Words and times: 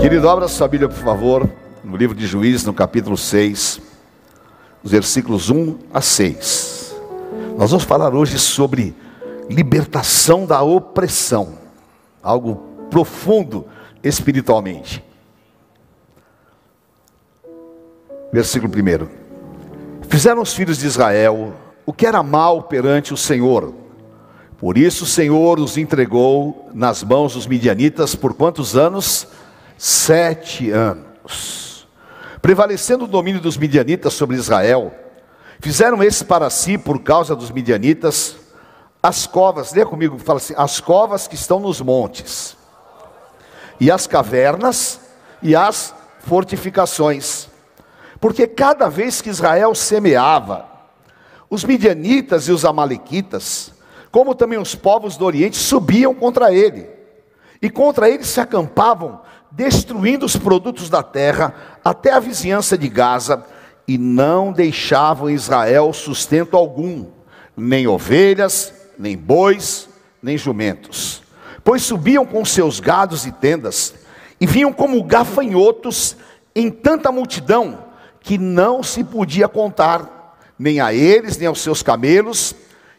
Querido, 0.00 0.30
abra 0.30 0.48
sua 0.48 0.66
Bíblia, 0.66 0.88
por 0.88 0.96
favor, 0.96 1.46
no 1.84 1.94
livro 1.94 2.16
de 2.16 2.26
Juízes, 2.26 2.64
no 2.64 2.72
capítulo 2.72 3.18
6, 3.18 3.82
os 4.82 4.90
versículos 4.90 5.50
1 5.50 5.76
a 5.92 6.00
6. 6.00 6.96
Nós 7.58 7.70
vamos 7.70 7.84
falar 7.84 8.14
hoje 8.14 8.38
sobre 8.38 8.96
libertação 9.50 10.46
da 10.46 10.62
opressão, 10.62 11.58
algo 12.22 12.56
profundo 12.88 13.66
espiritualmente. 14.02 15.04
Versículo 18.32 18.72
1: 18.72 19.06
Fizeram 20.08 20.40
os 20.40 20.54
filhos 20.54 20.78
de 20.78 20.86
Israel 20.86 21.52
o 21.84 21.92
que 21.92 22.06
era 22.06 22.22
mal 22.22 22.62
perante 22.62 23.12
o 23.12 23.18
Senhor, 23.18 23.74
por 24.56 24.78
isso 24.78 25.04
o 25.04 25.06
Senhor 25.06 25.60
os 25.60 25.76
entregou 25.76 26.70
nas 26.72 27.02
mãos 27.02 27.34
dos 27.34 27.46
midianitas 27.46 28.14
por 28.14 28.32
quantos 28.32 28.74
anos? 28.76 29.26
Sete 29.82 30.70
anos. 30.70 31.88
Prevalecendo 32.42 33.06
o 33.06 33.08
domínio 33.08 33.40
dos 33.40 33.56
midianitas 33.56 34.12
sobre 34.12 34.36
Israel, 34.36 34.94
fizeram 35.58 36.02
esses 36.02 36.22
para 36.22 36.50
si, 36.50 36.76
por 36.76 37.02
causa 37.02 37.34
dos 37.34 37.50
midianitas, 37.50 38.36
as 39.02 39.26
covas, 39.26 39.72
lê 39.72 39.82
comigo, 39.86 40.18
fala 40.18 40.36
assim: 40.36 40.52
as 40.54 40.80
covas 40.80 41.26
que 41.26 41.34
estão 41.34 41.58
nos 41.58 41.80
montes, 41.80 42.58
e 43.80 43.90
as 43.90 44.06
cavernas, 44.06 45.00
e 45.42 45.56
as 45.56 45.94
fortificações. 46.18 47.48
Porque 48.20 48.46
cada 48.46 48.86
vez 48.86 49.22
que 49.22 49.30
Israel 49.30 49.74
semeava, 49.74 50.68
os 51.48 51.64
midianitas 51.64 52.48
e 52.48 52.52
os 52.52 52.66
amalequitas, 52.66 53.72
como 54.12 54.34
também 54.34 54.58
os 54.58 54.74
povos 54.74 55.16
do 55.16 55.24
Oriente, 55.24 55.56
subiam 55.56 56.14
contra 56.14 56.52
ele. 56.52 56.86
E 57.62 57.68
contra 57.70 58.10
ele 58.10 58.24
se 58.24 58.40
acampavam, 58.40 59.20
destruindo 59.50 60.24
os 60.24 60.36
produtos 60.36 60.88
da 60.88 61.02
terra 61.02 61.54
até 61.84 62.12
a 62.12 62.20
vizinhança 62.20 62.78
de 62.78 62.88
Gaza, 62.88 63.44
e 63.86 63.98
não 63.98 64.52
deixavam 64.52 65.28
Israel 65.28 65.92
sustento 65.92 66.56
algum, 66.56 67.06
nem 67.56 67.88
ovelhas, 67.88 68.72
nem 68.96 69.16
bois, 69.16 69.88
nem 70.22 70.38
jumentos. 70.38 71.22
Pois 71.64 71.82
subiam 71.82 72.24
com 72.24 72.44
seus 72.44 72.78
gados 72.78 73.26
e 73.26 73.32
tendas, 73.32 73.94
e 74.40 74.46
vinham 74.46 74.72
como 74.72 75.02
gafanhotos 75.02 76.16
em 76.54 76.70
tanta 76.70 77.10
multidão, 77.10 77.84
que 78.20 78.38
não 78.38 78.82
se 78.82 79.02
podia 79.02 79.48
contar, 79.48 80.38
nem 80.56 80.80
a 80.80 80.94
eles, 80.94 81.36
nem 81.36 81.48
aos 81.48 81.60
seus 81.60 81.82
camelos, 81.82 82.54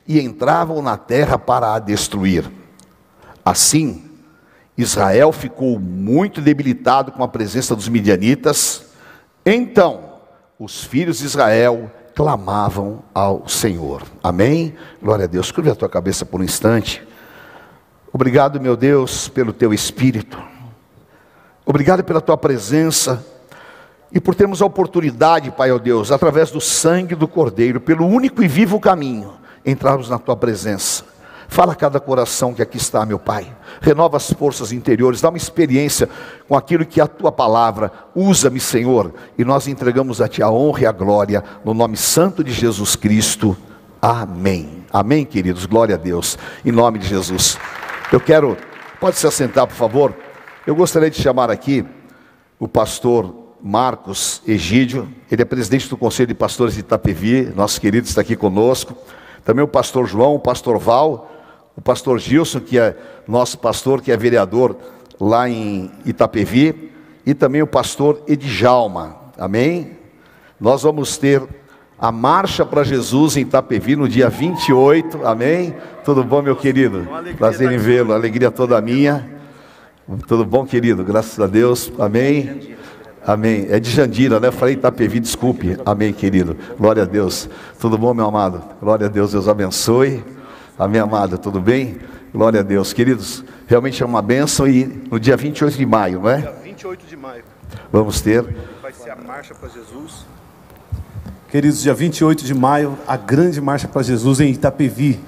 e 0.07 0.19
entravam 0.19 0.81
na 0.81 0.97
terra 0.97 1.37
para 1.37 1.73
a 1.73 1.79
destruir. 1.79 2.51
Assim, 3.45 4.10
Israel 4.77 5.31
ficou 5.31 5.79
muito 5.79 6.41
debilitado 6.41 7.11
com 7.11 7.23
a 7.23 7.27
presença 7.27 7.75
dos 7.75 7.87
midianitas. 7.87 8.85
Então, 9.45 10.11
os 10.57 10.83
filhos 10.83 11.19
de 11.19 11.25
Israel 11.25 11.91
clamavam 12.15 13.03
ao 13.13 13.47
Senhor. 13.47 14.03
Amém? 14.23 14.75
Glória 15.01 15.25
a 15.25 15.27
Deus. 15.27 15.51
Curve 15.51 15.71
a 15.71 15.75
tua 15.75 15.89
cabeça 15.89 16.25
por 16.25 16.41
um 16.41 16.43
instante. 16.43 17.05
Obrigado, 18.13 18.59
meu 18.59 18.75
Deus, 18.75 19.27
pelo 19.29 19.53
teu 19.53 19.73
espírito. 19.73 20.37
Obrigado 21.65 22.03
pela 22.03 22.19
tua 22.19 22.37
presença 22.37 23.25
e 24.11 24.19
por 24.19 24.35
termos 24.35 24.61
a 24.61 24.65
oportunidade, 24.65 25.51
Pai, 25.51 25.71
ó 25.71 25.77
Deus, 25.77 26.11
através 26.11 26.51
do 26.51 26.59
sangue 26.59 27.15
do 27.15 27.27
Cordeiro, 27.27 27.79
pelo 27.79 28.05
único 28.05 28.43
e 28.43 28.47
vivo 28.47 28.79
caminho, 28.79 29.33
entrarmos 29.65 30.09
na 30.09 30.19
tua 30.19 30.35
presença. 30.35 31.05
Fala 31.51 31.73
a 31.73 31.75
cada 31.75 31.99
coração 31.99 32.53
que 32.53 32.61
aqui 32.61 32.77
está, 32.77 33.05
meu 33.05 33.19
Pai. 33.19 33.53
Renova 33.81 34.15
as 34.15 34.31
forças 34.31 34.71
interiores, 34.71 35.19
dá 35.19 35.27
uma 35.27 35.37
experiência 35.37 36.07
com 36.47 36.55
aquilo 36.55 36.85
que 36.85 37.01
é 37.01 37.03
a 37.03 37.07
tua 37.07 37.29
palavra. 37.29 37.91
Usa-me, 38.15 38.57
Senhor, 38.57 39.13
e 39.37 39.43
nós 39.43 39.67
entregamos 39.67 40.21
a 40.21 40.29
ti 40.29 40.41
a 40.41 40.49
honra 40.49 40.83
e 40.83 40.85
a 40.85 40.93
glória, 40.93 41.43
no 41.65 41.73
nome 41.73 41.97
santo 41.97 42.41
de 42.41 42.53
Jesus 42.53 42.95
Cristo. 42.95 43.57
Amém. 44.01 44.85
Amém, 44.93 45.25
queridos. 45.25 45.65
Glória 45.65 45.95
a 45.95 45.97
Deus. 45.97 46.37
Em 46.63 46.71
nome 46.71 46.99
de 46.99 47.07
Jesus. 47.09 47.57
Eu 48.13 48.21
quero, 48.21 48.55
pode 48.97 49.17
se 49.17 49.27
assentar, 49.27 49.67
por 49.67 49.75
favor. 49.75 50.15
Eu 50.65 50.73
gostaria 50.73 51.09
de 51.09 51.21
chamar 51.21 51.51
aqui 51.51 51.85
o 52.57 52.67
pastor 52.67 53.35
Marcos 53.61 54.41
Egídio, 54.47 55.13
ele 55.29 55.41
é 55.41 55.45
presidente 55.45 55.89
do 55.89 55.97
Conselho 55.97 56.27
de 56.27 56.33
Pastores 56.33 56.75
de 56.75 56.79
Itapevi, 56.79 57.51
nosso 57.53 57.81
querido 57.81 58.07
está 58.07 58.21
aqui 58.21 58.37
conosco. 58.37 58.95
Também 59.43 59.65
o 59.65 59.67
pastor 59.67 60.07
João, 60.07 60.35
o 60.35 60.39
pastor 60.39 60.77
Val, 60.77 61.30
o 61.75 61.81
pastor 61.81 62.19
Gilson, 62.19 62.59
que 62.59 62.77
é 62.77 62.95
nosso 63.27 63.57
pastor, 63.57 64.01
que 64.01 64.11
é 64.11 64.17
vereador 64.17 64.75
lá 65.19 65.49
em 65.49 65.91
Itapevi, 66.05 66.91
e 67.25 67.33
também 67.33 67.61
o 67.61 67.67
pastor 67.67 68.21
Edjalma. 68.27 69.15
Amém? 69.37 69.97
Nós 70.59 70.83
vamos 70.83 71.17
ter 71.17 71.41
a 71.97 72.11
marcha 72.11 72.65
para 72.65 72.83
Jesus 72.83 73.37
em 73.37 73.41
Itapevi 73.41 73.95
no 73.95 74.09
dia 74.09 74.27
28. 74.27 75.25
Amém? 75.25 75.75
Tudo 76.03 76.23
bom, 76.23 76.41
meu 76.41 76.55
querido? 76.55 77.07
Prazer 77.37 77.71
em 77.71 77.77
vê-lo, 77.77 78.13
alegria 78.13 78.49
toda 78.49 78.81
minha. 78.81 79.29
Tudo 80.27 80.43
bom, 80.43 80.65
querido? 80.65 81.03
Graças 81.03 81.39
a 81.39 81.45
Deus. 81.45 81.91
Amém. 81.99 82.75
Amém. 83.25 83.67
É 83.69 83.79
de 83.79 83.91
Jandira, 83.91 84.39
né? 84.39 84.47
Eu 84.47 84.51
falei 84.51 84.73
Itapevi, 84.73 85.19
desculpe. 85.19 85.77
Amém, 85.85 86.11
querido. 86.11 86.57
Glória 86.77 87.03
a 87.03 87.05
Deus. 87.05 87.47
Tudo 87.79 87.97
bom, 87.97 88.13
meu 88.13 88.25
amado? 88.25 88.63
Glória 88.81 89.05
a 89.05 89.09
Deus, 89.09 89.31
Deus 89.31 89.47
abençoe. 89.47 90.23
Amém, 90.81 90.99
amada, 90.99 91.37
tudo 91.37 91.61
bem? 91.61 91.99
Glória 92.33 92.61
a 92.61 92.63
Deus. 92.63 92.91
Queridos, 92.91 93.43
realmente 93.67 94.01
é 94.01 94.05
uma 94.05 94.19
bênção 94.19 94.67
e 94.67 94.83
no 95.11 95.19
dia 95.19 95.37
28 95.37 95.77
de 95.77 95.85
maio, 95.85 96.21
não 96.21 96.27
é? 96.27 96.37
Dia 96.37 96.55
28 96.63 97.05
de 97.05 97.15
maio. 97.15 97.43
Vamos 97.91 98.19
ter. 98.19 98.43
Vai 98.81 98.91
ser 98.91 99.11
a 99.11 99.15
marcha 99.15 99.53
para 99.53 99.69
Jesus. 99.69 100.25
Queridos, 101.51 101.83
dia 101.83 101.93
28 101.93 102.43
de 102.43 102.55
maio, 102.55 102.97
a 103.07 103.15
grande 103.15 103.61
marcha 103.61 103.87
para 103.87 104.01
Jesus 104.01 104.39
em 104.39 104.49
Itapevi. 104.49 105.19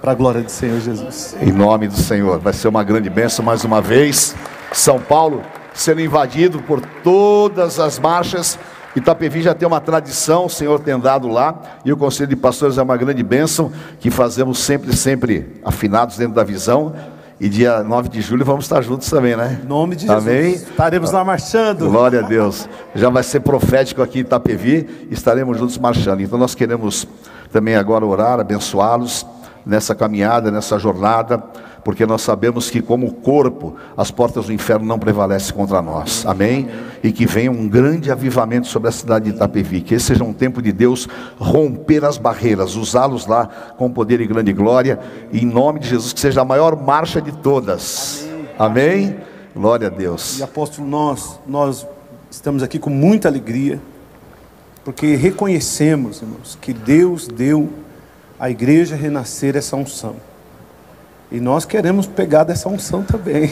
Para 0.00 0.12
a 0.12 0.14
glória 0.14 0.42
do 0.42 0.50
Senhor 0.52 0.78
Jesus. 0.78 1.36
Em 1.40 1.50
nome 1.50 1.88
do 1.88 1.96
Senhor. 1.96 2.38
Vai 2.38 2.52
ser 2.52 2.68
uma 2.68 2.84
grande 2.84 3.10
bênção 3.10 3.44
mais 3.44 3.64
uma 3.64 3.82
vez. 3.82 4.36
São 4.70 5.00
Paulo 5.00 5.42
sendo 5.74 6.02
invadido 6.02 6.62
por 6.62 6.80
todas 7.02 7.80
as 7.80 7.98
marchas. 7.98 8.56
Itapevi 8.96 9.42
já 9.42 9.54
tem 9.54 9.66
uma 9.66 9.80
tradição, 9.80 10.46
o 10.46 10.50
Senhor 10.50 10.78
tem 10.80 10.98
dado 10.98 11.28
lá, 11.28 11.60
e 11.84 11.92
o 11.92 11.96
Conselho 11.96 12.28
de 12.28 12.36
Pastores 12.36 12.78
é 12.78 12.82
uma 12.82 12.96
grande 12.96 13.22
bênção, 13.22 13.72
que 13.98 14.10
fazemos 14.10 14.58
sempre, 14.60 14.96
sempre 14.96 15.60
afinados 15.64 16.16
dentro 16.16 16.34
da 16.34 16.44
visão. 16.44 16.94
E 17.40 17.48
dia 17.48 17.82
9 17.82 18.08
de 18.08 18.20
julho 18.20 18.44
vamos 18.44 18.64
estar 18.64 18.80
juntos 18.80 19.10
também, 19.10 19.36
né? 19.36 19.60
Em 19.62 19.66
nome 19.66 19.96
de 19.96 20.06
Jesus. 20.06 20.26
Amém? 20.26 20.52
Estaremos 20.52 21.10
lá 21.10 21.24
marchando. 21.24 21.90
Glória 21.90 22.20
a 22.20 22.22
Deus. 22.22 22.68
Já 22.94 23.10
vai 23.10 23.24
ser 23.24 23.40
profético 23.40 24.00
aqui 24.00 24.18
em 24.18 24.22
Itapevi, 24.22 25.08
estaremos 25.10 25.58
juntos 25.58 25.76
marchando. 25.76 26.22
Então 26.22 26.38
nós 26.38 26.54
queremos 26.54 27.08
também 27.52 27.74
agora 27.74 28.06
orar, 28.06 28.38
abençoá-los 28.38 29.26
nessa 29.64 29.94
caminhada, 29.94 30.50
nessa 30.50 30.78
jornada 30.78 31.42
porque 31.84 32.06
nós 32.06 32.22
sabemos 32.22 32.70
que, 32.70 32.80
como 32.80 33.12
corpo, 33.12 33.76
as 33.94 34.10
portas 34.10 34.46
do 34.46 34.52
inferno 34.52 34.86
não 34.86 34.98
prevalecem 34.98 35.54
contra 35.54 35.82
nós. 35.82 36.24
Amém? 36.24 36.66
E 37.02 37.12
que 37.12 37.26
venha 37.26 37.50
um 37.50 37.68
grande 37.68 38.10
avivamento 38.10 38.66
sobre 38.66 38.88
a 38.88 38.92
cidade 38.92 39.26
de 39.26 39.36
Itapevi. 39.36 39.82
Que 39.82 39.94
esse 39.94 40.06
seja 40.06 40.24
um 40.24 40.32
tempo 40.32 40.62
de 40.62 40.72
Deus 40.72 41.06
romper 41.38 42.02
as 42.04 42.16
barreiras, 42.16 42.74
usá-los 42.74 43.26
lá 43.26 43.46
com 43.76 43.90
poder 43.90 44.22
e 44.22 44.26
grande 44.26 44.52
glória. 44.54 44.98
E 45.30 45.44
em 45.44 45.46
nome 45.46 45.78
de 45.78 45.90
Jesus, 45.90 46.14
que 46.14 46.20
seja 46.20 46.40
a 46.40 46.44
maior 46.44 46.74
marcha 46.74 47.20
de 47.20 47.32
todas. 47.32 48.26
Amém? 48.58 49.18
Glória 49.54 49.88
a 49.88 49.90
Deus. 49.90 50.38
E 50.38 50.42
apóstolo, 50.42 50.88
nós, 50.88 51.38
nós 51.46 51.86
estamos 52.30 52.62
aqui 52.62 52.78
com 52.78 52.90
muita 52.90 53.28
alegria, 53.28 53.78
porque 54.82 55.14
reconhecemos, 55.16 56.22
irmãos, 56.22 56.58
que 56.60 56.72
Deus 56.72 57.28
deu 57.28 57.68
à 58.44 58.50
igreja 58.50 58.94
renascer 58.94 59.56
essa 59.56 59.74
unção. 59.74 60.16
E 61.32 61.40
nós 61.40 61.64
queremos 61.64 62.06
pegar 62.06 62.44
dessa 62.44 62.68
unção 62.68 63.02
também. 63.02 63.50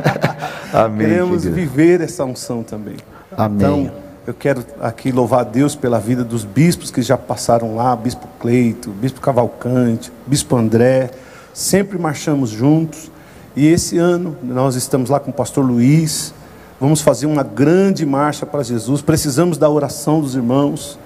Amém. 0.72 1.06
queremos 1.06 1.42
querido. 1.42 1.54
viver 1.54 2.00
essa 2.00 2.24
unção 2.24 2.62
também. 2.62 2.96
Amém. 3.36 3.56
Então, 3.58 3.92
eu 4.26 4.32
quero 4.32 4.64
aqui 4.80 5.12
louvar 5.12 5.40
a 5.40 5.44
Deus 5.44 5.76
pela 5.76 6.00
vida 6.00 6.24
dos 6.24 6.44
bispos 6.46 6.90
que 6.90 7.02
já 7.02 7.18
passaram 7.18 7.76
lá, 7.76 7.94
Bispo 7.94 8.26
Cleito, 8.40 8.88
Bispo 8.88 9.20
Cavalcante, 9.20 10.10
Bispo 10.26 10.56
André. 10.56 11.10
Sempre 11.52 11.98
marchamos 11.98 12.48
juntos. 12.48 13.10
E 13.54 13.66
esse 13.66 13.98
ano 13.98 14.34
nós 14.42 14.76
estamos 14.76 15.10
lá 15.10 15.20
com 15.20 15.30
o 15.30 15.34
pastor 15.34 15.62
Luiz. 15.62 16.32
Vamos 16.80 17.02
fazer 17.02 17.26
uma 17.26 17.42
grande 17.42 18.06
marcha 18.06 18.46
para 18.46 18.62
Jesus. 18.62 19.02
Precisamos 19.02 19.58
da 19.58 19.68
oração 19.68 20.22
dos 20.22 20.34
irmãos, 20.34 20.98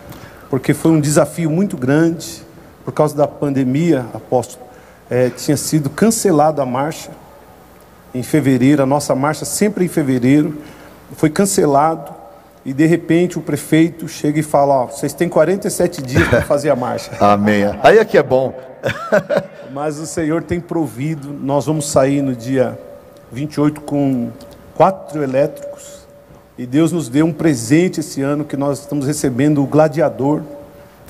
porque 0.49 0.73
foi 0.73 0.93
um 0.93 1.01
desafio 1.01 1.51
muito 1.51 1.77
grande 1.77 2.46
por 2.87 2.93
causa 2.95 3.17
da 3.17 3.27
pandemia, 3.27 4.07
apóstolo 4.15 4.65
é, 5.11 5.29
tinha 5.29 5.57
sido 5.57 5.91
cancelada 5.91 6.63
a 6.63 6.67
marcha 6.67 7.11
em 8.15 8.23
fevereiro, 8.23 8.81
a 8.81 8.87
nossa 8.87 9.13
marcha 9.15 9.45
sempre 9.45 9.85
em 9.85 9.89
fevereiro, 9.89 10.57
foi 11.17 11.29
cancelado 11.29 12.15
e 12.65 12.73
de 12.73 12.87
repente 12.87 13.39
o 13.39 13.43
prefeito 13.43 14.07
chega 14.07 14.39
e 14.39 14.43
fala: 14.43 14.83
Ó, 14.83 14.87
vocês 14.87 15.13
têm 15.13 15.29
47 15.29 16.01
dias 16.01 16.29
para 16.29 16.43
fazer 16.43 16.71
a 16.71 16.77
marcha. 16.77 17.11
Amém. 17.21 17.65
Aí 17.83 17.99
é 17.99 18.05
que 18.05 18.17
é 18.17 18.23
bom. 18.23 18.55
Mas 19.75 19.99
o 19.99 20.07
Senhor 20.07 20.45
tem 20.45 20.61
provido, 20.61 21.33
nós 21.33 21.67
vamos 21.67 21.91
sair 21.91 22.23
no 22.23 22.37
dia 22.37 22.79
28 23.33 23.81
com 23.81 24.31
quatro 24.77 25.23
elétricos 25.23 26.07
E 26.57 26.65
Deus 26.65 26.93
nos 26.93 27.09
deu 27.09 27.27
um 27.27 27.33
presente 27.33 27.99
esse 27.99 28.23
ano 28.23 28.45
que 28.45 28.57
nós 28.57 28.79
estamos 28.79 29.07
recebendo 29.07 29.61
o 29.61 29.67
gladiador. 29.67 30.43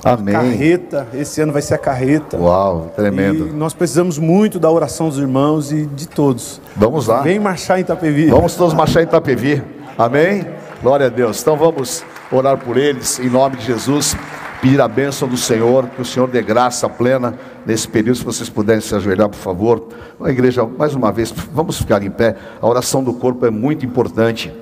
Amém. 0.06 0.32
Carreta, 0.32 1.08
esse 1.12 1.40
ano 1.40 1.52
vai 1.52 1.60
ser 1.60 1.74
a 1.74 1.78
carreta. 1.78 2.36
Uau, 2.36 2.92
tremendo. 2.94 3.48
E 3.48 3.52
nós 3.52 3.74
precisamos 3.74 4.18
muito 4.18 4.60
da 4.60 4.70
oração 4.70 5.08
dos 5.08 5.18
irmãos 5.18 5.72
e 5.72 5.84
de 5.84 6.06
todos. 6.06 6.60
Vamos 6.76 7.08
lá. 7.08 7.22
Vem 7.22 7.40
marchar 7.40 7.78
em 7.78 7.82
Itapevi. 7.82 8.26
Vamos 8.26 8.54
todos 8.54 8.72
marchar 8.72 9.02
em 9.02 9.06
Itapevi. 9.06 9.60
Amém? 9.98 10.46
Glória 10.80 11.06
a 11.06 11.08
Deus. 11.08 11.40
Então 11.42 11.56
vamos 11.56 12.04
orar 12.30 12.56
por 12.56 12.76
eles 12.76 13.18
em 13.18 13.28
nome 13.28 13.56
de 13.56 13.64
Jesus. 13.64 14.16
Pedir 14.62 14.80
a 14.80 14.86
bênção 14.86 15.26
do 15.26 15.36
Senhor, 15.36 15.88
que 15.88 16.00
o 16.00 16.04
Senhor 16.04 16.28
dê 16.28 16.40
graça 16.40 16.88
plena 16.88 17.34
nesse 17.66 17.88
período. 17.88 18.18
Se 18.18 18.24
vocês 18.24 18.48
puderem 18.48 18.80
se 18.80 18.94
ajoelhar, 18.94 19.28
por 19.28 19.38
favor. 19.38 19.88
A 20.20 20.30
igreja, 20.30 20.64
mais 20.64 20.94
uma 20.94 21.10
vez, 21.10 21.34
vamos 21.52 21.78
ficar 21.78 22.00
em 22.04 22.10
pé. 22.10 22.36
A 22.62 22.66
oração 22.66 23.02
do 23.02 23.12
corpo 23.12 23.44
é 23.44 23.50
muito 23.50 23.84
importante. 23.84 24.54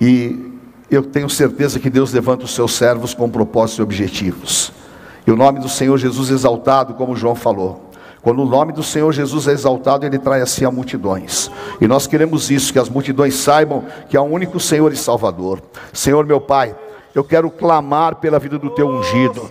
E 0.00 0.49
eu 0.90 1.02
tenho 1.02 1.30
certeza 1.30 1.78
que 1.78 1.88
Deus 1.88 2.12
levanta 2.12 2.44
os 2.44 2.54
seus 2.54 2.72
servos 2.74 3.14
com 3.14 3.28
propósitos 3.28 3.78
e 3.78 3.82
objetivos. 3.82 4.72
E 5.26 5.30
o 5.30 5.36
nome 5.36 5.60
do 5.60 5.68
Senhor 5.68 5.96
Jesus 5.96 6.30
exaltado, 6.30 6.94
como 6.94 7.14
João 7.14 7.34
falou. 7.34 7.90
Quando 8.22 8.42
o 8.42 8.46
nome 8.46 8.72
do 8.72 8.82
Senhor 8.82 9.12
Jesus 9.12 9.48
é 9.48 9.52
exaltado, 9.52 10.04
ele 10.04 10.18
traz 10.18 10.42
assim 10.42 10.64
a 10.64 10.70
multidões. 10.70 11.50
E 11.80 11.86
nós 11.86 12.06
queremos 12.06 12.50
isso, 12.50 12.72
que 12.72 12.78
as 12.78 12.88
multidões 12.88 13.34
saibam 13.34 13.84
que 14.08 14.16
há 14.16 14.22
um 14.22 14.32
único 14.32 14.60
Senhor 14.60 14.92
e 14.92 14.96
Salvador. 14.96 15.62
Senhor 15.92 16.26
meu 16.26 16.40
Pai, 16.40 16.74
eu 17.14 17.24
quero 17.24 17.50
clamar 17.50 18.16
pela 18.16 18.38
vida 18.38 18.58
do 18.58 18.70
teu 18.70 18.88
ungido. 18.88 19.50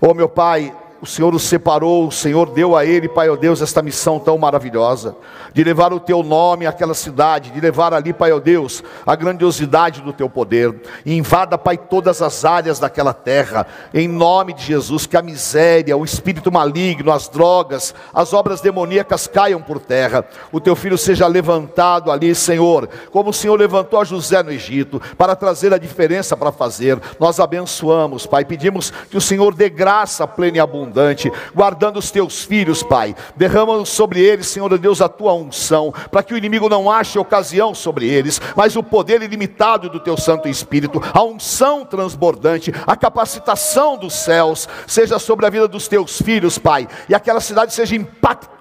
Oh 0.00 0.14
meu 0.14 0.28
Pai, 0.28 0.72
o 1.00 1.06
Senhor 1.06 1.32
o 1.32 1.38
separou, 1.38 2.08
o 2.08 2.12
Senhor 2.12 2.50
deu 2.50 2.76
a 2.76 2.84
ele, 2.84 3.08
Pai, 3.08 3.28
ó 3.28 3.34
oh 3.34 3.36
Deus, 3.36 3.62
esta 3.62 3.80
missão 3.80 4.18
tão 4.18 4.36
maravilhosa, 4.36 5.16
de 5.52 5.62
levar 5.62 5.92
o 5.92 6.00
teu 6.00 6.24
nome 6.24 6.66
àquela 6.66 6.94
cidade, 6.94 7.50
de 7.50 7.60
levar 7.60 7.94
ali, 7.94 8.12
Pai, 8.12 8.32
ó 8.32 8.36
oh 8.36 8.40
Deus, 8.40 8.82
a 9.06 9.14
grandiosidade 9.14 10.00
do 10.00 10.12
teu 10.12 10.28
poder. 10.28 10.74
E 11.06 11.16
invada, 11.16 11.56
Pai, 11.56 11.76
todas 11.76 12.20
as 12.20 12.44
áreas 12.44 12.80
daquela 12.80 13.14
terra, 13.14 13.66
em 13.94 14.08
nome 14.08 14.52
de 14.52 14.64
Jesus, 14.64 15.06
que 15.06 15.16
a 15.16 15.22
miséria, 15.22 15.96
o 15.96 16.04
espírito 16.04 16.50
maligno, 16.50 17.12
as 17.12 17.28
drogas, 17.28 17.94
as 18.12 18.32
obras 18.32 18.60
demoníacas 18.60 19.28
caiam 19.28 19.62
por 19.62 19.78
terra. 19.78 20.24
O 20.50 20.58
teu 20.58 20.74
filho 20.74 20.98
seja 20.98 21.28
levantado 21.28 22.10
ali, 22.10 22.34
Senhor, 22.34 22.88
como 23.12 23.30
o 23.30 23.34
Senhor 23.34 23.56
levantou 23.56 24.00
a 24.00 24.04
José 24.04 24.42
no 24.42 24.50
Egito, 24.50 25.00
para 25.16 25.36
trazer 25.36 25.72
a 25.72 25.78
diferença 25.78 26.36
para 26.36 26.50
fazer. 26.50 26.98
Nós 27.20 27.38
abençoamos, 27.38 28.26
Pai, 28.26 28.44
pedimos 28.44 28.90
que 28.90 29.16
o 29.16 29.20
Senhor 29.20 29.54
dê 29.54 29.68
graça 29.68 30.26
plena 30.26 30.56
e 30.56 30.60
abundante 30.60 30.87
abundante, 30.88 31.30
guardando 31.54 31.98
os 31.98 32.10
teus 32.10 32.42
filhos, 32.42 32.82
Pai. 32.82 33.14
Derrama 33.36 33.84
sobre 33.84 34.20
eles, 34.20 34.48
Senhor 34.48 34.76
Deus, 34.78 35.00
a 35.00 35.08
tua 35.08 35.34
unção, 35.34 35.92
para 36.10 36.22
que 36.22 36.34
o 36.34 36.38
inimigo 36.38 36.68
não 36.68 36.90
ache 36.90 37.18
ocasião 37.18 37.74
sobre 37.74 38.08
eles, 38.08 38.40
mas 38.56 38.74
o 38.74 38.82
poder 38.82 39.22
ilimitado 39.22 39.88
do 39.88 40.00
teu 40.00 40.16
Santo 40.16 40.48
Espírito, 40.48 41.00
a 41.12 41.22
unção 41.22 41.84
transbordante, 41.84 42.72
a 42.86 42.96
capacitação 42.96 43.96
dos 43.96 44.14
céus, 44.14 44.68
seja 44.86 45.18
sobre 45.18 45.46
a 45.46 45.50
vida 45.50 45.68
dos 45.68 45.86
teus 45.86 46.20
filhos, 46.20 46.58
Pai, 46.58 46.88
e 47.08 47.14
aquela 47.14 47.40
cidade 47.40 47.74
seja 47.74 47.94
impactada 47.94 48.58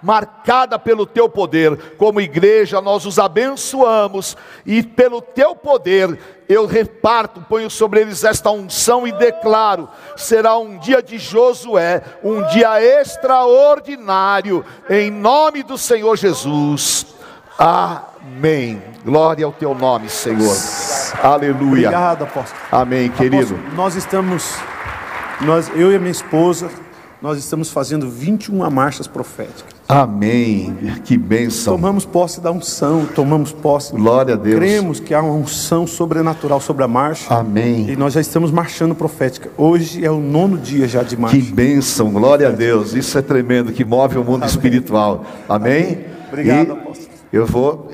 marcada 0.00 0.78
pelo 0.78 1.04
teu 1.04 1.28
poder. 1.28 1.76
Como 1.96 2.20
igreja, 2.20 2.80
nós 2.80 3.04
os 3.04 3.18
abençoamos 3.18 4.36
e 4.64 4.82
pelo 4.84 5.20
teu 5.20 5.56
poder 5.56 6.16
eu 6.52 6.66
reparto, 6.66 7.40
ponho 7.48 7.70
sobre 7.70 8.00
eles 8.00 8.24
esta 8.24 8.50
unção 8.50 9.06
e 9.06 9.12
declaro: 9.12 9.88
será 10.16 10.56
um 10.58 10.78
dia 10.78 11.02
de 11.02 11.18
Josué, 11.18 12.02
um 12.22 12.42
dia 12.48 12.82
extraordinário, 13.00 14.64
em 14.88 15.10
nome 15.10 15.62
do 15.62 15.78
Senhor 15.78 16.16
Jesus. 16.16 17.06
Amém. 17.58 18.82
Glória 19.04 19.44
ao 19.44 19.52
teu 19.52 19.74
nome, 19.74 20.08
Senhor. 20.08 20.56
Aleluia. 21.22 21.88
Obrigado, 21.88 22.24
apóstolo. 22.24 22.60
Amém, 22.70 23.10
querido. 23.10 23.54
Apóstolo, 23.54 23.76
nós 23.76 23.94
estamos, 23.94 24.54
nós, 25.40 25.70
eu 25.74 25.92
e 25.92 25.96
a 25.96 25.98
minha 25.98 26.10
esposa, 26.10 26.70
nós 27.20 27.38
estamos 27.38 27.70
fazendo 27.70 28.10
21 28.10 28.68
marchas 28.70 29.06
proféticas. 29.06 29.81
Amém. 29.92 30.74
Que 31.04 31.18
bênção. 31.18 31.74
Tomamos 31.74 32.06
posse 32.06 32.40
da 32.40 32.50
unção, 32.50 33.04
tomamos 33.04 33.52
posse. 33.52 33.92
Glória 33.92 34.34
a 34.34 34.36
Deus. 34.38 34.56
Cremos 34.56 34.98
que 34.98 35.12
há 35.12 35.20
uma 35.20 35.34
unção 35.34 35.86
sobrenatural 35.86 36.60
sobre 36.60 36.82
a 36.82 36.88
marcha. 36.88 37.34
Amém. 37.34 37.90
E 37.90 37.96
nós 37.96 38.14
já 38.14 38.20
estamos 38.20 38.50
marchando 38.50 38.94
profética. 38.94 39.50
Hoje 39.56 40.02
é 40.02 40.10
o 40.10 40.18
nono 40.18 40.56
dia 40.56 40.88
já 40.88 41.02
de 41.02 41.14
marcha. 41.14 41.36
Que 41.36 41.42
bênção, 41.42 42.10
glória 42.10 42.48
a 42.48 42.50
Deus. 42.50 42.94
Isso 42.94 43.18
é 43.18 43.22
tremendo, 43.22 43.70
que 43.70 43.84
move 43.84 44.16
o 44.16 44.24
mundo 44.24 44.44
Amém. 44.44 44.48
espiritual. 44.48 45.26
Amém? 45.46 45.82
Amém. 45.82 45.98
Obrigado, 46.28 46.68
e 46.68 46.70
apóstolo. 46.72 47.08
Eu 47.30 47.46
vou, 47.46 47.90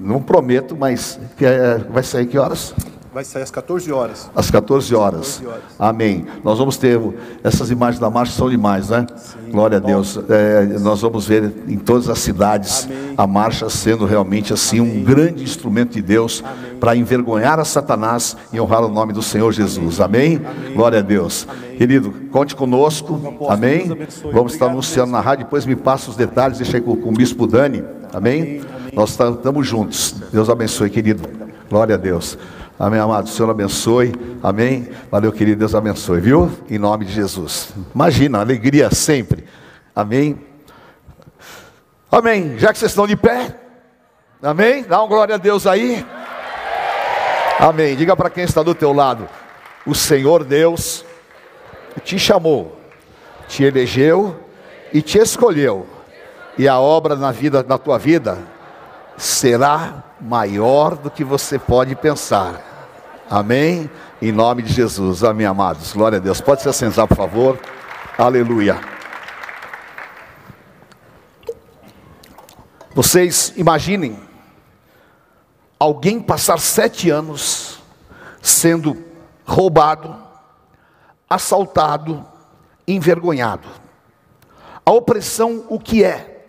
não 0.00 0.22
prometo, 0.22 0.74
mas 0.74 1.20
é, 1.40 1.80
vai 1.90 2.02
sair 2.02 2.26
que 2.26 2.38
horas? 2.38 2.74
Vai 3.16 3.24
sair 3.24 3.44
às 3.44 3.50
14 3.50 3.90
horas. 3.90 4.30
Às 4.36 4.50
14 4.50 4.94
horas. 4.94 5.38
14 5.38 5.46
horas. 5.46 5.62
Amém. 5.78 6.26
Nós 6.44 6.58
vamos 6.58 6.76
ter 6.76 7.00
essas 7.42 7.70
imagens 7.70 7.98
da 7.98 8.10
marcha 8.10 8.32
são 8.34 8.50
demais, 8.50 8.90
né? 8.90 9.06
Sim, 9.16 9.50
Glória 9.50 9.78
a 9.78 9.80
Deus. 9.80 10.20
É, 10.28 10.78
nós 10.80 11.00
vamos 11.00 11.26
ver 11.26 11.50
em 11.66 11.78
todas 11.78 12.10
as 12.10 12.18
cidades 12.18 12.84
Amém. 12.84 13.14
a 13.16 13.26
marcha 13.26 13.70
sendo 13.70 14.04
realmente 14.04 14.52
assim 14.52 14.80
Amém. 14.80 14.98
um 14.98 15.02
grande 15.02 15.42
instrumento 15.42 15.94
de 15.94 16.02
Deus 16.02 16.44
para 16.78 16.94
envergonhar 16.94 17.58
a 17.58 17.64
Satanás 17.64 18.36
e 18.52 18.60
honrar 18.60 18.84
o 18.84 18.88
nome 18.90 19.14
do 19.14 19.22
Senhor 19.22 19.50
Jesus. 19.50 19.98
Amém. 19.98 20.38
Glória 20.74 20.98
a 20.98 21.02
Deus. 21.02 21.48
Querido, 21.78 22.12
conte 22.30 22.54
conosco. 22.54 23.18
Amém. 23.48 23.96
Vamos 24.30 24.52
estar 24.52 24.66
anunciando 24.66 25.12
na 25.12 25.22
rádio. 25.22 25.46
Depois 25.46 25.64
me 25.64 25.74
passa 25.74 26.10
os 26.10 26.16
detalhes. 26.16 26.58
Deixa 26.58 26.76
aí 26.76 26.82
com, 26.82 26.94
com 26.94 27.08
o 27.08 27.12
bispo 27.12 27.46
Dani. 27.46 27.82
Amém. 28.12 28.60
Nós 28.92 29.18
estamos 29.18 29.66
juntos. 29.66 30.16
Deus 30.30 30.50
abençoe, 30.50 30.90
querido. 30.90 31.26
Glória 31.70 31.94
a 31.94 31.98
Deus. 31.98 32.36
Amém, 32.78 33.00
amado. 33.00 33.26
O 33.26 33.28
Senhor 33.28 33.50
abençoe. 33.50 34.12
Amém. 34.42 34.88
Valeu, 35.10 35.32
querido. 35.32 35.60
Deus 35.60 35.74
abençoe, 35.74 36.20
viu? 36.20 36.50
Em 36.68 36.78
nome 36.78 37.06
de 37.06 37.12
Jesus. 37.12 37.70
Imagina, 37.94 38.40
alegria 38.40 38.90
sempre. 38.94 39.44
Amém. 39.94 40.38
Amém. 42.12 42.58
Já 42.58 42.72
que 42.72 42.78
vocês 42.78 42.90
estão 42.90 43.06
de 43.06 43.16
pé. 43.16 43.56
Amém. 44.42 44.84
Dá 44.84 45.00
uma 45.00 45.08
glória 45.08 45.36
a 45.36 45.38
Deus 45.38 45.66
aí. 45.66 46.04
Amém. 47.58 47.96
Diga 47.96 48.14
para 48.14 48.28
quem 48.28 48.44
está 48.44 48.62
do 48.62 48.74
teu 48.74 48.92
lado. 48.92 49.26
O 49.86 49.94
Senhor 49.94 50.44
Deus 50.44 51.04
te 52.04 52.18
chamou, 52.18 52.78
te 53.48 53.64
elegeu 53.64 54.38
e 54.92 55.00
te 55.00 55.18
escolheu. 55.18 55.86
E 56.58 56.68
a 56.68 56.78
obra 56.78 57.16
na 57.16 57.32
vida, 57.32 57.64
na 57.66 57.78
tua 57.78 57.98
vida, 57.98 58.38
será 59.16 60.04
maior 60.20 60.96
do 60.96 61.10
que 61.10 61.24
você 61.24 61.58
pode 61.58 61.94
pensar. 61.94 62.60
Amém? 63.30 63.90
Em 64.20 64.32
nome 64.32 64.62
de 64.62 64.72
Jesus. 64.72 65.24
Amém, 65.24 65.46
amados. 65.46 65.92
Glória 65.92 66.18
a 66.18 66.20
Deus. 66.20 66.40
Pode 66.40 66.62
se 66.62 66.68
assentar, 66.68 67.06
por 67.06 67.16
favor. 67.16 67.58
Aleluia. 68.16 68.80
Vocês 72.94 73.52
imaginem 73.56 74.18
alguém 75.78 76.20
passar 76.20 76.58
sete 76.58 77.10
anos 77.10 77.82
sendo 78.40 79.04
roubado, 79.44 80.16
assaltado, 81.28 82.24
envergonhado. 82.88 83.68
A 84.84 84.92
opressão, 84.92 85.64
o 85.68 85.78
que 85.78 86.02
é? 86.02 86.46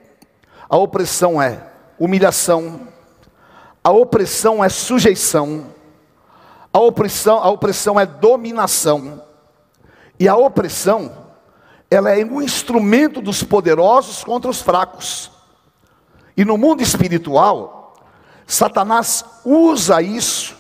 A 0.70 0.78
opressão 0.78 1.42
é 1.42 1.68
humilhação, 2.00 2.88
a 3.84 3.92
opressão 3.92 4.64
é 4.64 4.70
sujeição, 4.70 5.68
a 6.72 6.80
opressão, 6.80 7.38
a 7.38 7.50
opressão 7.50 8.00
é 8.00 8.06
dominação, 8.06 9.24
e 10.20 10.28
a 10.28 10.36
opressão, 10.36 11.26
ela 11.90 12.12
é 12.12 12.24
um 12.26 12.42
instrumento 12.42 13.22
dos 13.22 13.44
poderosos 13.44 14.24
contra 14.24 14.50
os 14.50 14.62
fracos. 14.62 15.32
E 16.36 16.44
no 16.44 16.58
mundo 16.58 16.82
espiritual, 16.82 17.96
Satanás 18.46 19.24
usa 19.46 20.02
isso 20.02 20.56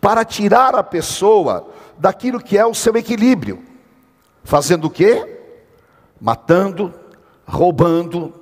para 0.00 0.24
tirar 0.24 0.74
a 0.74 0.82
pessoa 0.82 1.68
daquilo 1.98 2.40
que 2.40 2.58
é 2.58 2.66
o 2.66 2.74
seu 2.74 2.96
equilíbrio. 2.96 3.64
Fazendo 4.42 4.86
o 4.86 4.90
quê? 4.90 5.40
Matando, 6.20 6.92
roubando, 7.46 8.34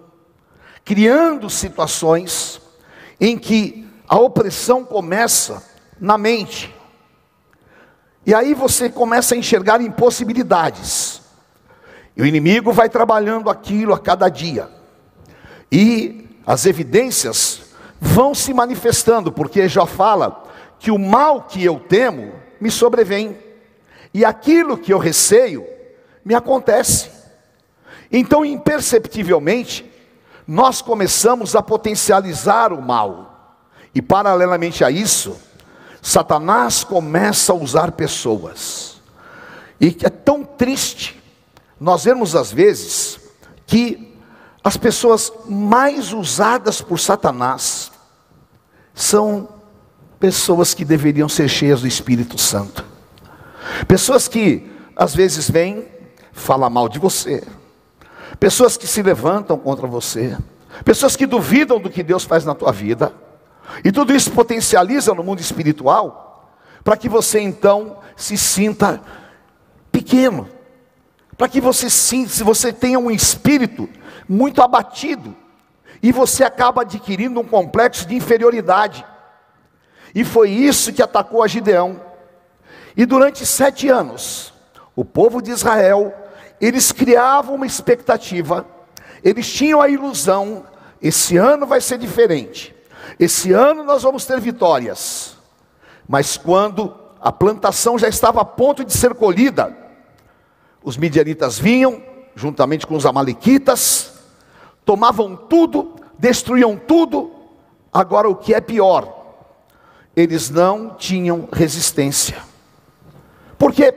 criando 0.85 1.49
situações 1.49 2.61
em 3.21 3.39
que 3.39 3.89
a 4.09 4.19
opressão 4.19 4.85
começa 4.85 5.63
na 6.01 6.19
mente. 6.19 6.75
E 8.27 8.35
aí 8.35 8.55
você 8.55 8.89
começa 8.89 9.35
a 9.35 9.39
enxergar 9.39 9.81
impossibilidades. 9.81 11.23
E 12.17 12.23
o 12.23 12.27
inimigo 12.27 12.73
vai 12.73 12.89
trabalhando 12.89 13.49
aquilo 13.49 13.95
a 13.95 13.99
cada 13.99 14.29
dia. 14.29 14.69
E 15.71 16.29
as 16.47 16.67
evidências 16.67 17.63
vão 18.01 18.35
se 18.35 18.53
manifestando, 18.53 19.33
porque 19.33 19.69
já 19.69 19.87
fala 19.87 20.45
que 20.79 20.91
o 20.91 20.99
mal 20.99 21.43
que 21.43 21.65
eu 21.65 21.79
temo 21.79 22.33
me 22.61 22.71
sobrevém. 22.71 23.37
E 24.13 24.25
aquilo 24.25 24.77
que 24.77 24.93
eu 24.93 24.99
receio 24.99 25.67
me 26.25 26.35
acontece. 26.35 27.11
Então, 28.11 28.45
imperceptivelmente, 28.45 29.91
nós 30.47 30.83
começamos 30.83 31.55
a 31.55 31.63
potencializar 31.63 32.73
o 32.73 32.81
mal. 32.81 33.59
E 33.95 34.01
paralelamente 34.01 34.85
a 34.85 34.91
isso, 34.91 35.37
Satanás 36.01 36.83
começa 36.83 37.53
a 37.53 37.57
usar 37.57 37.93
pessoas. 37.93 39.01
E 39.81 39.97
é 40.03 40.11
tão 40.11 40.45
triste 40.45 41.23
nós 41.83 42.05
vemos 42.05 42.37
às 42.37 42.53
vezes 42.53 43.19
que 43.67 44.17
as 44.63 44.77
pessoas 44.77 45.33
mais 45.49 46.13
usadas 46.13 46.81
por 46.81 47.01
Satanás 47.01 47.91
são 48.95 49.49
pessoas 50.21 50.75
que 50.75 50.85
deveriam 50.85 51.29
ser 51.29 51.49
cheias 51.49 51.81
do 51.81 51.89
Espírito 51.89 52.39
Santo. 52.39 52.85
Pessoas 53.89 54.29
que 54.29 54.71
às 54.95 55.13
vezes 55.13 55.51
vêm 55.51 55.89
falar 56.33 56.71
mal 56.71 56.89
de 56.89 57.01
você. 57.01 57.43
Pessoas 58.39 58.77
que 58.77 58.87
se 58.87 59.03
levantam 59.03 59.59
contra 59.59 59.87
você. 59.87 60.37
Pessoas 60.85 61.17
que 61.17 61.27
duvidam 61.27 61.79
do 61.79 61.91
que 61.91 62.03
Deus 62.03 62.25
faz 62.25 62.45
na 62.45 62.55
tua 62.55 62.73
vida. 62.73 63.13
E 63.85 63.93
tudo 63.93 64.15
isso 64.15 64.31
potencializa 64.33 65.15
no 65.15 65.23
mundo 65.23 65.41
espiritual 65.41 66.51
para 66.83 66.97
que 66.97 67.09
você 67.09 67.41
então 67.41 67.99
se 68.17 68.37
sinta 68.37 69.01
pequeno. 69.91 70.49
Para 71.37 71.49
que 71.49 71.61
você 71.61 71.89
sinta, 71.89 72.31
se 72.31 72.43
você 72.43 72.73
tenha 72.73 72.99
um 72.99 73.11
espírito 73.11 73.89
muito 74.29 74.63
abatido 74.63 75.35
e 76.03 76.11
você 76.11 76.45
acaba 76.45 76.83
adquirindo 76.83 77.41
um 77.41 77.45
complexo 77.45 78.07
de 78.07 78.15
inferioridade. 78.15 79.05
E 80.15 80.25
foi 80.25 80.51
isso 80.51 80.93
que 80.93 81.03
atacou 81.03 81.43
a 81.43 81.47
Gideão. 81.47 82.01
E 82.97 83.07
durante 83.07 83.47
sete 83.47 83.89
anos, 83.89 84.53
o 84.95 85.05
povo 85.05 85.41
de 85.41 85.51
Israel, 85.51 86.13
eles 86.63 86.93
criavam 86.93 87.57
uma 87.57 87.67
expectativa, 87.67 88.65
eles 89.25 89.53
tinham 89.53 89.81
a 89.81 89.89
ilusão: 89.89 90.65
esse 91.03 91.37
ano 91.37 91.67
vai 91.67 91.81
ser 91.81 91.99
diferente, 91.99 92.73
esse 93.19 93.53
ano 93.53 93.83
nós 93.83 94.05
vamos 94.05 94.25
ter 94.25 94.41
vitórias. 94.41 95.37
Mas 96.09 96.37
quando 96.37 96.95
a 97.21 97.33
plantação 97.33 97.99
já 97.99 98.09
estava 98.09 98.41
a 98.41 98.45
ponto 98.45 98.85
de 98.85 98.93
ser 98.93 99.13
colhida, 99.15 99.77
os 100.85 100.97
midianitas 100.97 101.59
vinham, 101.59 102.01
juntamente 102.37 102.87
com 102.87 102.95
os 102.95 103.07
amalequitas, 103.07 104.13
tomavam 104.85 105.35
tudo, 105.35 105.97
destruíam 106.17 106.77
tudo. 106.77 107.33
Agora, 107.93 108.29
o 108.29 108.37
que 108.37 108.55
é 108.55 108.61
pior, 108.61 109.37
eles 110.15 110.49
não 110.49 110.91
tinham 110.95 111.49
resistência, 111.53 112.37
porque 113.59 113.95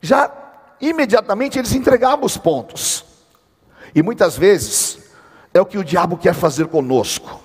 já 0.00 0.43
imediatamente 0.88 1.58
eles 1.58 1.72
entregavam 1.72 2.24
os 2.24 2.36
pontos, 2.36 3.04
e 3.94 4.02
muitas 4.02 4.36
vezes 4.36 4.98
é 5.52 5.60
o 5.60 5.66
que 5.66 5.78
o 5.78 5.84
diabo 5.84 6.16
quer 6.16 6.34
fazer 6.34 6.66
conosco. 6.66 7.40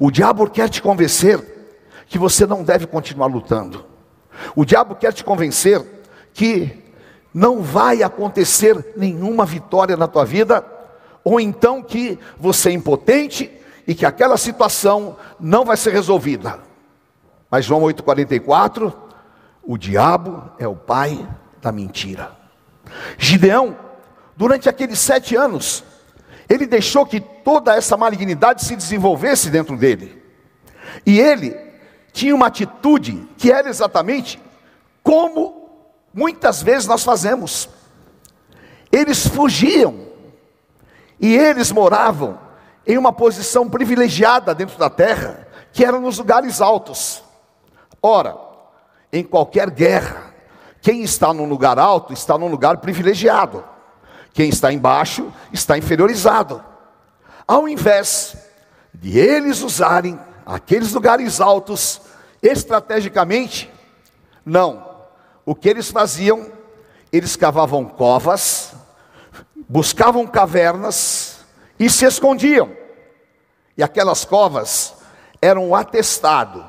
O 0.00 0.10
diabo 0.10 0.48
quer 0.48 0.68
te 0.68 0.80
convencer 0.80 1.40
que 2.06 2.18
você 2.18 2.46
não 2.46 2.64
deve 2.64 2.86
continuar 2.86 3.26
lutando. 3.26 3.84
O 4.56 4.64
diabo 4.64 4.94
quer 4.94 5.12
te 5.12 5.22
convencer 5.22 5.84
que 6.32 6.82
não 7.32 7.62
vai 7.62 8.02
acontecer 8.02 8.92
nenhuma 8.96 9.44
vitória 9.44 9.96
na 9.96 10.08
tua 10.08 10.24
vida, 10.24 10.64
ou 11.22 11.38
então 11.38 11.82
que 11.82 12.18
você 12.38 12.70
é 12.70 12.72
impotente 12.72 13.50
e 13.86 13.94
que 13.94 14.06
aquela 14.06 14.36
situação 14.36 15.16
não 15.38 15.64
vai 15.64 15.76
ser 15.76 15.92
resolvida. 15.92 16.58
Mas 17.50 17.64
João 17.64 17.82
8,44, 17.82 18.92
o 19.62 19.76
diabo 19.76 20.50
é 20.58 20.66
o 20.66 20.74
pai 20.74 21.26
da 21.60 21.70
mentira. 21.70 22.41
Gideão, 23.18 23.76
durante 24.36 24.68
aqueles 24.68 24.98
sete 24.98 25.36
anos, 25.36 25.84
ele 26.48 26.66
deixou 26.66 27.06
que 27.06 27.20
toda 27.20 27.74
essa 27.74 27.96
malignidade 27.96 28.64
se 28.64 28.76
desenvolvesse 28.76 29.50
dentro 29.50 29.76
dele. 29.76 30.22
E 31.06 31.18
ele 31.18 31.56
tinha 32.12 32.34
uma 32.34 32.46
atitude 32.46 33.28
que 33.38 33.50
era 33.50 33.68
exatamente 33.68 34.40
como 35.02 35.70
muitas 36.12 36.62
vezes 36.62 36.86
nós 36.86 37.02
fazemos. 37.02 37.68
Eles 38.90 39.26
fugiam 39.26 40.08
e 41.18 41.34
eles 41.36 41.72
moravam 41.72 42.38
em 42.86 42.98
uma 42.98 43.12
posição 43.12 43.68
privilegiada 43.68 44.54
dentro 44.54 44.76
da 44.76 44.90
terra, 44.90 45.46
que 45.72 45.84
era 45.84 45.98
nos 45.98 46.18
lugares 46.18 46.60
altos. 46.60 47.22
Ora, 48.02 48.36
em 49.12 49.22
qualquer 49.22 49.70
guerra, 49.70 50.31
quem 50.82 51.02
está 51.02 51.32
num 51.32 51.46
lugar 51.46 51.78
alto 51.78 52.12
está 52.12 52.36
num 52.36 52.48
lugar 52.48 52.78
privilegiado. 52.78 53.64
Quem 54.34 54.48
está 54.48 54.72
embaixo 54.72 55.32
está 55.52 55.78
inferiorizado. 55.78 56.62
Ao 57.46 57.68
invés 57.68 58.36
de 58.92 59.18
eles 59.18 59.62
usarem 59.62 60.18
aqueles 60.44 60.92
lugares 60.92 61.40
altos 61.40 62.00
estrategicamente, 62.42 63.72
não, 64.44 64.84
o 65.46 65.54
que 65.54 65.68
eles 65.68 65.88
faziam? 65.88 66.50
Eles 67.12 67.36
cavavam 67.36 67.84
covas, 67.84 68.74
buscavam 69.68 70.26
cavernas 70.26 71.44
e 71.78 71.88
se 71.88 72.04
escondiam. 72.04 72.70
E 73.76 73.82
aquelas 73.82 74.24
covas 74.24 74.94
eram 75.40 75.68
um 75.68 75.74
atestado 75.74 76.64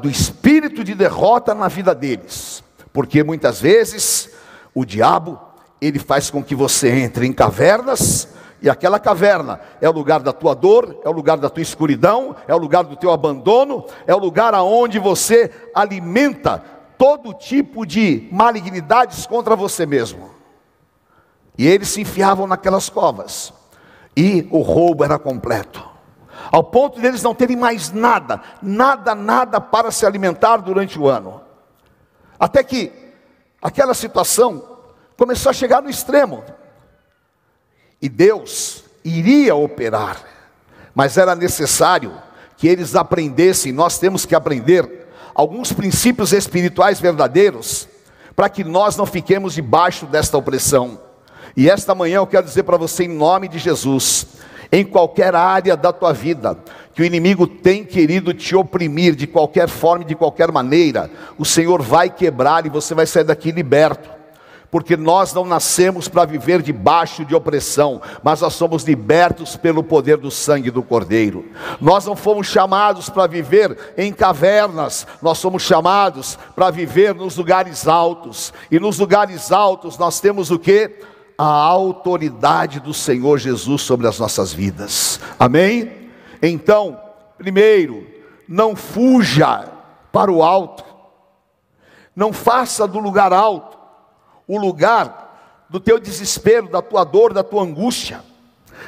do 0.00 0.10
espírito 0.10 0.82
de 0.82 0.94
derrota 0.94 1.54
na 1.54 1.68
vida 1.68 1.94
deles, 1.94 2.63
porque 2.94 3.24
muitas 3.24 3.60
vezes 3.60 4.30
o 4.72 4.84
diabo 4.84 5.36
ele 5.80 5.98
faz 5.98 6.30
com 6.30 6.42
que 6.42 6.54
você 6.54 6.88
entre 6.90 7.26
em 7.26 7.32
cavernas 7.32 8.28
e 8.62 8.70
aquela 8.70 9.00
caverna 9.00 9.60
é 9.80 9.88
o 9.88 9.92
lugar 9.92 10.20
da 10.20 10.32
tua 10.32 10.54
dor, 10.54 11.00
é 11.04 11.08
o 11.08 11.12
lugar 11.12 11.36
da 11.36 11.50
tua 11.50 11.60
escuridão, 11.60 12.36
é 12.46 12.54
o 12.54 12.58
lugar 12.58 12.84
do 12.84 12.94
teu 12.94 13.10
abandono, 13.10 13.84
é 14.06 14.14
o 14.14 14.18
lugar 14.18 14.54
aonde 14.54 15.00
você 15.00 15.50
alimenta 15.74 16.62
todo 16.96 17.34
tipo 17.34 17.84
de 17.84 18.28
malignidades 18.30 19.26
contra 19.26 19.56
você 19.56 19.84
mesmo. 19.84 20.30
E 21.58 21.66
eles 21.66 21.88
se 21.88 22.00
enfiavam 22.00 22.46
naquelas 22.46 22.88
covas. 22.88 23.52
E 24.16 24.46
o 24.52 24.60
roubo 24.60 25.04
era 25.04 25.18
completo. 25.18 25.84
Ao 26.50 26.62
ponto 26.62 27.00
deles 27.00 27.22
não 27.24 27.34
terem 27.34 27.56
mais 27.56 27.90
nada, 27.90 28.40
nada, 28.62 29.16
nada 29.16 29.60
para 29.60 29.90
se 29.90 30.06
alimentar 30.06 30.58
durante 30.58 30.98
o 30.98 31.08
ano. 31.08 31.43
Até 32.38 32.62
que 32.62 32.92
aquela 33.62 33.94
situação 33.94 34.78
começou 35.16 35.50
a 35.50 35.52
chegar 35.52 35.82
no 35.82 35.90
extremo. 35.90 36.44
E 38.00 38.08
Deus 38.08 38.84
iria 39.04 39.54
operar, 39.54 40.24
mas 40.94 41.16
era 41.16 41.34
necessário 41.34 42.12
que 42.56 42.68
eles 42.68 42.94
aprendessem, 42.94 43.72
nós 43.72 43.98
temos 43.98 44.24
que 44.24 44.34
aprender 44.34 45.08
alguns 45.34 45.72
princípios 45.72 46.32
espirituais 46.32 47.00
verdadeiros, 47.00 47.88
para 48.36 48.48
que 48.48 48.64
nós 48.64 48.96
não 48.96 49.06
fiquemos 49.06 49.54
debaixo 49.54 50.06
desta 50.06 50.36
opressão. 50.36 51.00
E 51.56 51.68
esta 51.68 51.94
manhã 51.94 52.16
eu 52.16 52.26
quero 52.26 52.46
dizer 52.46 52.62
para 52.64 52.76
você, 52.76 53.04
em 53.04 53.08
nome 53.08 53.48
de 53.48 53.58
Jesus, 53.58 54.26
em 54.70 54.84
qualquer 54.84 55.34
área 55.34 55.76
da 55.76 55.92
tua 55.92 56.12
vida, 56.12 56.58
que 56.94 57.02
o 57.02 57.04
inimigo 57.04 57.46
tem 57.46 57.84
querido 57.84 58.32
te 58.32 58.54
oprimir 58.54 59.14
de 59.14 59.26
qualquer 59.26 59.68
forma 59.68 60.04
e 60.04 60.08
de 60.08 60.14
qualquer 60.14 60.50
maneira, 60.52 61.10
o 61.38 61.44
Senhor 61.44 61.82
vai 61.82 62.10
quebrar 62.10 62.66
e 62.66 62.70
você 62.70 62.94
vai 62.94 63.06
sair 63.06 63.24
daqui 63.24 63.50
liberto 63.50 64.14
porque 64.74 64.96
nós 64.96 65.32
não 65.32 65.44
nascemos 65.44 66.08
para 66.08 66.24
viver 66.24 66.60
debaixo 66.60 67.24
de 67.24 67.32
opressão, 67.32 68.02
mas 68.24 68.40
nós 68.40 68.54
somos 68.54 68.82
libertos 68.82 69.54
pelo 69.54 69.84
poder 69.84 70.16
do 70.16 70.32
sangue 70.32 70.68
do 70.68 70.82
Cordeiro. 70.82 71.44
Nós 71.80 72.04
não 72.06 72.16
fomos 72.16 72.48
chamados 72.48 73.08
para 73.08 73.28
viver 73.28 73.94
em 73.96 74.12
cavernas, 74.12 75.06
nós 75.22 75.38
somos 75.38 75.62
chamados 75.62 76.36
para 76.56 76.72
viver 76.72 77.14
nos 77.14 77.36
lugares 77.36 77.86
altos, 77.86 78.52
e 78.68 78.80
nos 78.80 78.98
lugares 78.98 79.52
altos 79.52 79.96
nós 79.96 80.18
temos 80.18 80.50
o 80.50 80.58
que? 80.58 80.90
A 81.36 81.44
autoridade 81.44 82.80
do 82.80 82.94
Senhor 82.94 83.38
Jesus 83.38 83.82
sobre 83.82 84.06
as 84.06 84.18
nossas 84.18 84.52
vidas, 84.52 85.18
amém? 85.38 86.10
Então, 86.42 87.00
primeiro, 87.36 88.06
não 88.48 88.76
fuja 88.76 89.68
para 90.12 90.30
o 90.30 90.42
alto, 90.42 90.84
não 92.14 92.32
faça 92.32 92.86
do 92.86 92.98
lugar 92.98 93.32
alto 93.32 93.76
o 94.46 94.58
lugar 94.58 95.66
do 95.68 95.80
teu 95.80 95.98
desespero, 95.98 96.68
da 96.68 96.82
tua 96.82 97.02
dor, 97.02 97.32
da 97.32 97.42
tua 97.42 97.62
angústia, 97.62 98.22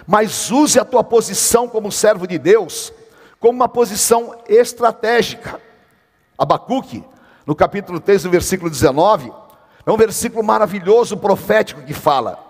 mas 0.06 0.50
use 0.50 0.78
a 0.78 0.84
tua 0.84 1.02
posição 1.02 1.66
como 1.66 1.90
servo 1.90 2.26
de 2.26 2.38
Deus 2.38 2.92
como 3.40 3.52
uma 3.52 3.68
posição 3.68 4.36
estratégica. 4.48 5.60
Abacuque, 6.36 7.04
no 7.44 7.54
capítulo 7.54 8.00
3, 8.00 8.24
no 8.24 8.30
versículo 8.30 8.70
19, 8.70 9.32
é 9.86 9.92
um 9.92 9.96
versículo 9.96 10.42
maravilhoso, 10.42 11.16
profético, 11.16 11.82
que 11.82 11.94
fala: 11.94 12.44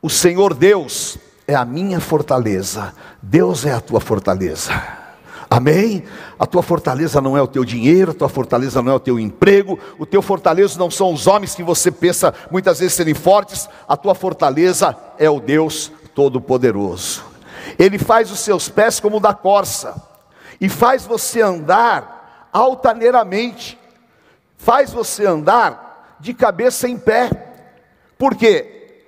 O 0.00 0.08
Senhor 0.08 0.54
Deus 0.54 1.18
é 1.46 1.54
a 1.56 1.64
minha 1.64 1.98
fortaleza, 1.98 2.94
Deus 3.20 3.66
é 3.66 3.72
a 3.72 3.80
tua 3.80 4.00
fortaleza. 4.00 4.72
Amém? 5.50 6.04
A 6.38 6.46
tua 6.46 6.62
fortaleza 6.62 7.20
não 7.20 7.36
é 7.36 7.42
o 7.42 7.48
teu 7.48 7.64
dinheiro, 7.64 8.12
a 8.12 8.14
tua 8.14 8.28
fortaleza 8.28 8.80
não 8.80 8.92
é 8.92 8.94
o 8.94 9.00
teu 9.00 9.18
emprego, 9.18 9.76
o 9.98 10.06
teu 10.06 10.22
fortaleza 10.22 10.78
não 10.78 10.88
são 10.88 11.12
os 11.12 11.26
homens 11.26 11.56
que 11.56 11.62
você 11.64 11.90
pensa 11.90 12.32
muitas 12.52 12.78
vezes 12.78 12.94
serem 12.94 13.14
fortes, 13.14 13.68
a 13.88 13.96
tua 13.96 14.14
fortaleza 14.14 14.96
é 15.18 15.28
o 15.28 15.40
Deus 15.40 15.90
Todo-Poderoso. 16.14 17.24
Ele 17.76 17.98
faz 17.98 18.30
os 18.30 18.38
seus 18.38 18.68
pés 18.68 19.00
como 19.00 19.16
o 19.16 19.20
da 19.20 19.34
corça, 19.34 20.00
e 20.60 20.68
faz 20.68 21.04
você 21.04 21.42
andar 21.42 22.48
altaneiramente, 22.52 23.76
faz 24.56 24.92
você 24.92 25.26
andar 25.26 25.89
de 26.20 26.34
cabeça 26.34 26.88
em 26.88 26.98
pé, 26.98 27.30
porque 28.18 29.02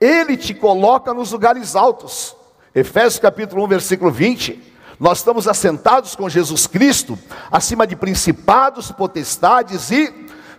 Ele 0.00 0.36
te 0.36 0.54
coloca 0.54 1.14
nos 1.14 1.32
lugares 1.32 1.74
altos. 1.74 2.36
Efésios 2.74 3.18
capítulo 3.18 3.64
1, 3.64 3.68
versículo 3.68 4.10
20. 4.10 4.68
Nós 5.00 5.18
estamos 5.18 5.48
assentados 5.48 6.14
com 6.14 6.28
Jesus 6.28 6.66
Cristo 6.66 7.18
acima 7.50 7.86
de 7.86 7.96
principados, 7.96 8.92
potestades 8.92 9.90
e 9.90 10.12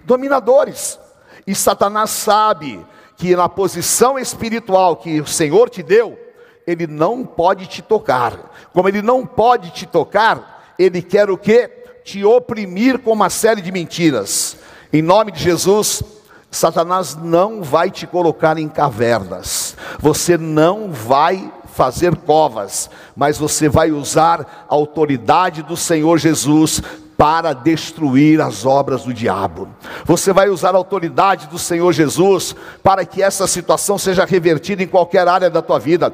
dominadores. 0.03 0.99
E 1.45 1.53
Satanás 1.53 2.09
sabe 2.09 2.83
que 3.17 3.35
na 3.35 3.49
posição 3.49 4.17
espiritual 4.17 4.95
que 4.95 5.19
o 5.21 5.27
Senhor 5.27 5.69
te 5.69 5.83
deu, 5.83 6.17
ele 6.65 6.87
não 6.87 7.25
pode 7.25 7.67
te 7.67 7.81
tocar. 7.81 8.51
Como 8.73 8.87
ele 8.87 9.01
não 9.01 9.25
pode 9.25 9.71
te 9.71 9.85
tocar, 9.85 10.73
ele 10.79 11.01
quer 11.01 11.29
o 11.29 11.37
que? 11.37 11.67
Te 12.03 12.23
oprimir 12.23 12.99
com 12.99 13.11
uma 13.11 13.29
série 13.29 13.61
de 13.61 13.71
mentiras. 13.71 14.57
Em 14.91 15.01
nome 15.01 15.31
de 15.31 15.43
Jesus, 15.43 16.01
Satanás 16.49 17.15
não 17.15 17.61
vai 17.61 17.91
te 17.91 18.07
colocar 18.07 18.57
em 18.57 18.67
cavernas. 18.67 19.75
Você 19.99 20.37
não 20.37 20.91
vai 20.91 21.51
fazer 21.73 22.15
covas, 22.15 22.89
mas 23.15 23.37
você 23.37 23.69
vai 23.69 23.91
usar 23.91 24.65
a 24.67 24.73
autoridade 24.73 25.61
do 25.61 25.77
Senhor 25.77 26.17
Jesus 26.17 26.81
para 27.15 27.53
destruir 27.53 28.41
as 28.41 28.65
obras 28.65 29.03
do 29.03 29.13
diabo. 29.13 29.67
Você 30.05 30.33
vai 30.33 30.49
usar 30.49 30.73
a 30.73 30.77
autoridade 30.77 31.47
do 31.47 31.59
Senhor 31.59 31.91
Jesus 31.93 32.55
para 32.81 33.05
que 33.05 33.21
essa 33.21 33.45
situação 33.45 33.97
seja 33.97 34.25
revertida 34.25 34.81
em 34.81 34.87
qualquer 34.87 35.27
área 35.27 35.49
da 35.49 35.61
tua 35.61 35.77
vida. 35.77 36.11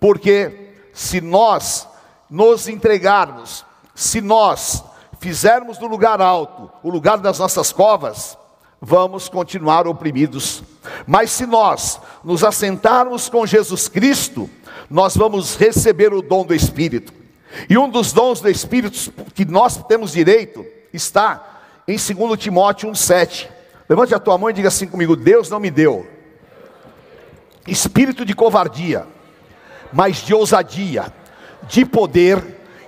Porque 0.00 0.72
se 0.92 1.20
nós 1.20 1.86
nos 2.28 2.66
entregarmos, 2.66 3.64
se 3.94 4.20
nós 4.20 4.82
fizermos 5.22 5.78
do 5.78 5.86
lugar 5.86 6.20
alto 6.20 6.70
o 6.82 6.90
lugar 6.90 7.18
das 7.18 7.38
nossas 7.38 7.72
covas, 7.72 8.36
vamos 8.80 9.28
continuar 9.28 9.86
oprimidos. 9.86 10.62
Mas 11.06 11.30
se 11.30 11.46
nós 11.46 12.00
nos 12.24 12.42
assentarmos 12.42 13.28
com 13.28 13.46
Jesus 13.46 13.88
Cristo, 13.88 14.50
nós 14.90 15.16
vamos 15.16 15.56
receber 15.56 16.12
o 16.12 16.20
dom 16.20 16.44
do 16.44 16.54
Espírito. 16.54 17.14
E 17.70 17.78
um 17.78 17.88
dos 17.88 18.12
dons 18.12 18.40
do 18.40 18.50
Espírito 18.50 19.12
que 19.32 19.44
nós 19.44 19.76
temos 19.84 20.12
direito 20.12 20.66
está 20.92 21.60
em 21.86 21.96
2 21.96 22.38
Timóteo 22.38 22.90
1,7. 22.90 23.48
Levante 23.88 24.14
a 24.14 24.18
tua 24.18 24.36
mão 24.36 24.50
e 24.50 24.52
diga 24.52 24.68
assim 24.68 24.88
comigo: 24.88 25.14
Deus 25.14 25.48
não 25.48 25.60
me 25.60 25.70
deu 25.70 26.06
espírito 27.66 28.24
de 28.24 28.34
covardia, 28.34 29.06
mas 29.92 30.24
de 30.24 30.34
ousadia, 30.34 31.12
de 31.68 31.84
poder 31.84 32.42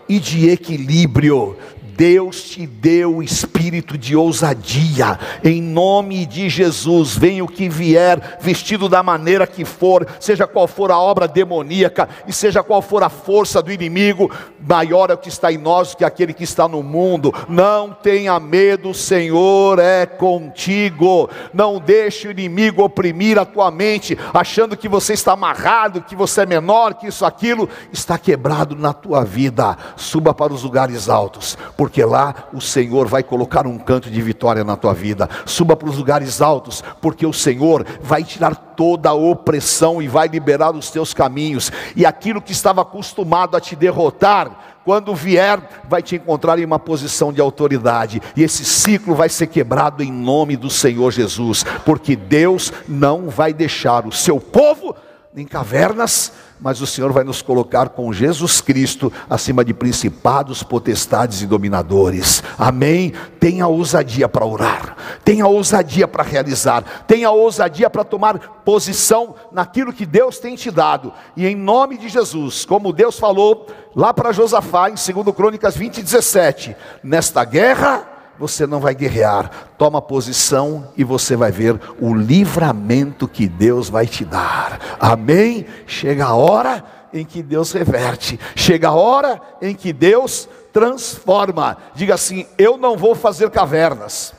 e 0.09 0.19
de 0.19 0.49
equilíbrio. 0.49 1.57
Deus 1.97 2.43
te 2.43 2.67
deu 2.67 3.23
espírito 3.23 3.97
de 3.97 4.17
ousadia, 4.17 5.19
em 5.45 5.63
nome 5.63 6.27
de 6.27 6.49
Jesus, 6.49 7.17
venha 7.17 7.45
o 7.45 7.49
que 7.49 7.69
vier, 7.69 8.39
vestido 8.41 8.89
da 8.89 9.03
maneira 9.03 9.47
que 9.47 9.65
for, 9.65 10.07
seja 10.19 10.47
qual 10.47 10.67
for 10.67 10.91
a 10.91 10.99
obra 10.99 11.29
demoníaca, 11.29 12.09
e 12.27 12.33
seja 12.33 12.63
qual 12.63 12.83
for 12.83 13.03
a 13.05 13.09
força 13.09 13.63
do 13.63 13.71
inimigo, 13.71 14.31
maior 14.67 15.11
é 15.11 15.15
o 15.15 15.19
que 15.19 15.29
está 15.29 15.53
em 15.53 15.59
nós 15.59 15.91
do 15.91 15.99
que 15.99 16.05
aquele 16.05 16.33
que 16.33 16.43
está 16.43 16.67
no 16.67 16.83
mundo. 16.83 17.33
Não 17.49 17.91
tenha 17.91 18.41
medo, 18.41 18.91
o 18.91 18.95
Senhor 18.95 19.79
é 19.79 20.07
contigo. 20.07 21.29
Não 21.53 21.79
deixe 21.79 22.27
o 22.27 22.31
inimigo 22.31 22.83
oprimir 22.83 23.39
a 23.39 23.45
tua 23.45 23.71
mente, 23.71 24.19
achando 24.33 24.77
que 24.77 24.89
você 24.89 25.13
está 25.13 25.33
amarrado, 25.33 26.03
que 26.03 26.17
você 26.17 26.43
é 26.43 26.47
menor, 26.47 26.95
que 26.95 27.07
isso, 27.07 27.25
aquilo 27.25 27.69
está 27.93 28.19
quebrado 28.19 28.75
na 28.75 28.93
tua 28.93 29.25
vida. 29.25 29.77
Suba 29.97 30.33
para 30.33 30.53
os 30.53 30.63
lugares 30.63 31.09
altos 31.09 31.57
porque 31.85 32.03
lá 32.03 32.49
o 32.55 32.63
Senhor 32.63 33.07
vai 33.07 33.23
colocar 33.23 33.67
um 33.67 33.77
canto 33.77 34.09
de 34.09 34.23
vitória 34.23 34.65
na 34.65 34.75
tua 34.75 34.95
vida. 34.95 35.29
Suba 35.45 35.77
para 35.77 35.87
os 35.87 35.99
lugares 35.99 36.41
altos, 36.41 36.83
porque 36.99 37.27
o 37.27 37.33
Senhor 37.33 37.85
vai 38.01 38.25
tirar 38.25 38.55
toda 38.55 39.11
a 39.11 39.13
opressão 39.13 40.01
e 40.01 40.09
vai 40.09 40.27
liberar 40.27 40.75
os 40.75 40.89
teus 40.91 41.13
caminhos, 41.13 41.71
e 41.95 42.07
aquilo 42.07 42.41
que 42.41 42.53
estava 42.53 42.81
acostumado 42.81 43.55
a 43.55 43.61
te 43.61 43.77
derrotar, 43.77 44.81
quando 44.83 45.15
vier, 45.15 45.61
vai 45.87 46.01
te 46.01 46.17
encontrar 46.17 46.59
em 46.59 46.65
uma 46.65 46.79
posição 46.79 47.31
de 47.31 47.43
autoridade, 47.43 48.23
e 48.35 48.43
esse 48.43 48.65
ciclo 48.65 49.15
vai 49.15 49.29
ser 49.29 49.49
quebrado 49.49 50.03
em 50.03 50.11
nome 50.11 50.57
do 50.57 50.71
Senhor 50.71 51.13
Jesus, 51.13 51.67
porque 51.85 52.17
Deus 52.17 52.73
não 52.89 53.29
vai 53.29 53.53
deixar 53.53 54.07
o 54.07 54.13
seu 54.13 54.41
povo 54.41 54.97
em 55.37 55.45
cavernas 55.45 56.33
mas 56.65 56.81
o 56.81 56.87
Senhor 56.87 57.13
vai 57.13 57.25
nos 57.25 57.43
colocar 57.43 57.91
com 57.91 58.11
Jesus 58.11 58.63
Cristo 58.63 59.13
acima 59.29 59.63
de 59.63 59.75
principados, 59.75 60.63
potestades 60.63 61.43
e 61.43 61.47
dominadores. 61.47 62.43
Amém? 62.57 63.13
Tenha 63.39 63.67
ousadia 63.67 64.27
para 64.31 64.47
orar, 64.47 64.97
tenha 65.23 65.47
ousadia 65.47 66.09
para 66.09 66.23
realizar, 66.23 67.05
tenha 67.07 67.31
ousadia 67.31 67.91
para 67.91 68.03
tomar 68.03 68.63
posição 68.65 69.35
naquilo 69.53 69.93
que 69.93 70.07
Deus 70.07 70.39
tem 70.39 70.57
te 70.57 70.71
dado. 70.71 71.13
E 71.37 71.47
em 71.47 71.55
nome 71.55 71.99
de 71.99 72.09
Jesus, 72.09 72.65
como 72.65 72.95
Deus 72.95 73.19
falou 73.19 73.67
lá 73.95 74.15
para 74.15 74.33
Josafá 74.33 74.89
em 74.89 74.95
2 74.95 75.37
Crônicas 75.37 75.77
20, 75.77 76.03
17: 76.03 76.75
nesta 77.03 77.45
guerra 77.45 78.14
você 78.39 78.67
não 78.67 78.81
vai 78.81 78.95
guerrear. 78.95 79.51
Toma 79.79 80.03
posição 80.03 80.93
e 80.97 81.05
você 81.05 81.37
vai 81.37 81.53
ver 81.53 81.81
o 82.01 82.15
livramento 82.15 83.29
que 83.29 83.49
Deus 83.49 83.89
vai 83.89 84.07
te 84.07 84.25
dar. 84.25 84.97
Amém? 84.99 85.67
Chega 85.87 86.27
a 86.27 86.35
hora 86.35 86.85
em 87.13 87.25
que 87.25 87.43
Deus 87.43 87.73
reverte. 87.73 88.39
Chega 88.57 88.89
a 88.89 88.95
hora 88.95 89.41
em 89.63 89.75
que 89.75 89.93
Deus 89.93 90.49
transforma. 90.73 91.77
Diga 91.95 92.15
assim: 92.15 92.47
eu 92.59 92.77
não 92.77 92.97
vou 92.97 93.15
fazer 93.15 93.51
cavernas. 93.51 94.35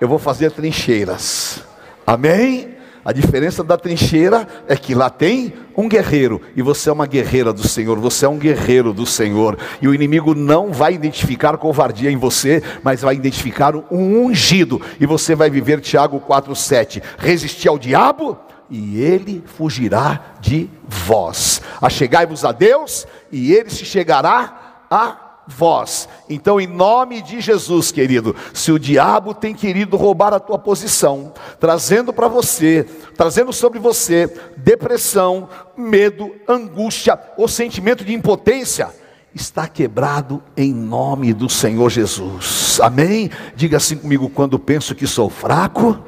Eu 0.00 0.08
vou 0.08 0.18
fazer 0.18 0.50
trincheiras. 0.50 1.62
Amém? 2.06 2.73
A 3.04 3.12
diferença 3.12 3.62
da 3.62 3.76
trincheira 3.76 4.48
é 4.66 4.76
que 4.76 4.94
lá 4.94 5.10
tem 5.10 5.52
um 5.76 5.88
guerreiro 5.88 6.40
e 6.56 6.62
você 6.62 6.88
é 6.88 6.92
uma 6.92 7.06
guerreira 7.06 7.52
do 7.52 7.66
Senhor, 7.66 7.98
você 7.98 8.24
é 8.24 8.28
um 8.28 8.38
guerreiro 8.38 8.94
do 8.94 9.04
Senhor. 9.04 9.58
E 9.82 9.86
o 9.86 9.94
inimigo 9.94 10.34
não 10.34 10.72
vai 10.72 10.94
identificar 10.94 11.58
covardia 11.58 12.10
em 12.10 12.16
você, 12.16 12.62
mas 12.82 13.02
vai 13.02 13.14
identificar 13.14 13.76
um 13.76 14.24
ungido. 14.24 14.80
E 14.98 15.04
você 15.04 15.34
vai 15.34 15.50
viver 15.50 15.80
Tiago 15.80 16.18
4:7. 16.20 17.02
Resistir 17.18 17.68
ao 17.68 17.78
diabo 17.78 18.38
e 18.70 19.00
ele 19.00 19.42
fugirá 19.44 20.36
de 20.40 20.70
vós. 20.88 21.60
Achegai-vos 21.82 22.44
a 22.44 22.52
Deus 22.52 23.06
e 23.30 23.52
ele 23.52 23.68
se 23.68 23.84
chegará 23.84 24.84
a 24.90 25.23
vós. 25.46 26.08
Então, 26.28 26.60
em 26.60 26.66
nome 26.66 27.22
de 27.22 27.40
Jesus, 27.40 27.92
querido, 27.92 28.34
se 28.52 28.72
o 28.72 28.78
diabo 28.78 29.34
tem 29.34 29.54
querido 29.54 29.96
roubar 29.96 30.32
a 30.32 30.40
tua 30.40 30.58
posição, 30.58 31.32
trazendo 31.60 32.12
para 32.12 32.28
você, 32.28 32.86
trazendo 33.16 33.52
sobre 33.52 33.78
você 33.78 34.32
depressão, 34.56 35.48
medo, 35.76 36.34
angústia 36.48 37.18
ou 37.36 37.46
sentimento 37.48 38.04
de 38.04 38.14
impotência, 38.14 38.88
está 39.34 39.66
quebrado 39.66 40.42
em 40.56 40.72
nome 40.72 41.32
do 41.32 41.48
Senhor 41.48 41.90
Jesus. 41.90 42.78
Amém? 42.80 43.30
Diga 43.56 43.76
assim 43.76 43.96
comigo: 43.96 44.28
quando 44.28 44.58
penso 44.58 44.94
que 44.94 45.06
sou 45.06 45.28
fraco, 45.28 45.98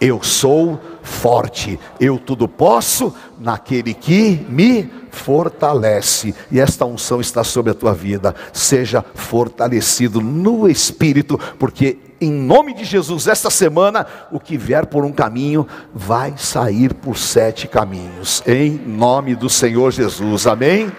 eu 0.00 0.22
sou 0.22 0.80
forte, 1.02 1.78
eu 1.98 2.18
tudo 2.18 2.46
posso 2.46 3.14
naquele 3.38 3.94
que 3.94 4.44
me 4.48 4.90
fortalece. 5.10 6.34
E 6.50 6.60
esta 6.60 6.84
unção 6.84 7.20
está 7.20 7.42
sobre 7.42 7.72
a 7.72 7.74
tua 7.74 7.94
vida. 7.94 8.34
Seja 8.52 9.04
fortalecido 9.14 10.20
no 10.20 10.68
espírito, 10.68 11.38
porque 11.58 11.98
em 12.20 12.32
nome 12.32 12.74
de 12.74 12.84
Jesus, 12.84 13.26
esta 13.26 13.50
semana, 13.50 14.06
o 14.30 14.40
que 14.40 14.56
vier 14.56 14.86
por 14.86 15.04
um 15.04 15.12
caminho 15.12 15.66
vai 15.94 16.34
sair 16.36 16.92
por 16.92 17.16
sete 17.16 17.68
caminhos. 17.68 18.42
Em 18.46 18.70
nome 18.70 19.34
do 19.34 19.48
Senhor 19.48 19.92
Jesus. 19.92 20.46
Amém. 20.46 20.92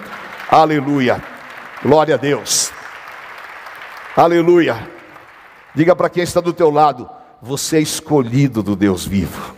Aleluia. 0.49 1.21
Glória 1.83 2.15
a 2.15 2.17
Deus. 2.17 2.71
Aleluia. 4.15 4.89
Diga 5.75 5.95
para 5.95 6.09
quem 6.09 6.23
está 6.23 6.41
do 6.41 6.51
teu 6.51 6.69
lado, 6.69 7.09
você 7.41 7.77
é 7.77 7.81
escolhido 7.81 8.61
do 8.61 8.75
Deus 8.75 9.05
vivo. 9.05 9.55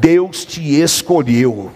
Deus 0.00 0.44
te 0.44 0.80
escolheu 0.80 1.70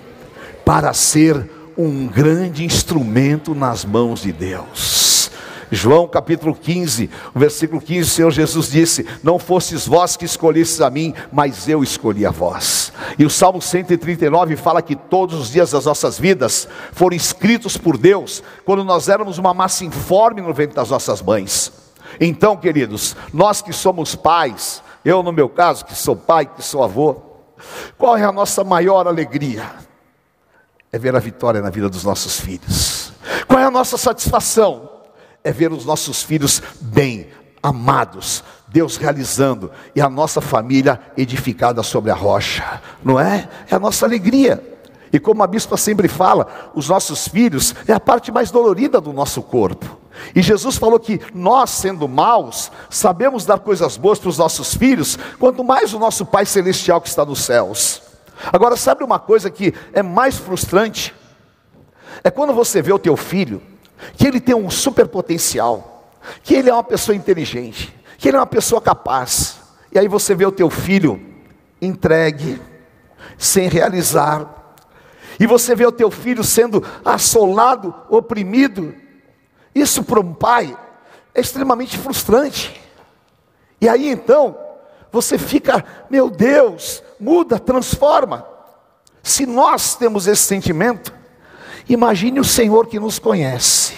para 0.64 0.92
ser 0.92 1.50
um 1.76 2.06
grande 2.06 2.64
instrumento 2.64 3.54
nas 3.54 3.84
mãos 3.84 4.22
de 4.22 4.32
Deus. 4.32 5.30
João 5.70 6.08
capítulo 6.08 6.54
15, 6.54 7.10
versículo 7.34 7.80
15, 7.80 8.00
o 8.00 8.12
Senhor 8.12 8.30
Jesus 8.30 8.70
disse: 8.70 9.06
Não 9.22 9.38
fostes 9.38 9.86
vós 9.86 10.16
que 10.16 10.24
escolhestes 10.24 10.80
a 10.80 10.88
mim, 10.88 11.12
mas 11.30 11.68
eu 11.68 11.82
escolhi 11.82 12.24
a 12.24 12.30
vós. 12.30 12.90
E 13.18 13.24
o 13.24 13.30
Salmo 13.30 13.60
139 13.60 14.56
fala 14.56 14.80
que 14.80 14.96
todos 14.96 15.38
os 15.38 15.50
dias 15.50 15.72
das 15.72 15.84
nossas 15.84 16.18
vidas 16.18 16.66
foram 16.92 17.16
escritos 17.16 17.76
por 17.76 17.98
Deus, 17.98 18.42
quando 18.64 18.82
nós 18.82 19.08
éramos 19.08 19.36
uma 19.36 19.52
massa 19.52 19.84
informe 19.84 20.40
no 20.40 20.54
ventre 20.54 20.74
das 20.74 20.88
nossas 20.90 21.20
mães. 21.20 21.87
Então, 22.20 22.56
queridos, 22.56 23.16
nós 23.32 23.62
que 23.62 23.72
somos 23.72 24.14
pais, 24.14 24.82
eu 25.04 25.22
no 25.22 25.32
meu 25.32 25.48
caso, 25.48 25.84
que 25.84 25.94
sou 25.94 26.16
pai, 26.16 26.46
que 26.46 26.62
sou 26.62 26.82
avô, 26.82 27.16
qual 27.96 28.16
é 28.16 28.24
a 28.24 28.32
nossa 28.32 28.62
maior 28.64 29.06
alegria? 29.06 29.88
é 30.90 30.98
ver 30.98 31.14
a 31.14 31.18
vitória 31.18 31.60
na 31.60 31.68
vida 31.68 31.86
dos 31.86 32.02
nossos 32.02 32.40
filhos. 32.40 33.12
Qual 33.46 33.60
é 33.60 33.64
a 33.64 33.70
nossa 33.70 33.98
satisfação? 33.98 34.98
é 35.44 35.52
ver 35.52 35.72
os 35.72 35.84
nossos 35.84 36.22
filhos 36.22 36.62
bem, 36.80 37.28
amados, 37.62 38.44
Deus 38.66 38.96
realizando 38.96 39.70
e 39.94 40.00
a 40.00 40.08
nossa 40.08 40.40
família 40.40 41.00
edificada 41.16 41.82
sobre 41.82 42.10
a 42.10 42.14
rocha, 42.14 42.82
não 43.02 43.18
é? 43.18 43.48
É 43.70 43.74
a 43.74 43.78
nossa 43.78 44.04
alegria. 44.04 44.77
E 45.12 45.18
como 45.18 45.42
a 45.42 45.46
bispa 45.46 45.76
sempre 45.76 46.08
fala, 46.08 46.70
os 46.74 46.88
nossos 46.88 47.28
filhos 47.28 47.74
é 47.86 47.92
a 47.92 48.00
parte 48.00 48.30
mais 48.30 48.50
dolorida 48.50 49.00
do 49.00 49.12
nosso 49.12 49.42
corpo. 49.42 49.98
E 50.34 50.42
Jesus 50.42 50.76
falou 50.76 50.98
que 50.98 51.20
nós, 51.34 51.70
sendo 51.70 52.08
maus, 52.08 52.70
sabemos 52.90 53.44
dar 53.44 53.60
coisas 53.60 53.96
boas 53.96 54.18
para 54.18 54.28
os 54.28 54.38
nossos 54.38 54.74
filhos, 54.74 55.18
quanto 55.38 55.62
mais 55.64 55.94
o 55.94 55.98
nosso 55.98 56.26
Pai 56.26 56.44
Celestial 56.44 57.00
que 57.00 57.08
está 57.08 57.24
nos 57.24 57.40
céus. 57.44 58.02
Agora, 58.52 58.76
sabe 58.76 59.04
uma 59.04 59.18
coisa 59.18 59.50
que 59.50 59.74
é 59.92 60.02
mais 60.02 60.36
frustrante? 60.36 61.14
É 62.22 62.30
quando 62.30 62.52
você 62.52 62.82
vê 62.82 62.92
o 62.92 62.98
teu 62.98 63.16
filho, 63.16 63.62
que 64.16 64.26
ele 64.26 64.40
tem 64.40 64.54
um 64.54 64.70
super 64.70 65.06
potencial, 65.08 66.12
que 66.42 66.54
ele 66.54 66.68
é 66.68 66.72
uma 66.72 66.84
pessoa 66.84 67.14
inteligente, 67.14 67.94
que 68.16 68.28
ele 68.28 68.36
é 68.36 68.40
uma 68.40 68.46
pessoa 68.46 68.80
capaz. 68.80 69.58
E 69.92 69.98
aí 69.98 70.08
você 70.08 70.34
vê 70.34 70.44
o 70.44 70.52
teu 70.52 70.68
filho 70.68 71.20
entregue, 71.80 72.60
sem 73.36 73.68
realizar. 73.68 74.57
E 75.38 75.46
você 75.46 75.74
vê 75.74 75.86
o 75.86 75.92
teu 75.92 76.10
filho 76.10 76.42
sendo 76.42 76.84
assolado, 77.04 77.94
oprimido. 78.08 78.94
Isso 79.74 80.02
para 80.02 80.20
um 80.20 80.34
pai 80.34 80.76
é 81.34 81.40
extremamente 81.40 81.96
frustrante. 81.96 82.80
E 83.80 83.88
aí 83.88 84.08
então, 84.08 84.58
você 85.12 85.38
fica, 85.38 85.84
meu 86.10 86.28
Deus, 86.28 87.02
muda, 87.18 87.58
transforma. 87.58 88.44
Se 89.22 89.46
nós 89.46 89.94
temos 89.94 90.26
esse 90.26 90.42
sentimento, 90.42 91.12
imagine 91.88 92.40
o 92.40 92.44
Senhor 92.44 92.86
que 92.86 92.98
nos 92.98 93.18
conhece. 93.18 93.94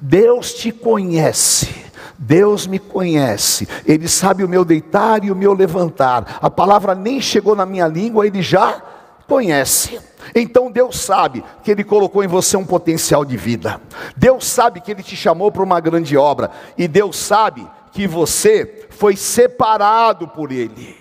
Deus 0.00 0.54
te 0.54 0.72
conhece. 0.72 1.90
Deus 2.22 2.66
me 2.66 2.78
conhece, 2.78 3.66
Ele 3.86 4.06
sabe 4.06 4.44
o 4.44 4.48
meu 4.48 4.62
deitar 4.62 5.24
e 5.24 5.30
o 5.30 5.34
meu 5.34 5.54
levantar. 5.54 6.38
A 6.42 6.50
palavra 6.50 6.94
nem 6.94 7.18
chegou 7.18 7.56
na 7.56 7.64
minha 7.64 7.86
língua, 7.86 8.26
Ele 8.26 8.42
já 8.42 8.82
conhece. 9.30 10.00
Então 10.34 10.70
Deus 10.70 10.98
sabe 10.98 11.44
que 11.62 11.70
Ele 11.70 11.84
colocou 11.84 12.22
em 12.22 12.26
você 12.26 12.56
um 12.56 12.66
potencial 12.66 13.24
de 13.24 13.36
vida. 13.36 13.80
Deus 14.16 14.44
sabe 14.44 14.80
que 14.80 14.90
Ele 14.90 15.02
te 15.02 15.16
chamou 15.16 15.50
para 15.50 15.62
uma 15.62 15.80
grande 15.80 16.16
obra. 16.16 16.50
E 16.76 16.86
Deus 16.86 17.16
sabe 17.16 17.66
que 17.92 18.06
você 18.06 18.88
foi 18.90 19.16
separado 19.16 20.28
por 20.28 20.52
Ele. 20.52 20.96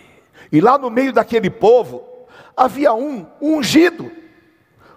E 0.51 0.61
lá 0.61 0.77
no 0.77 0.89
meio 0.89 1.11
daquele 1.11 1.49
povo 1.49 2.03
havia 2.55 2.93
um, 2.93 3.25
um 3.41 3.57
ungido, 3.57 4.11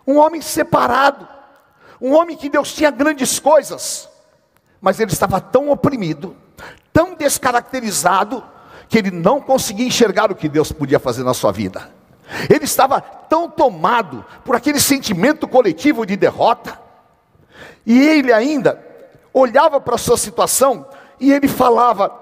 um 0.07 0.19
homem 0.19 0.41
separado, 0.41 1.27
um 2.01 2.13
homem 2.13 2.37
que 2.37 2.49
Deus 2.49 2.73
tinha 2.73 2.91
grandes 2.91 3.39
coisas 3.39 4.13
mas 4.83 4.99
ele 4.99 5.13
estava 5.13 5.41
tão 5.41 5.71
oprimido, 5.71 6.37
tão 6.93 7.15
descaracterizado, 7.15 8.43
que 8.89 8.99
ele 8.99 9.13
não 9.13 9.41
conseguia 9.41 9.87
enxergar 9.87 10.31
o 10.33 10.35
que 10.35 10.49
Deus 10.49 10.73
podia 10.73 10.99
fazer 10.99 11.23
na 11.23 11.33
sua 11.33 11.53
vida. 11.53 11.89
Ele 12.49 12.65
estava 12.65 13.01
tão 13.01 13.49
tomado 13.49 14.25
por 14.45 14.57
aquele 14.57 14.81
sentimento 14.81 15.47
coletivo 15.47 16.07
de 16.07 16.17
derrota, 16.17 16.79
e 17.85 17.99
ele 17.99 18.33
ainda 18.33 18.83
olhava 19.33 19.81
para 19.81 19.95
a 19.95 19.99
sua 19.99 20.17
situação 20.17 20.87
e 21.19 21.33
ele 21.33 21.49
falava: 21.49 22.13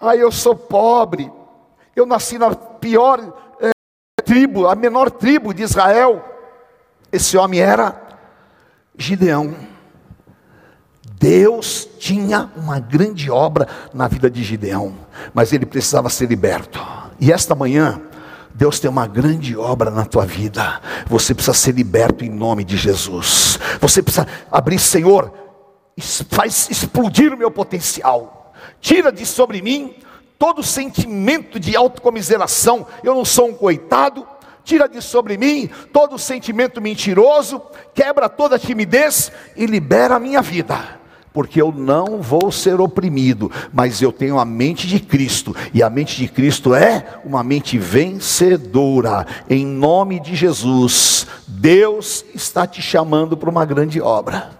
Ah, 0.00 0.16
eu 0.16 0.30
sou 0.30 0.54
pobre, 0.54 1.30
eu 1.96 2.06
nasci 2.06 2.38
na 2.38 2.54
pior 2.54 3.20
é, 3.60 3.70
tribo, 4.22 4.68
a 4.68 4.74
menor 4.74 5.10
tribo 5.10 5.52
de 5.52 5.62
Israel. 5.62 6.24
Esse 7.10 7.36
homem 7.36 7.60
era 7.60 8.00
Gideão. 8.96 9.54
Deus 11.16 11.88
tinha 11.98 12.50
uma 12.56 12.78
grande 12.78 13.30
obra 13.30 13.68
na 13.94 14.08
vida 14.08 14.28
de 14.28 14.42
Gideão, 14.42 14.94
mas 15.32 15.52
ele 15.52 15.64
precisava 15.64 16.10
ser 16.10 16.26
liberto. 16.26 16.78
E 17.20 17.32
esta 17.32 17.54
manhã, 17.54 18.00
Deus 18.54 18.78
tem 18.78 18.88
uma 18.88 19.08
grande 19.08 19.56
obra 19.56 19.90
na 19.90 20.04
tua 20.04 20.24
vida. 20.24 20.80
Você 21.08 21.34
precisa 21.34 21.52
ser 21.52 21.72
liberto 21.72 22.24
em 22.24 22.30
nome 22.30 22.62
de 22.62 22.76
Jesus. 22.76 23.58
Você 23.80 24.00
precisa 24.00 24.28
abrir, 24.48 24.78
Senhor, 24.78 25.34
faz 26.30 26.70
explodir 26.70 27.34
o 27.34 27.36
meu 27.36 27.50
potencial. 27.50 28.54
Tira 28.80 29.10
de 29.10 29.26
sobre 29.26 29.60
mim 29.60 29.96
todo 30.38 30.62
sentimento 30.62 31.58
de 31.58 31.74
autocomiseração. 31.74 32.86
Eu 33.02 33.12
não 33.14 33.24
sou 33.24 33.48
um 33.48 33.54
coitado. 33.54 34.24
Tira 34.62 34.88
de 34.88 35.02
sobre 35.02 35.36
mim 35.36 35.68
todo 35.92 36.16
sentimento 36.16 36.80
mentiroso. 36.80 37.60
Quebra 37.92 38.28
toda 38.28 38.56
timidez 38.56 39.32
e 39.56 39.66
libera 39.66 40.14
a 40.14 40.20
minha 40.20 40.40
vida 40.40 41.03
porque 41.34 41.60
eu 41.60 41.72
não 41.72 42.22
vou 42.22 42.52
ser 42.52 42.80
oprimido, 42.80 43.50
mas 43.72 44.00
eu 44.00 44.12
tenho 44.12 44.38
a 44.38 44.44
mente 44.44 44.86
de 44.86 45.00
Cristo, 45.00 45.54
e 45.74 45.82
a 45.82 45.90
mente 45.90 46.16
de 46.16 46.28
Cristo 46.28 46.72
é 46.72 47.18
uma 47.24 47.42
mente 47.42 47.76
vencedora, 47.76 49.26
em 49.50 49.66
nome 49.66 50.20
de 50.20 50.36
Jesus. 50.36 51.26
Deus 51.48 52.24
está 52.32 52.68
te 52.68 52.80
chamando 52.80 53.36
para 53.36 53.50
uma 53.50 53.64
grande 53.64 54.00
obra. 54.00 54.52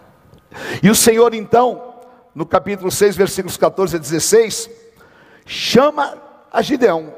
E 0.82 0.90
o 0.90 0.96
Senhor, 0.96 1.32
então, 1.32 1.94
no 2.34 2.44
capítulo 2.44 2.90
6, 2.90 3.14
versículos 3.14 3.56
14 3.56 3.94
a 3.94 3.98
16, 4.00 4.68
chama 5.46 6.18
a 6.52 6.60
Gideão. 6.60 7.14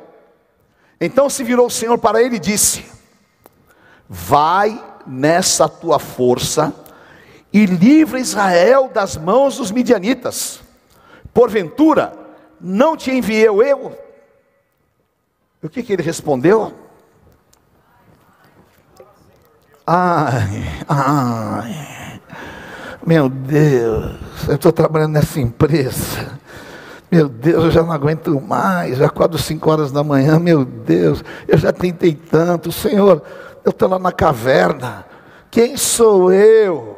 Então 1.00 1.30
se 1.30 1.42
virou 1.42 1.68
o 1.68 1.70
Senhor 1.70 1.96
para 1.96 2.22
ele 2.22 2.36
e 2.36 2.40
disse: 2.40 2.84
Vai 4.06 4.82
nessa 5.06 5.66
tua 5.66 5.98
força 5.98 6.74
e 7.56 7.64
livra 7.64 8.20
Israel 8.20 8.90
das 8.92 9.16
mãos 9.16 9.56
dos 9.56 9.70
midianitas. 9.70 10.60
Porventura, 11.32 12.12
não 12.60 12.94
te 12.98 13.10
enviei 13.10 13.48
eu? 13.48 13.98
O 15.62 15.68
que, 15.70 15.82
que 15.82 15.94
ele 15.94 16.02
respondeu? 16.02 16.74
Ai, 19.86 20.64
ai, 20.86 22.20
meu 23.06 23.30
Deus, 23.30 24.16
eu 24.48 24.56
estou 24.56 24.70
trabalhando 24.70 25.12
nessa 25.12 25.40
empresa. 25.40 26.38
Meu 27.10 27.26
Deus, 27.26 27.64
eu 27.64 27.70
já 27.70 27.82
não 27.82 27.92
aguento 27.92 28.38
mais, 28.38 28.98
já 28.98 29.06
acordo 29.06 29.38
cinco 29.38 29.70
horas 29.70 29.90
da 29.90 30.04
manhã, 30.04 30.38
meu 30.38 30.62
Deus, 30.62 31.24
eu 31.48 31.56
já 31.56 31.72
tentei 31.72 32.14
tanto, 32.14 32.70
Senhor, 32.70 33.22
eu 33.64 33.70
estou 33.70 33.88
lá 33.88 33.98
na 33.98 34.12
caverna, 34.12 35.06
quem 35.50 35.74
sou 35.78 36.30
eu? 36.30 36.95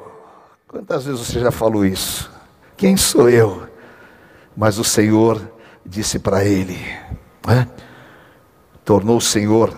Quantas 0.68 1.07
vezes 1.07 1.26
você 1.26 1.40
já 1.40 1.50
falou 1.50 1.83
isso? 1.83 2.31
Quem 2.76 2.94
sou 2.94 3.31
eu? 3.31 3.66
Mas 4.54 4.78
o 4.78 4.85
Senhor 4.85 5.40
disse 5.85 6.18
para 6.18 6.44
ele, 6.44 6.78
né? 7.46 7.66
tornou 8.85 9.16
o 9.16 9.20
Senhor 9.20 9.72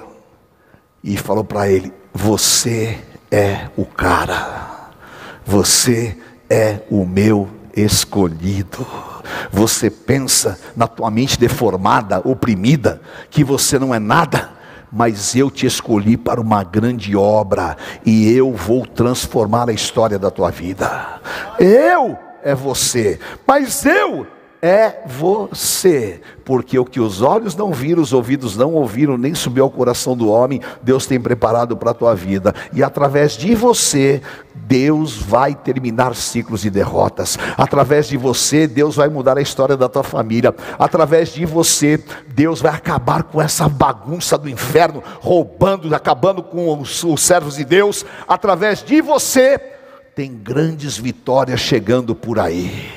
e 1.05 1.17
falou 1.17 1.45
para 1.45 1.71
ele: 1.71 1.95
Você 2.13 2.99
é 3.31 3.69
o 3.77 3.85
cara, 3.85 4.91
você 5.47 6.19
é 6.51 6.81
o 6.91 7.07
meu 7.07 7.49
escolhido. 7.77 8.85
Você 9.53 9.91
pensa 9.91 10.59
na 10.75 10.89
tua 10.89 11.09
mente 11.09 11.39
deformada, 11.39 12.21
oprimida, 12.29 13.01
que 13.31 13.45
você 13.45 13.79
não 13.79 13.95
é 13.95 14.01
nada 14.01 14.60
mas 14.93 15.35
eu 15.35 15.51
te 15.51 15.67
escolhi 15.67 16.17
para 16.17 16.41
uma 16.41 16.65
grande 16.65 17.17
obra 17.17 17.77
e 18.05 18.33
eu 18.33 18.53
vou 18.53 18.87
transformar 18.87 19.69
a 19.69 19.73
história 19.73 20.19
da 20.19 20.31
tua 20.31 20.51
vida. 20.51 21.21
Eu 21.59 22.19
é 22.43 22.55
você, 22.55 23.19
mas 23.47 23.85
eu 23.85 24.27
é 24.63 25.03
você, 25.07 26.21
porque 26.45 26.79
o 26.79 26.85
que 26.85 27.01
os 27.01 27.23
olhos 27.23 27.57
não 27.57 27.73
viram, 27.73 28.03
os 28.03 28.13
ouvidos 28.13 28.57
não 28.57 28.75
ouviram, 28.75 29.17
nem 29.17 29.35
subiu 29.35 29.65
ao 29.65 29.71
coração 29.71 30.15
do 30.15 30.29
homem, 30.29 30.61
Deus 30.83 31.07
tem 31.07 31.19
preparado 31.19 31.77
para 31.77 31.93
a 31.93 31.95
tua 31.95 32.15
vida, 32.15 32.55
e 32.73 32.83
através 32.83 33.33
de 33.33 33.55
você, 33.55 34.21
Deus 34.71 35.17
vai 35.17 35.53
terminar 35.53 36.15
ciclos 36.15 36.61
de 36.61 36.71
derrotas, 36.71 37.37
através 37.59 38.07
de 38.07 38.17
você, 38.17 38.69
Deus 38.69 38.95
vai 38.95 39.09
mudar 39.09 39.37
a 39.37 39.43
história 39.43 39.77
da 39.77 39.89
tua 39.89 40.05
família, 40.05 40.55
através 40.79 41.31
de 41.31 41.45
você, 41.45 42.01
Deus 42.29 42.63
vai 42.63 42.73
acabar 42.73 43.25
com 43.25 43.43
essa 43.43 43.69
bagunça 43.69 44.39
do 44.39 44.49
inferno, 44.49 45.03
roubando, 45.19 45.93
acabando 45.93 46.41
com 46.41 46.81
os, 46.81 47.03
os 47.03 47.21
servos 47.21 47.57
de 47.57 47.65
Deus, 47.65 48.07
através 48.29 48.81
de 48.85 49.03
você, 49.03 49.59
tem 50.15 50.33
grandes 50.33 50.97
vitórias 50.97 51.59
chegando 51.59 52.15
por 52.15 52.39
aí. 52.39 52.93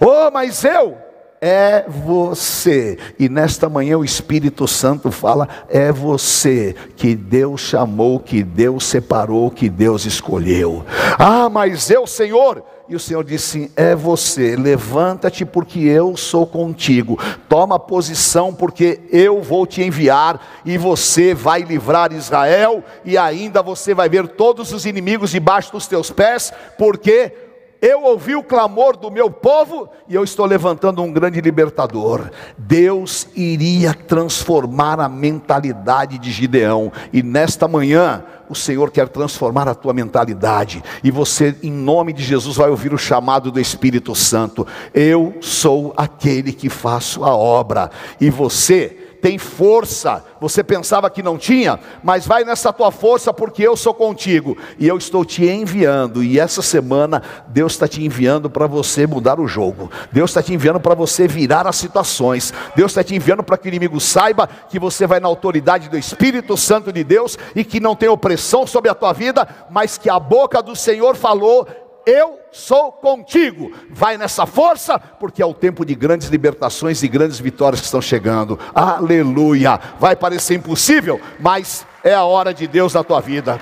Oh, 0.00 0.32
mas 0.32 0.64
eu 0.64 1.07
é 1.40 1.84
você. 1.88 2.98
E 3.18 3.28
nesta 3.28 3.68
manhã 3.68 3.98
o 3.98 4.04
Espírito 4.04 4.66
Santo 4.66 5.10
fala: 5.10 5.48
é 5.68 5.92
você 5.92 6.74
que 6.96 7.14
Deus 7.14 7.60
chamou, 7.60 8.18
que 8.20 8.42
Deus 8.42 8.84
separou, 8.84 9.50
que 9.50 9.68
Deus 9.68 10.04
escolheu. 10.04 10.84
Ah, 11.18 11.48
mas 11.48 11.90
eu, 11.90 12.06
Senhor. 12.06 12.62
E 12.88 12.96
o 12.96 13.00
Senhor 13.00 13.22
disse: 13.22 13.70
É 13.76 13.94
você, 13.94 14.56
levanta-te, 14.56 15.44
porque 15.44 15.78
eu 15.80 16.16
sou 16.16 16.46
contigo. 16.46 17.18
Toma 17.46 17.78
posição, 17.78 18.54
porque 18.54 19.00
eu 19.12 19.42
vou 19.42 19.66
te 19.66 19.82
enviar, 19.82 20.40
e 20.64 20.78
você 20.78 21.34
vai 21.34 21.60
livrar 21.62 22.14
Israel, 22.14 22.82
e 23.04 23.18
ainda 23.18 23.62
você 23.62 23.92
vai 23.92 24.08
ver 24.08 24.26
todos 24.28 24.72
os 24.72 24.86
inimigos 24.86 25.30
debaixo 25.30 25.70
dos 25.70 25.86
teus 25.86 26.10
pés, 26.10 26.50
porque 26.78 27.47
eu 27.80 28.02
ouvi 28.02 28.34
o 28.34 28.42
clamor 28.42 28.96
do 28.96 29.10
meu 29.10 29.30
povo 29.30 29.88
e 30.08 30.14
eu 30.14 30.24
estou 30.24 30.44
levantando 30.46 31.02
um 31.02 31.12
grande 31.12 31.40
libertador. 31.40 32.30
Deus 32.56 33.28
iria 33.34 33.94
transformar 33.94 34.98
a 35.00 35.08
mentalidade 35.08 36.18
de 36.18 36.30
Gideão, 36.30 36.92
e 37.12 37.22
nesta 37.22 37.68
manhã, 37.68 38.24
o 38.48 38.54
Senhor 38.54 38.90
quer 38.90 39.08
transformar 39.08 39.68
a 39.68 39.74
tua 39.74 39.92
mentalidade, 39.92 40.82
e 41.04 41.10
você, 41.10 41.54
em 41.62 41.70
nome 41.70 42.12
de 42.12 42.22
Jesus, 42.22 42.56
vai 42.56 42.70
ouvir 42.70 42.94
o 42.94 42.98
chamado 42.98 43.52
do 43.52 43.60
Espírito 43.60 44.14
Santo: 44.14 44.66
Eu 44.92 45.34
sou 45.40 45.92
aquele 45.96 46.52
que 46.52 46.68
faço 46.68 47.24
a 47.24 47.36
obra, 47.36 47.90
e 48.20 48.30
você 48.30 49.07
tem 49.20 49.38
força. 49.38 50.24
Você 50.40 50.62
pensava 50.62 51.10
que 51.10 51.22
não 51.22 51.36
tinha, 51.36 51.78
mas 52.02 52.26
vai 52.26 52.44
nessa 52.44 52.72
tua 52.72 52.90
força, 52.90 53.32
porque 53.32 53.62
eu 53.62 53.76
sou 53.76 53.92
contigo 53.92 54.56
e 54.78 54.86
eu 54.86 54.96
estou 54.96 55.24
te 55.24 55.44
enviando. 55.44 56.22
E 56.22 56.38
essa 56.38 56.62
semana 56.62 57.22
Deus 57.48 57.72
está 57.72 57.88
te 57.88 58.04
enviando 58.04 58.48
para 58.48 58.66
você 58.66 59.06
mudar 59.06 59.40
o 59.40 59.48
jogo. 59.48 59.90
Deus 60.12 60.30
está 60.30 60.42
te 60.42 60.54
enviando 60.54 60.80
para 60.80 60.94
você 60.94 61.26
virar 61.26 61.66
as 61.66 61.76
situações. 61.76 62.52
Deus 62.76 62.92
está 62.92 63.02
te 63.02 63.14
enviando 63.14 63.42
para 63.42 63.56
que 63.56 63.68
o 63.68 63.70
inimigo 63.70 64.00
saiba 64.00 64.48
que 64.68 64.78
você 64.78 65.06
vai 65.06 65.20
na 65.20 65.28
autoridade 65.28 65.88
do 65.88 65.98
Espírito 65.98 66.56
Santo 66.56 66.92
de 66.92 67.02
Deus 67.02 67.38
e 67.54 67.64
que 67.64 67.80
não 67.80 67.96
tem 67.96 68.08
opressão 68.08 68.66
sobre 68.66 68.90
a 68.90 68.94
tua 68.94 69.12
vida, 69.12 69.46
mas 69.70 69.98
que 69.98 70.08
a 70.08 70.18
boca 70.18 70.62
do 70.62 70.76
Senhor 70.76 71.16
falou 71.16 71.66
eu 72.08 72.40
sou 72.50 72.90
contigo. 72.90 73.70
Vai 73.90 74.16
nessa 74.16 74.46
força, 74.46 74.98
porque 74.98 75.42
é 75.42 75.46
o 75.46 75.52
tempo 75.52 75.84
de 75.84 75.94
grandes 75.94 76.28
libertações 76.28 77.02
e 77.02 77.08
grandes 77.08 77.38
vitórias 77.38 77.80
que 77.80 77.86
estão 77.86 78.00
chegando. 78.00 78.58
Aleluia. 78.74 79.78
Vai 80.00 80.16
parecer 80.16 80.54
impossível, 80.54 81.20
mas 81.38 81.86
é 82.02 82.14
a 82.14 82.24
hora 82.24 82.54
de 82.54 82.66
Deus 82.66 82.94
na 82.94 83.04
tua 83.04 83.20
vida. 83.20 83.60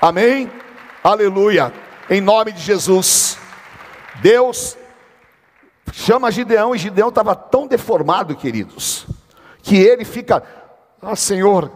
Amém? 0.00 0.50
Aleluia. 1.02 1.72
Em 2.10 2.20
nome 2.20 2.52
de 2.52 2.60
Jesus. 2.60 3.38
Deus 4.16 4.76
chama 5.92 6.30
Gideão 6.30 6.74
e 6.74 6.78
Gideão 6.78 7.08
estava 7.08 7.34
tão 7.34 7.66
deformado, 7.66 8.36
queridos, 8.36 9.06
que 9.62 9.76
ele 9.76 10.04
fica: 10.04 10.42
Ah, 11.00 11.16
Senhor, 11.16 11.70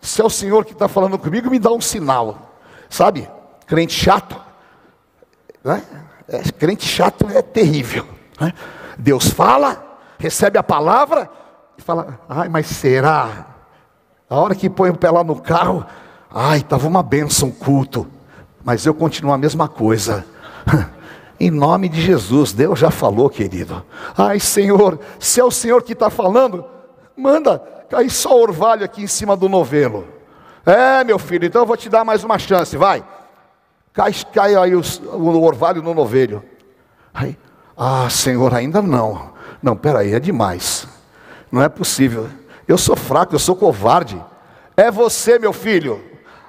se 0.00 0.22
é 0.22 0.24
o 0.24 0.30
Senhor 0.30 0.64
que 0.64 0.72
está 0.72 0.88
falando 0.88 1.18
comigo, 1.18 1.50
me 1.50 1.58
dá 1.58 1.70
um 1.70 1.82
sinal. 1.82 2.56
Sabe? 2.88 3.28
Crente 3.66 3.92
chato 3.92 4.45
né? 5.66 5.82
É, 6.28 6.38
crente 6.52 6.86
chato 6.86 7.26
é 7.28 7.42
terrível. 7.42 8.06
Né? 8.40 8.52
Deus 8.96 9.28
fala, 9.28 9.98
recebe 10.16 10.56
a 10.58 10.62
palavra 10.62 11.28
e 11.76 11.82
fala: 11.82 12.20
ai, 12.28 12.48
mas 12.48 12.66
será? 12.66 13.46
A 14.30 14.36
hora 14.36 14.54
que 14.54 14.70
põe 14.70 14.90
o 14.90 14.96
pé 14.96 15.10
lá 15.10 15.24
no 15.24 15.36
carro, 15.36 15.84
ai, 16.30 16.58
estava 16.58 16.86
uma 16.86 17.02
benção 17.02 17.50
culto, 17.50 18.06
mas 18.64 18.86
eu 18.86 18.94
continuo 18.94 19.32
a 19.32 19.38
mesma 19.38 19.68
coisa. 19.68 20.24
Em 21.38 21.50
nome 21.50 21.88
de 21.90 22.00
Jesus, 22.00 22.52
Deus 22.52 22.78
já 22.78 22.90
falou, 22.90 23.28
querido. 23.28 23.84
Ai, 24.16 24.40
Senhor, 24.40 24.98
se 25.18 25.38
é 25.38 25.44
o 25.44 25.50
Senhor 25.50 25.82
que 25.82 25.92
está 25.92 26.08
falando, 26.08 26.64
manda 27.14 27.58
cair 27.90 28.08
só 28.08 28.40
orvalho 28.40 28.82
aqui 28.82 29.02
em 29.02 29.06
cima 29.06 29.36
do 29.36 29.46
novelo. 29.46 30.06
É, 30.64 31.04
meu 31.04 31.18
filho, 31.18 31.44
então 31.44 31.60
eu 31.60 31.66
vou 31.66 31.76
te 31.76 31.90
dar 31.90 32.06
mais 32.06 32.24
uma 32.24 32.38
chance, 32.38 32.74
vai 32.78 33.04
cai, 33.96 34.12
cai 34.32 34.54
aí 34.54 34.76
os, 34.76 34.98
o 34.98 35.42
orvalho 35.42 35.82
no 35.82 35.94
novelho. 35.94 36.44
Aí, 37.14 37.36
ah, 37.76 38.08
Senhor, 38.10 38.54
ainda 38.54 38.82
não. 38.82 39.30
Não, 39.62 39.74
peraí, 39.74 40.12
é 40.12 40.20
demais. 40.20 40.86
Não 41.50 41.62
é 41.62 41.68
possível. 41.68 42.28
Eu 42.68 42.76
sou 42.76 42.94
fraco, 42.94 43.34
eu 43.34 43.38
sou 43.38 43.56
covarde. 43.56 44.22
É 44.76 44.90
você, 44.90 45.38
meu 45.38 45.52
filho. 45.52 46.04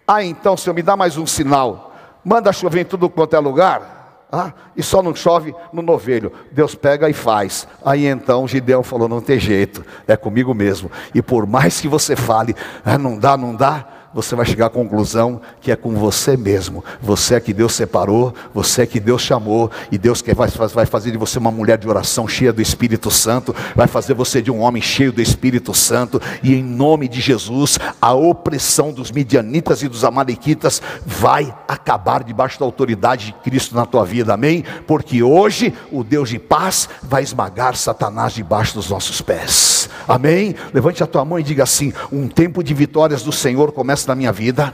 Ah, 0.06 0.22
então, 0.22 0.58
Senhor, 0.58 0.74
me 0.74 0.82
dá 0.82 0.98
mais 0.98 1.18
um 1.18 1.26
sinal. 1.26 1.96
Manda 2.24 2.52
chover 2.52 2.82
em 2.82 2.86
tudo 2.86 3.10
quanto 3.10 3.36
é 3.36 3.40
lugar. 3.40 3.98
Ah, 4.30 4.52
e 4.76 4.84
só 4.84 5.02
não 5.02 5.16
chove 5.16 5.56
no 5.72 5.82
novelho. 5.82 6.34
Deus 6.52 6.76
pega 6.76 7.10
e 7.10 7.14
faz. 7.14 7.66
Aí 7.86 8.06
então 8.06 8.46
Gideão 8.46 8.84
falou: 8.84 9.08
não 9.08 9.22
tem 9.22 9.40
jeito, 9.40 9.86
é 10.06 10.18
comigo 10.18 10.54
mesmo. 10.54 10.92
E 11.16 11.22
por 11.22 11.48
mais 11.48 11.80
que 11.80 11.88
você 11.88 12.14
fale, 12.14 12.54
ah, 12.84 12.98
não 12.98 13.18
dá, 13.18 13.38
não 13.38 13.56
dá, 13.56 13.88
você 14.18 14.36
vai 14.36 14.48
chegar 14.48 14.66
à 14.66 14.70
conclusão 14.72 15.40
que 15.62 15.72
é 15.72 15.76
com 15.76 15.94
você 15.94 16.36
mesmo. 16.36 16.84
Você 17.00 17.36
é 17.36 17.40
que 17.40 17.54
Deus 17.54 17.76
separou, 17.76 18.34
você 18.52 18.82
é 18.82 18.86
que 18.88 19.00
Deus 19.00 19.22
chamou, 19.22 19.70
e 19.92 19.98
Deus 19.98 20.24
quer, 20.24 20.34
vai, 20.34 20.48
vai 20.50 20.88
fazer 20.88 21.12
de 21.12 21.20
você 21.20 21.38
uma 21.38 21.52
mulher 21.52 21.78
de 21.78 21.88
oração 21.88 22.28
cheia 22.28 22.52
do 22.52 22.60
Espírito 22.60 23.12
Santo, 23.12 23.56
vai 23.76 23.86
fazer 23.86 24.16
você 24.16 24.42
de 24.42 24.50
um 24.50 24.62
homem 24.62 24.82
cheio 24.82 25.12
do 25.12 25.22
Espírito 25.22 25.72
Santo, 25.72 26.20
e 26.42 26.56
em 26.56 26.64
nome 26.64 27.08
de 27.08 27.22
Jesus, 27.22 27.78
a 28.02 28.12
opressão 28.12 28.92
dos 28.92 29.12
midianitas 29.12 29.84
e 29.84 29.88
dos 29.88 30.04
amalequitas 30.04 30.82
vai 31.06 31.56
acabar 31.68 32.24
debaixo 32.24 32.60
da 32.60 32.66
autoridade 32.66 33.28
de 33.28 33.34
Cristo 33.34 33.76
na 33.76 33.86
tua 33.86 34.04
vida, 34.04 34.34
amém? 34.34 34.64
Porque 34.88 35.22
hoje 35.22 35.72
o 35.92 36.04
Deus 36.04 36.30
de 36.30 36.40
paz 36.40 36.90
vai 37.04 37.22
esmagar 37.22 37.76
Satanás 37.76 38.34
debaixo 38.34 38.74
dos 38.74 38.90
nossos 38.90 39.22
pés, 39.22 39.88
amém? 40.08 40.56
Levante 40.74 41.04
a 41.04 41.08
tua 41.08 41.24
mão 41.24 41.38
e 41.38 41.44
diga 41.44 41.62
assim: 41.62 41.94
um 42.12 42.28
tempo 42.28 42.64
de 42.64 42.74
vitórias 42.74 43.22
do 43.22 43.32
Senhor 43.32 43.72
começa 43.72 44.07
na 44.08 44.16
minha 44.16 44.32
vida, 44.32 44.74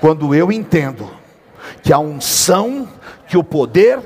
quando 0.00 0.34
eu 0.34 0.50
entendo 0.50 1.10
que 1.82 1.92
a 1.92 1.98
unção, 1.98 2.88
que 3.26 3.36
o 3.36 3.44
poder 3.44 3.98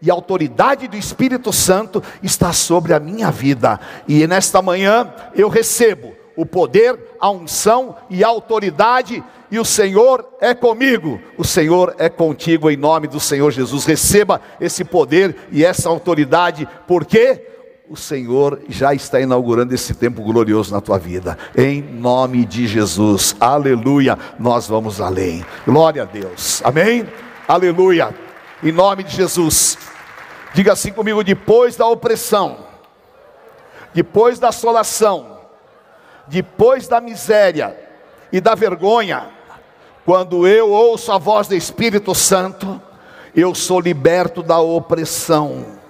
e 0.00 0.10
a 0.10 0.14
autoridade 0.14 0.88
do 0.88 0.96
Espírito 0.96 1.52
Santo 1.52 2.02
está 2.22 2.52
sobre 2.52 2.92
a 2.92 3.00
minha 3.00 3.30
vida, 3.30 3.80
e 4.06 4.26
nesta 4.26 4.60
manhã 4.60 5.12
eu 5.34 5.48
recebo 5.48 6.14
o 6.36 6.46
poder, 6.46 6.98
a 7.20 7.30
unção 7.30 7.96
e 8.08 8.24
a 8.24 8.28
autoridade, 8.28 9.22
e 9.50 9.58
o 9.58 9.64
Senhor 9.64 10.26
é 10.40 10.54
comigo, 10.54 11.20
o 11.36 11.44
Senhor 11.44 11.94
é 11.98 12.08
contigo, 12.08 12.70
em 12.70 12.76
nome 12.76 13.06
do 13.06 13.20
Senhor 13.20 13.50
Jesus. 13.50 13.84
Receba 13.84 14.40
esse 14.60 14.82
poder 14.82 15.36
e 15.52 15.64
essa 15.64 15.88
autoridade, 15.88 16.66
porque 16.86 17.51
o 17.92 17.96
Senhor 17.96 18.58
já 18.70 18.94
está 18.94 19.20
inaugurando 19.20 19.74
esse 19.74 19.92
tempo 19.92 20.22
glorioso 20.22 20.72
na 20.72 20.80
tua 20.80 20.98
vida. 20.98 21.36
Em 21.54 21.82
nome 21.82 22.46
de 22.46 22.66
Jesus. 22.66 23.36
Aleluia. 23.38 24.18
Nós 24.38 24.66
vamos 24.66 24.98
além. 24.98 25.44
Glória 25.66 26.00
a 26.00 26.06
Deus. 26.06 26.62
Amém? 26.64 27.06
Aleluia. 27.46 28.14
Em 28.62 28.72
nome 28.72 29.02
de 29.02 29.14
Jesus. 29.14 29.76
Diga 30.54 30.72
assim 30.72 30.90
comigo: 30.90 31.22
depois 31.22 31.76
da 31.76 31.86
opressão, 31.86 32.60
depois 33.92 34.38
da 34.38 34.48
assolação, 34.48 35.40
depois 36.26 36.88
da 36.88 36.98
miséria 36.98 37.76
e 38.32 38.40
da 38.40 38.54
vergonha, 38.54 39.26
quando 40.06 40.46
eu 40.46 40.70
ouço 40.70 41.12
a 41.12 41.18
voz 41.18 41.46
do 41.46 41.54
Espírito 41.54 42.14
Santo, 42.14 42.80
eu 43.36 43.54
sou 43.54 43.78
liberto 43.78 44.42
da 44.42 44.60
opressão 44.60 45.81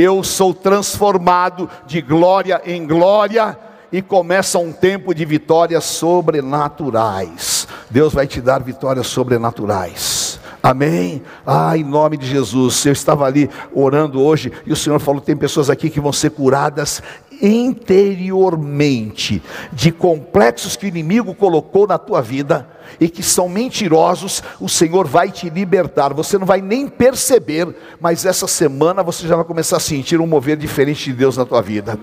eu 0.00 0.24
sou 0.24 0.54
transformado 0.54 1.68
de 1.86 2.00
glória 2.00 2.62
em 2.64 2.86
glória 2.86 3.56
e 3.92 4.00
começa 4.00 4.58
um 4.58 4.72
tempo 4.72 5.14
de 5.14 5.24
vitórias 5.24 5.84
sobrenaturais. 5.84 7.68
Deus 7.90 8.14
vai 8.14 8.26
te 8.26 8.40
dar 8.40 8.62
vitórias 8.62 9.06
sobrenaturais. 9.08 10.40
Amém? 10.62 11.22
Ah, 11.46 11.76
em 11.76 11.84
nome 11.84 12.16
de 12.16 12.26
Jesus. 12.26 12.84
Eu 12.86 12.92
estava 12.92 13.26
ali 13.26 13.50
orando 13.74 14.22
hoje 14.22 14.52
e 14.64 14.72
o 14.72 14.76
Senhor 14.76 14.98
falou: 15.00 15.20
tem 15.20 15.36
pessoas 15.36 15.68
aqui 15.68 15.90
que 15.90 16.00
vão 16.00 16.12
ser 16.12 16.30
curadas 16.30 17.02
interiormente 17.40 19.42
de 19.72 19.92
complexos 19.92 20.76
que 20.76 20.86
o 20.86 20.88
inimigo 20.88 21.34
colocou 21.34 21.86
na 21.86 21.98
tua 21.98 22.20
vida 22.20 22.68
e 22.98 23.08
que 23.08 23.22
são 23.22 23.48
mentirosos, 23.48 24.42
o 24.58 24.68
Senhor 24.68 25.06
vai 25.06 25.30
te 25.30 25.48
libertar. 25.48 26.12
Você 26.14 26.38
não 26.38 26.46
vai 26.46 26.60
nem 26.60 26.88
perceber, 26.88 27.74
mas 28.00 28.24
essa 28.24 28.46
semana 28.46 29.02
você 29.02 29.28
já 29.28 29.36
vai 29.36 29.44
começar 29.44 29.76
a 29.76 29.80
sentir 29.80 30.20
um 30.20 30.26
mover 30.26 30.56
diferente 30.56 31.04
de 31.04 31.12
Deus 31.12 31.36
na 31.36 31.44
tua 31.44 31.62
vida. 31.62 31.98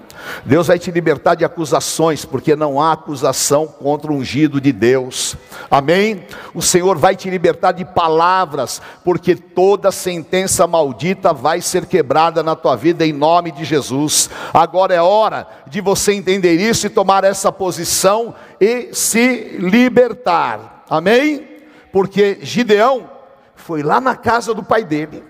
Deus 0.46 0.68
vai 0.68 0.80
te 0.80 0.92
libertar 0.92 1.36
de 1.36 1.44
acusações, 1.44 2.24
porque 2.24 2.56
não 2.56 2.80
há 2.80 2.94
acusação 2.94 3.68
contra 3.68 4.12
o 4.12 4.16
ungido 4.16 4.62
de 4.62 4.72
Deus. 4.72 5.36
Amém? 5.70 6.24
O 6.54 6.62
Senhor 6.62 6.98
vai 6.98 7.16
te 7.16 7.30
libertar 7.30 7.74
de 7.74 7.84
palavras, 7.84 8.82
porque 9.04 9.36
toda 9.36 9.92
sentença 9.92 10.68
maldita 10.68 11.34
vai 11.34 11.62
ser 11.62 11.86
quebrada 11.86 12.42
na 12.42 12.56
tua 12.56 12.76
vida 12.76 13.06
em 13.06 13.14
nome 13.14 13.52
de 13.52 13.66
Jesus. 13.66 14.30
Agora 14.54 14.94
é 14.94 15.02
hora 15.02 15.27
de 15.68 15.82
você 15.82 16.14
entender 16.14 16.56
isso 16.56 16.88
e 16.88 16.90
tomar 16.90 17.24
essa 17.24 17.52
posição 17.52 18.34
e 18.60 18.94
se 18.94 19.58
libertar. 19.60 20.84
Amém? 20.90 21.48
Porque 21.92 22.40
Gideão 22.42 23.10
foi 23.56 23.84
lá 23.84 24.00
na 24.00 24.16
casa 24.16 24.54
do 24.54 24.64
pai 24.64 24.84
dele. 24.84 25.24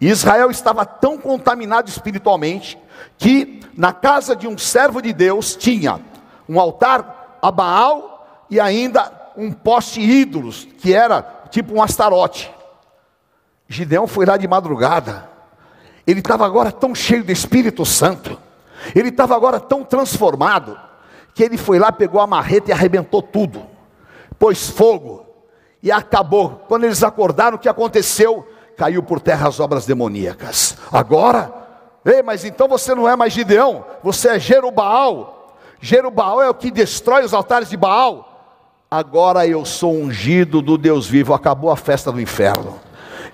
E 0.00 0.08
Israel 0.08 0.50
estava 0.50 0.84
tão 0.84 1.16
contaminado 1.16 1.88
espiritualmente 1.88 2.78
que 3.16 3.60
na 3.76 3.92
casa 3.92 4.34
de 4.34 4.46
um 4.46 4.58
servo 4.58 5.00
de 5.00 5.12
Deus 5.12 5.56
tinha 5.56 6.00
um 6.48 6.58
altar 6.58 7.38
a 7.40 7.50
Baal 7.50 8.46
e 8.50 8.60
ainda 8.60 9.12
um 9.36 9.52
poste 9.52 10.00
ídolos, 10.00 10.68
que 10.78 10.92
era 10.92 11.22
tipo 11.50 11.74
um 11.74 11.82
astarote. 11.82 12.50
Gideão 13.68 14.06
foi 14.06 14.26
lá 14.26 14.36
de 14.36 14.46
madrugada. 14.46 15.28
Ele 16.06 16.20
estava 16.20 16.44
agora 16.44 16.70
tão 16.70 16.94
cheio 16.94 17.24
do 17.24 17.32
Espírito 17.32 17.84
Santo. 17.84 18.38
Ele 18.94 19.10
estava 19.10 19.36
agora 19.36 19.60
tão 19.60 19.84
transformado 19.84 20.78
que 21.34 21.42
ele 21.42 21.56
foi 21.56 21.78
lá, 21.78 21.92
pegou 21.92 22.20
a 22.20 22.26
marreta 22.26 22.70
e 22.70 22.72
arrebentou 22.72 23.22
tudo 23.22 23.74
pôs 24.38 24.68
fogo 24.68 25.24
e 25.82 25.90
acabou. 25.90 26.62
Quando 26.68 26.84
eles 26.84 27.02
acordaram, 27.02 27.56
o 27.56 27.58
que 27.58 27.68
aconteceu? 27.68 28.46
caiu 28.76 29.04
por 29.04 29.20
terra 29.20 29.46
as 29.46 29.60
obras 29.60 29.86
demoníacas. 29.86 30.76
Agora, 30.92 31.54
ei, 32.04 32.24
mas 32.24 32.44
então 32.44 32.66
você 32.66 32.92
não 32.92 33.08
é 33.08 33.14
mais 33.14 33.32
Gideão, 33.32 33.84
você 34.02 34.30
é 34.30 34.38
Jerubaal. 34.40 35.56
Jerubaal 35.80 36.42
é 36.42 36.50
o 36.50 36.54
que 36.54 36.72
destrói 36.72 37.24
os 37.24 37.32
altares 37.32 37.70
de 37.70 37.76
Baal. 37.76 38.50
Agora 38.90 39.46
eu 39.46 39.64
sou 39.64 39.94
ungido 39.94 40.60
do 40.60 40.76
Deus 40.76 41.06
vivo. 41.06 41.32
Acabou 41.34 41.70
a 41.70 41.76
festa 41.76 42.10
do 42.10 42.20
inferno. 42.20 42.80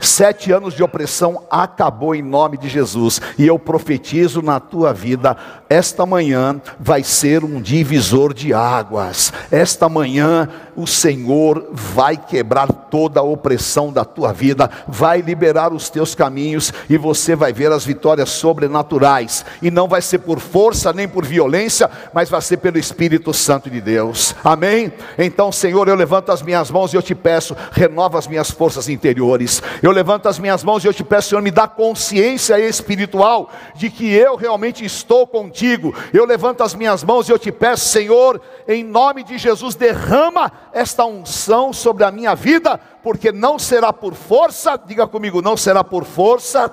Sete 0.01 0.51
anos 0.51 0.73
de 0.73 0.83
opressão 0.83 1.47
acabou 1.51 2.15
em 2.15 2.23
nome 2.23 2.57
de 2.57 2.69
Jesus. 2.69 3.21
E 3.39 3.47
eu 3.47 3.59
profetizo 3.59 4.41
na 4.41 4.59
tua 4.59 4.95
vida: 4.95 5.37
esta 5.69 6.07
manhã 6.07 6.61
vai 6.79 7.05
ser 7.05 7.45
um 7.45 7.61
divisor 7.61 8.33
de 8.33 8.55
águas. 8.55 9.33
Esta 9.51 9.89
manhã 9.89 10.49
o 10.81 10.87
Senhor 10.87 11.69
vai 11.73 12.17
quebrar 12.17 12.67
toda 12.91 13.21
a 13.21 13.23
opressão 13.23 13.93
da 13.93 14.05
tua 14.05 14.33
vida, 14.33 14.71
vai 14.89 15.21
liberar 15.21 15.73
os 15.73 15.89
teus 15.91 16.15
caminhos 16.15 16.73
e 16.89 16.97
você 16.97 17.37
vai 17.37 17.53
ver 17.53 17.71
as 17.71 17.85
vitórias 17.85 18.31
sobrenaturais. 18.31 19.45
E 19.63 19.71
não 19.71 19.87
vai 19.87 20.03
ser 20.03 20.19
por 20.19 20.41
força 20.41 20.93
nem 20.93 21.09
por 21.09 21.25
violência, 21.25 21.91
mas 22.13 22.29
vai 22.29 22.41
ser 22.41 22.57
pelo 22.59 22.79
Espírito 22.79 23.33
Santo 23.33 23.71
de 23.71 23.81
Deus. 23.81 24.35
Amém? 24.43 24.93
Então, 25.19 25.53
Senhor, 25.53 25.89
eu 25.89 25.95
levanto 25.95 26.31
as 26.33 26.43
minhas 26.43 26.71
mãos 26.71 26.93
e 26.93 26.97
eu 26.97 27.03
te 27.03 27.15
peço, 27.15 27.57
renova 27.73 28.19
as 28.19 28.27
minhas 28.27 28.51
forças 28.51 28.89
interiores. 28.89 29.63
Eu 29.83 29.91
levanto 29.91 30.29
as 30.29 30.39
minhas 30.39 30.65
mãos 30.65 30.85
e 30.85 30.87
eu 30.87 30.95
te 30.95 31.05
peço, 31.05 31.31
Senhor, 31.31 31.43
me 31.43 31.51
dá 31.51 31.69
consciência 31.69 32.59
espiritual 32.59 33.51
de 33.75 33.91
que 33.91 34.11
eu 34.11 34.37
realmente 34.37 34.85
estou 34.85 35.27
contigo. 35.27 35.95
Eu 36.13 36.25
levanto 36.25 36.63
as 36.63 36.75
minhas 36.75 37.05
mãos 37.05 37.29
e 37.29 37.33
eu 37.33 37.39
te 37.39 37.53
peço, 37.53 37.89
Senhor, 37.89 38.41
em 38.67 38.83
nome 38.83 39.23
de 39.23 39.39
Jesus, 39.39 39.75
derrama 39.75 40.51
esta 40.73 41.05
unção 41.05 41.73
sobre 41.73 42.05
a 42.05 42.11
minha 42.11 42.35
vida, 42.35 42.79
porque 43.03 43.33
não 43.33 43.59
será 43.59 43.93
por 43.93 44.15
força, 44.15 44.81
diga 44.87 45.07
comigo, 45.07 45.43
não 45.43 45.57
será 45.57 45.83
por 45.83 46.05
força, 46.05 46.71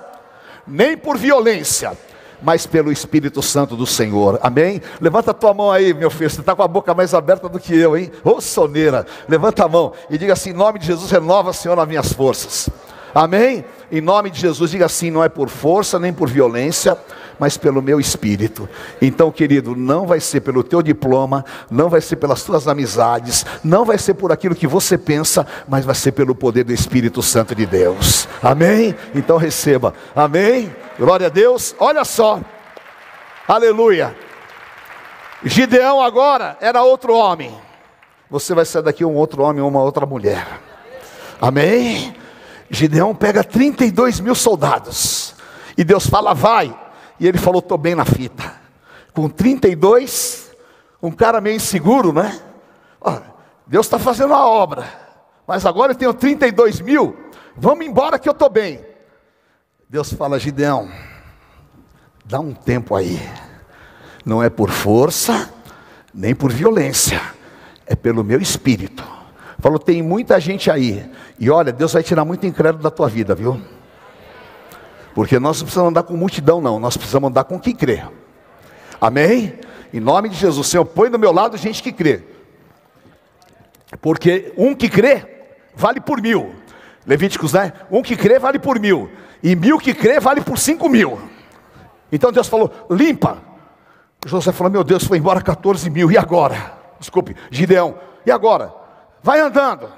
nem 0.66 0.96
por 0.96 1.16
violência, 1.16 1.96
mas 2.42 2.66
pelo 2.66 2.92
Espírito 2.92 3.42
Santo 3.42 3.76
do 3.76 3.86
Senhor. 3.86 4.38
Amém? 4.42 4.80
Levanta 5.00 5.32
a 5.32 5.34
tua 5.34 5.52
mão 5.52 5.70
aí, 5.70 5.92
meu 5.92 6.10
filho. 6.10 6.30
Você 6.30 6.40
está 6.40 6.54
com 6.54 6.62
a 6.62 6.68
boca 6.68 6.94
mais 6.94 7.14
aberta 7.14 7.48
do 7.48 7.58
que 7.58 7.76
eu, 7.76 7.96
hein? 7.96 8.12
Ô 8.24 8.40
soneira, 8.40 9.06
levanta 9.28 9.64
a 9.64 9.68
mão 9.68 9.92
e 10.08 10.18
diga 10.18 10.34
assim: 10.34 10.50
em 10.50 10.54
nome 10.54 10.78
de 10.78 10.86
Jesus, 10.86 11.10
renova, 11.10 11.52
Senhor, 11.52 11.78
as 11.78 11.88
minhas 11.88 12.12
forças. 12.12 12.68
Amém? 13.14 13.64
Em 13.90 14.00
nome 14.00 14.30
de 14.30 14.40
Jesus, 14.40 14.70
diga 14.70 14.86
assim: 14.86 15.10
não 15.10 15.24
é 15.24 15.28
por 15.28 15.48
força 15.48 15.98
nem 15.98 16.12
por 16.12 16.28
violência, 16.28 16.96
mas 17.38 17.56
pelo 17.56 17.80
meu 17.80 17.98
espírito. 17.98 18.68
Então, 19.00 19.30
querido, 19.30 19.74
não 19.74 20.06
vai 20.06 20.20
ser 20.20 20.40
pelo 20.40 20.62
teu 20.62 20.82
diploma, 20.82 21.44
não 21.70 21.88
vai 21.88 22.00
ser 22.00 22.16
pelas 22.16 22.42
tuas 22.42 22.68
amizades, 22.68 23.46
não 23.62 23.84
vai 23.84 23.96
ser 23.96 24.14
por 24.14 24.32
aquilo 24.32 24.54
que 24.54 24.66
você 24.66 24.98
pensa, 24.98 25.46
mas 25.66 25.84
vai 25.84 25.94
ser 25.94 26.12
pelo 26.12 26.34
poder 26.34 26.64
do 26.64 26.72
Espírito 26.72 27.22
Santo 27.22 27.54
de 27.54 27.64
Deus. 27.64 28.28
Amém? 28.42 28.94
Então 29.14 29.36
receba. 29.36 29.94
Amém? 30.14 30.74
Glória 30.98 31.28
a 31.28 31.30
Deus. 31.30 31.74
Olha 31.78 32.04
só. 32.04 32.40
Aleluia. 33.46 34.14
Gideão 35.44 36.02
agora 36.02 36.56
era 36.60 36.82
outro 36.82 37.14
homem. 37.14 37.54
Você 38.28 38.54
vai 38.54 38.64
sair 38.64 38.82
daqui 38.82 39.04
um 39.04 39.14
outro 39.14 39.42
homem 39.42 39.62
ou 39.62 39.68
uma 39.68 39.82
outra 39.82 40.04
mulher. 40.04 40.46
Amém? 41.40 42.14
Gideão 42.70 43.14
pega 43.14 43.42
32 43.42 44.20
mil 44.20 44.34
soldados. 44.34 45.34
E 45.76 45.84
Deus 45.84 46.06
fala, 46.06 46.34
vai. 46.34 46.76
E 47.18 47.26
ele 47.26 47.38
falou, 47.38 47.60
estou 47.60 47.78
bem 47.78 47.94
na 47.94 48.04
fita. 48.04 48.54
Com 49.12 49.28
32, 49.28 50.50
um 51.02 51.10
cara 51.10 51.40
meio 51.40 51.56
inseguro, 51.56 52.12
né? 52.12 52.40
Deus 53.66 53.86
está 53.86 53.98
fazendo 53.98 54.34
a 54.34 54.46
obra. 54.46 54.86
Mas 55.46 55.64
agora 55.64 55.92
eu 55.92 55.96
tenho 55.96 56.14
32 56.14 56.80
mil. 56.80 57.16
Vamos 57.56 57.86
embora 57.86 58.18
que 58.18 58.28
eu 58.28 58.32
estou 58.32 58.50
bem. 58.50 58.84
Deus 59.88 60.12
fala, 60.12 60.38
Gideão, 60.38 60.90
dá 62.24 62.38
um 62.38 62.52
tempo 62.52 62.94
aí. 62.94 63.18
Não 64.24 64.42
é 64.42 64.50
por 64.50 64.70
força, 64.70 65.50
nem 66.12 66.34
por 66.34 66.52
violência. 66.52 67.20
É 67.86 67.96
pelo 67.96 68.22
meu 68.22 68.40
espírito. 68.40 69.17
Falou, 69.58 69.78
tem 69.78 70.02
muita 70.02 70.38
gente 70.38 70.70
aí. 70.70 71.10
E 71.38 71.50
olha, 71.50 71.72
Deus 71.72 71.92
vai 71.92 72.02
tirar 72.02 72.24
muito 72.24 72.46
incrédulo 72.46 72.82
da 72.82 72.90
tua 72.90 73.08
vida, 73.08 73.34
viu? 73.34 73.60
Porque 75.14 75.38
nós 75.38 75.58
não 75.58 75.64
precisamos 75.64 75.90
andar 75.90 76.04
com 76.04 76.16
multidão, 76.16 76.60
não. 76.60 76.78
Nós 76.78 76.96
precisamos 76.96 77.28
andar 77.28 77.44
com 77.44 77.58
quem 77.58 77.74
crê. 77.74 78.04
Amém? 79.00 79.58
Em 79.92 79.98
nome 79.98 80.28
de 80.28 80.36
Jesus, 80.36 80.68
Senhor, 80.68 80.84
põe 80.84 81.10
do 81.10 81.18
meu 81.18 81.32
lado 81.32 81.56
gente 81.56 81.82
que 81.82 81.90
crê. 81.90 82.22
Porque 84.00 84.52
um 84.56 84.74
que 84.74 84.88
crê 84.88 85.26
vale 85.74 86.00
por 86.00 86.20
mil. 86.20 86.54
Levíticos, 87.04 87.52
né? 87.52 87.72
Um 87.90 88.02
que 88.02 88.16
crê 88.16 88.38
vale 88.38 88.58
por 88.58 88.78
mil. 88.78 89.10
E 89.42 89.56
mil 89.56 89.78
que 89.78 89.94
crê 89.94 90.20
vale 90.20 90.40
por 90.40 90.58
cinco 90.58 90.88
mil. 90.88 91.18
Então 92.12 92.30
Deus 92.30 92.46
falou: 92.46 92.70
limpa. 92.90 93.38
José 94.26 94.52
falou: 94.52 94.70
Meu 94.70 94.84
Deus, 94.84 95.04
foi 95.04 95.18
embora 95.18 95.40
14 95.40 95.88
mil. 95.90 96.10
E 96.12 96.18
agora? 96.18 96.78
Desculpe, 97.00 97.34
Gideão. 97.50 97.96
E 98.26 98.30
agora? 98.30 98.72
Vai 99.22 99.40
andando. 99.40 99.90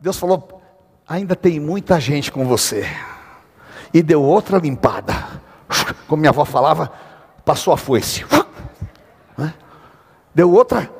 Deus 0.00 0.18
falou: 0.18 0.62
ainda 1.06 1.34
tem 1.34 1.58
muita 1.60 2.00
gente 2.00 2.30
com 2.30 2.46
você. 2.46 2.88
E 3.92 4.02
deu 4.02 4.22
outra 4.22 4.58
limpada. 4.58 5.14
Como 6.08 6.20
minha 6.20 6.30
avó 6.30 6.44
falava, 6.44 6.92
passou 7.44 7.72
a 7.72 7.76
foice. 7.76 8.24
Deu 10.34 10.52
outra. 10.52 10.90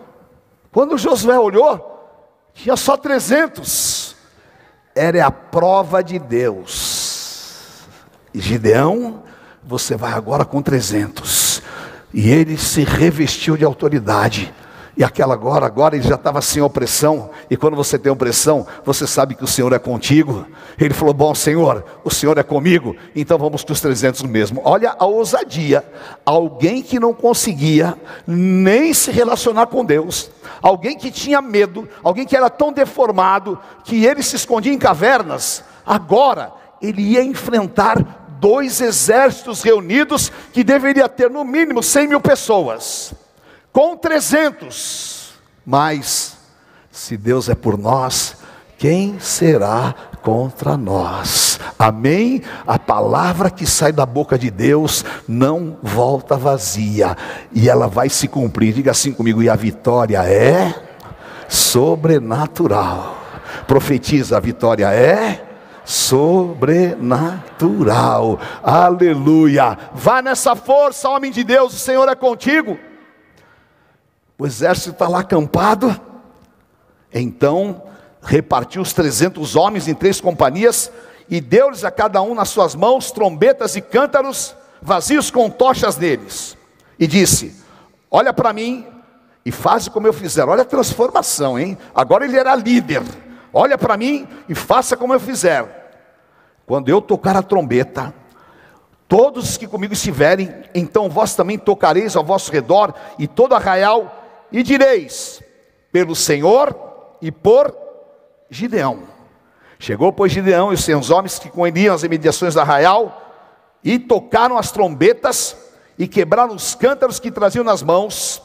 Quando 0.70 0.96
Josué 0.96 1.38
olhou, 1.38 2.50
tinha 2.54 2.76
só 2.76 2.96
300. 2.96 4.14
Era 4.94 5.26
a 5.26 5.30
prova 5.30 6.04
de 6.04 6.18
Deus. 6.20 7.82
E 8.32 8.40
Gideão, 8.40 9.24
você 9.62 9.96
vai 9.96 10.12
agora 10.12 10.44
com 10.44 10.62
300. 10.62 11.62
E 12.12 12.30
ele 12.30 12.56
se 12.56 12.84
revestiu 12.84 13.56
de 13.56 13.64
autoridade 13.64 14.54
e 14.96 15.02
aquela 15.02 15.34
agora, 15.34 15.66
agora 15.66 15.96
ele 15.96 16.06
já 16.06 16.14
estava 16.14 16.40
sem 16.40 16.62
opressão. 16.62 17.30
E 17.50 17.56
quando 17.56 17.76
você 17.76 17.98
tem 17.98 18.12
opressão, 18.12 18.66
você 18.84 19.06
sabe 19.06 19.34
que 19.34 19.42
o 19.42 19.46
Senhor 19.46 19.72
é 19.72 19.78
contigo. 19.78 20.46
Ele 20.78 20.94
falou: 20.94 21.12
Bom, 21.12 21.34
Senhor, 21.34 21.84
o 22.04 22.10
Senhor 22.10 22.38
é 22.38 22.44
comigo, 22.44 22.94
então 23.14 23.36
vamos 23.36 23.64
com 23.64 23.72
os 23.72 23.80
300 23.80 24.22
mesmo. 24.22 24.60
Olha 24.64 24.94
a 24.96 25.04
ousadia. 25.04 25.84
Alguém 26.24 26.80
que 26.80 27.00
não 27.00 27.12
conseguia 27.12 27.98
nem 28.26 28.94
se 28.94 29.10
relacionar 29.10 29.66
com 29.66 29.84
Deus, 29.84 30.30
alguém 30.62 30.96
que 30.96 31.10
tinha 31.10 31.42
medo, 31.42 31.88
alguém 32.02 32.24
que 32.24 32.36
era 32.36 32.48
tão 32.48 32.72
deformado 32.72 33.58
que 33.82 34.04
ele 34.04 34.22
se 34.22 34.36
escondia 34.36 34.72
em 34.72 34.78
cavernas, 34.78 35.64
agora 35.84 36.52
ele 36.80 37.02
ia 37.02 37.24
enfrentar 37.24 38.36
dois 38.38 38.80
exércitos 38.80 39.62
reunidos 39.62 40.30
que 40.52 40.62
deveria 40.62 41.08
ter 41.08 41.30
no 41.30 41.44
mínimo 41.44 41.82
100 41.82 42.08
mil 42.08 42.20
pessoas 42.20 43.14
com 43.74 43.94
300. 43.96 45.34
Mas, 45.66 46.36
se 46.92 47.16
Deus 47.16 47.48
é 47.48 47.56
por 47.56 47.76
nós, 47.76 48.36
quem 48.78 49.18
será 49.18 49.92
contra 50.22 50.76
nós? 50.76 51.58
Amém? 51.76 52.40
A 52.64 52.78
palavra 52.78 53.50
que 53.50 53.66
sai 53.66 53.90
da 53.90 54.06
boca 54.06 54.38
de 54.38 54.48
Deus 54.48 55.04
não 55.26 55.76
volta 55.82 56.36
vazia, 56.36 57.16
e 57.52 57.68
ela 57.68 57.88
vai 57.88 58.08
se 58.08 58.28
cumprir. 58.28 58.74
Diga 58.74 58.92
assim 58.92 59.12
comigo: 59.12 59.42
e 59.42 59.50
a 59.50 59.56
vitória 59.56 60.24
é 60.24 60.72
sobrenatural. 61.48 63.18
Profetiza: 63.66 64.36
a 64.36 64.40
vitória 64.40 64.92
é 64.92 65.44
sobrenatural. 65.84 68.38
Aleluia. 68.62 69.76
Vá 69.92 70.22
nessa 70.22 70.54
força, 70.54 71.08
homem 71.08 71.32
de 71.32 71.42
Deus, 71.42 71.74
o 71.74 71.78
Senhor 71.78 72.08
é 72.08 72.14
contigo. 72.14 72.78
O 74.38 74.46
exército 74.46 74.90
está 74.90 75.08
lá 75.08 75.20
acampado. 75.20 75.98
Então, 77.12 77.82
repartiu 78.22 78.82
os 78.82 78.92
300 78.92 79.54
homens 79.54 79.86
em 79.86 79.94
três 79.94 80.20
companhias 80.20 80.90
e 81.28 81.40
deu-lhes 81.40 81.84
a 81.84 81.90
cada 81.90 82.20
um 82.20 82.34
nas 82.34 82.48
suas 82.48 82.74
mãos 82.74 83.10
trombetas 83.10 83.76
e 83.76 83.80
cântaros 83.80 84.54
vazios 84.82 85.30
com 85.30 85.48
tochas 85.48 85.96
neles. 85.96 86.56
E 86.98 87.06
disse: 87.06 87.54
Olha 88.10 88.32
para 88.32 88.52
mim 88.52 88.86
e 89.44 89.52
faz 89.52 89.88
como 89.88 90.06
eu 90.06 90.12
fizer. 90.12 90.48
Olha 90.48 90.62
a 90.62 90.66
transformação, 90.66 91.58
hein? 91.58 91.78
Agora 91.94 92.24
ele 92.24 92.36
era 92.36 92.54
líder. 92.56 93.02
Olha 93.52 93.78
para 93.78 93.96
mim 93.96 94.26
e 94.48 94.54
faça 94.54 94.96
como 94.96 95.12
eu 95.12 95.20
fizer. 95.20 95.82
Quando 96.66 96.88
eu 96.88 97.00
tocar 97.00 97.36
a 97.36 97.42
trombeta, 97.42 98.12
todos 99.06 99.50
os 99.50 99.56
que 99.56 99.68
comigo 99.68 99.92
estiverem, 99.92 100.52
então 100.74 101.08
vós 101.08 101.36
também 101.36 101.58
tocareis 101.58 102.16
ao 102.16 102.24
vosso 102.24 102.50
redor, 102.50 102.94
e 103.18 103.28
todo 103.28 103.54
arraial 103.54 104.23
e 104.54 104.62
direis: 104.62 105.42
pelo 105.90 106.14
Senhor 106.14 107.16
e 107.20 107.32
por 107.32 107.76
Gideão. 108.48 109.02
Chegou, 109.80 110.12
pois, 110.12 110.30
Gideão 110.30 110.70
e 110.70 110.76
os 110.76 110.84
seus 110.84 111.10
homens 111.10 111.40
que 111.40 111.50
com 111.50 111.66
ele 111.66 111.80
iam 111.80 111.94
as 111.94 112.04
imediações 112.04 112.54
do 112.54 112.60
arraial, 112.60 113.20
e 113.82 113.98
tocaram 113.98 114.56
as 114.56 114.70
trombetas, 114.70 115.56
e 115.98 116.06
quebraram 116.06 116.54
os 116.54 116.76
cântaros 116.76 117.18
que 117.18 117.32
traziam 117.32 117.64
nas 117.64 117.82
mãos. 117.82 118.40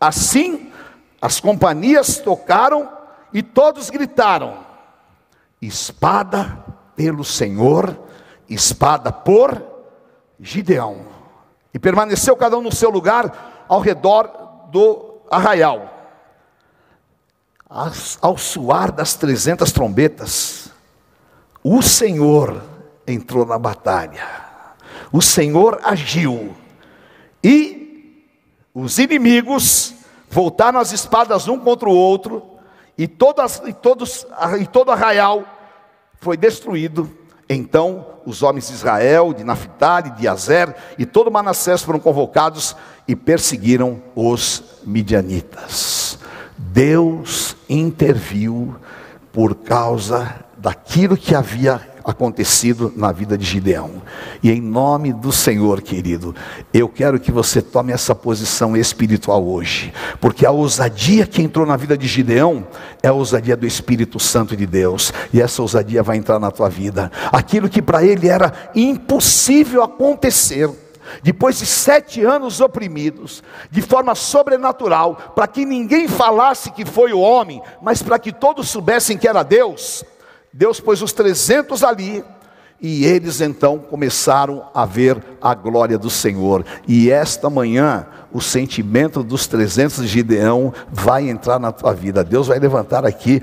Assim, 0.00 0.72
as 1.20 1.38
companhias 1.38 2.16
tocaram, 2.16 2.88
e 3.30 3.42
todos 3.42 3.90
gritaram: 3.90 4.56
espada 5.60 6.64
pelo 6.96 7.24
Senhor, 7.24 7.94
espada 8.48 9.12
por 9.12 9.62
Gideão. 10.40 11.12
E 11.74 11.78
permaneceu 11.78 12.34
cada 12.36 12.56
um 12.56 12.62
no 12.62 12.74
seu 12.74 12.88
lugar 12.88 13.66
ao 13.68 13.80
redor 13.80 14.68
do 14.70 15.11
arraial. 15.32 15.88
Ao 18.20 18.36
suar 18.36 18.92
das 18.92 19.14
trezentas 19.14 19.72
trombetas, 19.72 20.70
o 21.64 21.80
Senhor 21.80 22.62
entrou 23.06 23.46
na 23.46 23.58
batalha. 23.58 24.26
O 25.10 25.22
Senhor 25.22 25.80
agiu. 25.82 26.54
E 27.42 28.28
os 28.74 28.98
inimigos 28.98 29.94
voltaram 30.28 30.78
as 30.78 30.92
espadas 30.92 31.48
um 31.48 31.58
contra 31.58 31.88
o 31.88 31.96
outro, 31.96 32.42
e, 32.96 33.08
todas, 33.08 33.62
e, 33.66 33.72
todos, 33.72 34.26
e 34.60 34.66
todo 34.66 34.92
arraial 34.92 35.44
foi 36.20 36.36
destruído. 36.36 37.10
Então 37.48 38.06
os 38.24 38.42
homens 38.42 38.68
de 38.68 38.74
Israel, 38.74 39.32
de 39.32 39.44
Naphtali, 39.44 40.10
de 40.10 40.28
Azer 40.28 40.74
e 40.98 41.04
todo 41.04 41.30
Manassés 41.30 41.82
foram 41.82 41.98
convocados 41.98 42.76
e 43.06 43.16
perseguiram 43.16 44.02
os 44.14 44.62
midianitas. 44.84 46.18
Deus 46.56 47.56
interviu 47.68 48.74
por 49.32 49.54
causa 49.54 50.44
daquilo 50.56 51.16
que 51.16 51.34
havia 51.34 51.80
acontecido 52.04 52.92
na 52.96 53.12
vida 53.12 53.38
de 53.38 53.44
Gideão. 53.44 54.02
E 54.42 54.50
em 54.50 54.60
nome 54.60 55.12
do 55.12 55.32
Senhor, 55.32 55.80
querido, 55.80 56.34
eu 56.72 56.88
quero 56.88 57.18
que 57.18 57.30
você 57.30 57.62
tome 57.62 57.92
essa 57.92 58.14
posição 58.14 58.76
espiritual 58.76 59.46
hoje, 59.46 59.92
porque 60.20 60.44
a 60.44 60.50
ousadia 60.50 61.26
que 61.26 61.42
entrou 61.42 61.66
na 61.66 61.76
vida 61.76 61.96
de 61.96 62.06
Gideão 62.06 62.66
é 63.02 63.08
a 63.08 63.12
ousadia 63.12 63.56
do 63.56 63.66
Espírito 63.66 64.18
Santo 64.18 64.56
de 64.56 64.66
Deus, 64.66 65.12
e 65.32 65.40
essa 65.40 65.62
ousadia 65.62 66.02
vai 66.02 66.16
entrar 66.16 66.38
na 66.38 66.50
tua 66.50 66.68
vida. 66.68 67.10
Aquilo 67.30 67.68
que 67.68 67.82
para 67.82 68.04
ele 68.04 68.28
era 68.28 68.52
impossível 68.74 69.82
acontecer, 69.82 70.68
depois 71.22 71.58
de 71.58 71.66
sete 71.66 72.24
anos 72.24 72.60
oprimidos, 72.60 73.42
de 73.70 73.82
forma 73.82 74.14
sobrenatural, 74.14 75.32
para 75.34 75.46
que 75.46 75.64
ninguém 75.64 76.08
falasse 76.08 76.70
que 76.70 76.84
foi 76.84 77.12
o 77.12 77.20
homem, 77.20 77.62
mas 77.80 78.02
para 78.02 78.18
que 78.18 78.32
todos 78.32 78.68
soubessem 78.68 79.16
que 79.18 79.28
era 79.28 79.42
Deus, 79.42 80.04
Deus 80.52 80.80
pôs 80.80 81.00
os 81.02 81.12
300 81.12 81.82
ali, 81.82 82.24
e 82.82 83.04
eles 83.04 83.40
então 83.40 83.78
começaram 83.78 84.68
a 84.74 84.84
ver 84.84 85.22
a 85.40 85.54
glória 85.54 85.96
do 85.96 86.10
Senhor. 86.10 86.64
E 86.86 87.10
esta 87.12 87.48
manhã, 87.48 88.06
o 88.32 88.40
sentimento 88.40 89.22
dos 89.22 89.46
300 89.46 89.98
de 89.98 90.08
Gideão 90.08 90.74
vai 90.90 91.30
entrar 91.30 91.60
na 91.60 91.70
tua 91.70 91.94
vida. 91.94 92.24
Deus 92.24 92.48
vai 92.48 92.58
levantar 92.58 93.06
aqui 93.06 93.40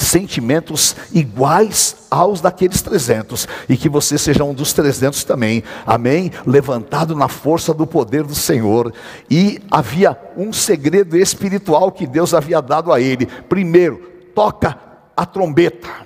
sentimentos 0.00 0.96
iguais 1.12 2.06
aos 2.10 2.40
daqueles 2.40 2.82
300 2.82 3.48
e 3.68 3.76
que 3.76 3.88
você 3.88 4.16
seja 4.16 4.44
um 4.44 4.54
dos 4.54 4.72
300 4.72 5.24
também. 5.24 5.62
Amém? 5.86 6.30
Levantado 6.46 7.14
na 7.16 7.28
força 7.28 7.74
do 7.74 7.86
poder 7.86 8.22
do 8.22 8.34
Senhor. 8.34 8.92
E 9.30 9.60
havia 9.70 10.16
um 10.36 10.52
segredo 10.52 11.16
espiritual 11.16 11.90
que 11.92 12.06
Deus 12.06 12.34
havia 12.34 12.60
dado 12.60 12.92
a 12.92 13.00
ele. 13.00 13.26
Primeiro, 13.48 13.98
toca 14.34 14.78
a 15.16 15.24
trombeta. 15.24 16.05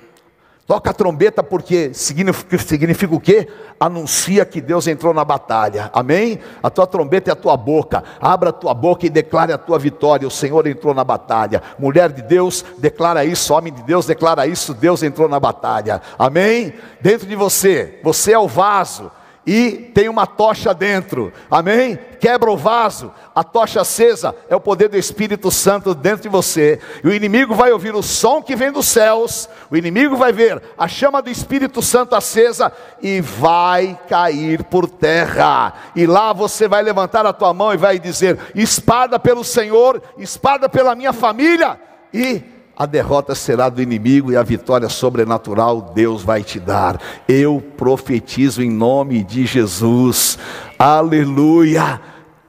Toca 0.71 0.91
a 0.91 0.93
trombeta 0.93 1.43
porque 1.43 1.93
significa, 1.93 2.57
significa 2.57 3.13
o 3.13 3.19
quê? 3.19 3.45
Anuncia 3.77 4.45
que 4.45 4.61
Deus 4.61 4.87
entrou 4.87 5.13
na 5.13 5.25
batalha. 5.25 5.89
Amém? 5.91 6.39
A 6.63 6.69
tua 6.69 6.87
trombeta 6.87 7.29
é 7.29 7.33
a 7.33 7.35
tua 7.35 7.57
boca. 7.57 8.01
Abra 8.21 8.51
a 8.51 8.53
tua 8.53 8.73
boca 8.73 9.05
e 9.05 9.09
declare 9.09 9.51
a 9.51 9.57
tua 9.57 9.77
vitória. 9.77 10.25
O 10.25 10.31
Senhor 10.31 10.65
entrou 10.65 10.93
na 10.93 11.03
batalha. 11.03 11.61
Mulher 11.77 12.09
de 12.13 12.21
Deus, 12.21 12.63
declara 12.77 13.25
isso. 13.25 13.53
Homem 13.53 13.73
de 13.73 13.83
Deus, 13.83 14.05
declara 14.05 14.47
isso. 14.47 14.73
Deus 14.73 15.03
entrou 15.03 15.27
na 15.27 15.41
batalha. 15.41 16.01
Amém? 16.17 16.73
Dentro 17.01 17.27
de 17.27 17.35
você, 17.35 17.99
você 18.01 18.31
é 18.31 18.39
o 18.39 18.47
vaso 18.47 19.11
e 19.45 19.71
tem 19.93 20.07
uma 20.07 20.27
tocha 20.27 20.73
dentro, 20.73 21.33
amém? 21.49 21.97
Quebra 22.19 22.51
o 22.51 22.57
vaso, 22.57 23.11
a 23.33 23.43
tocha 23.43 23.81
acesa 23.81 24.35
é 24.47 24.55
o 24.55 24.59
poder 24.59 24.87
do 24.87 24.97
Espírito 24.97 25.49
Santo 25.49 25.95
dentro 25.95 26.21
de 26.21 26.29
você, 26.29 26.79
e 27.03 27.07
o 27.07 27.13
inimigo 27.13 27.55
vai 27.55 27.71
ouvir 27.71 27.95
o 27.95 28.03
som 28.03 28.41
que 28.41 28.55
vem 28.55 28.71
dos 28.71 28.87
céus, 28.87 29.49
o 29.71 29.75
inimigo 29.75 30.15
vai 30.15 30.31
ver 30.31 30.61
a 30.77 30.87
chama 30.87 31.21
do 31.21 31.29
Espírito 31.29 31.81
Santo 31.81 32.15
acesa 32.15 32.71
e 33.01 33.19
vai 33.19 33.99
cair 34.07 34.63
por 34.65 34.87
terra, 34.87 35.73
e 35.95 36.05
lá 36.05 36.33
você 36.33 36.67
vai 36.67 36.83
levantar 36.83 37.25
a 37.25 37.33
tua 37.33 37.53
mão 37.53 37.73
e 37.73 37.77
vai 37.77 37.97
dizer: 37.97 38.37
espada 38.53 39.17
pelo 39.17 39.43
Senhor, 39.43 40.01
espada 40.19 40.69
pela 40.69 40.93
minha 40.93 41.13
família, 41.13 41.79
e 42.13 42.60
a 42.75 42.85
derrota 42.85 43.35
será 43.35 43.69
do 43.69 43.81
inimigo 43.81 44.31
e 44.31 44.37
a 44.37 44.43
vitória 44.43 44.89
sobrenatural 44.89 45.91
Deus 45.93 46.23
vai 46.23 46.43
te 46.43 46.59
dar. 46.59 46.99
Eu 47.27 47.63
profetizo 47.77 48.63
em 48.63 48.69
nome 48.69 49.23
de 49.23 49.45
Jesus. 49.45 50.37
Aleluia. 50.77 52.01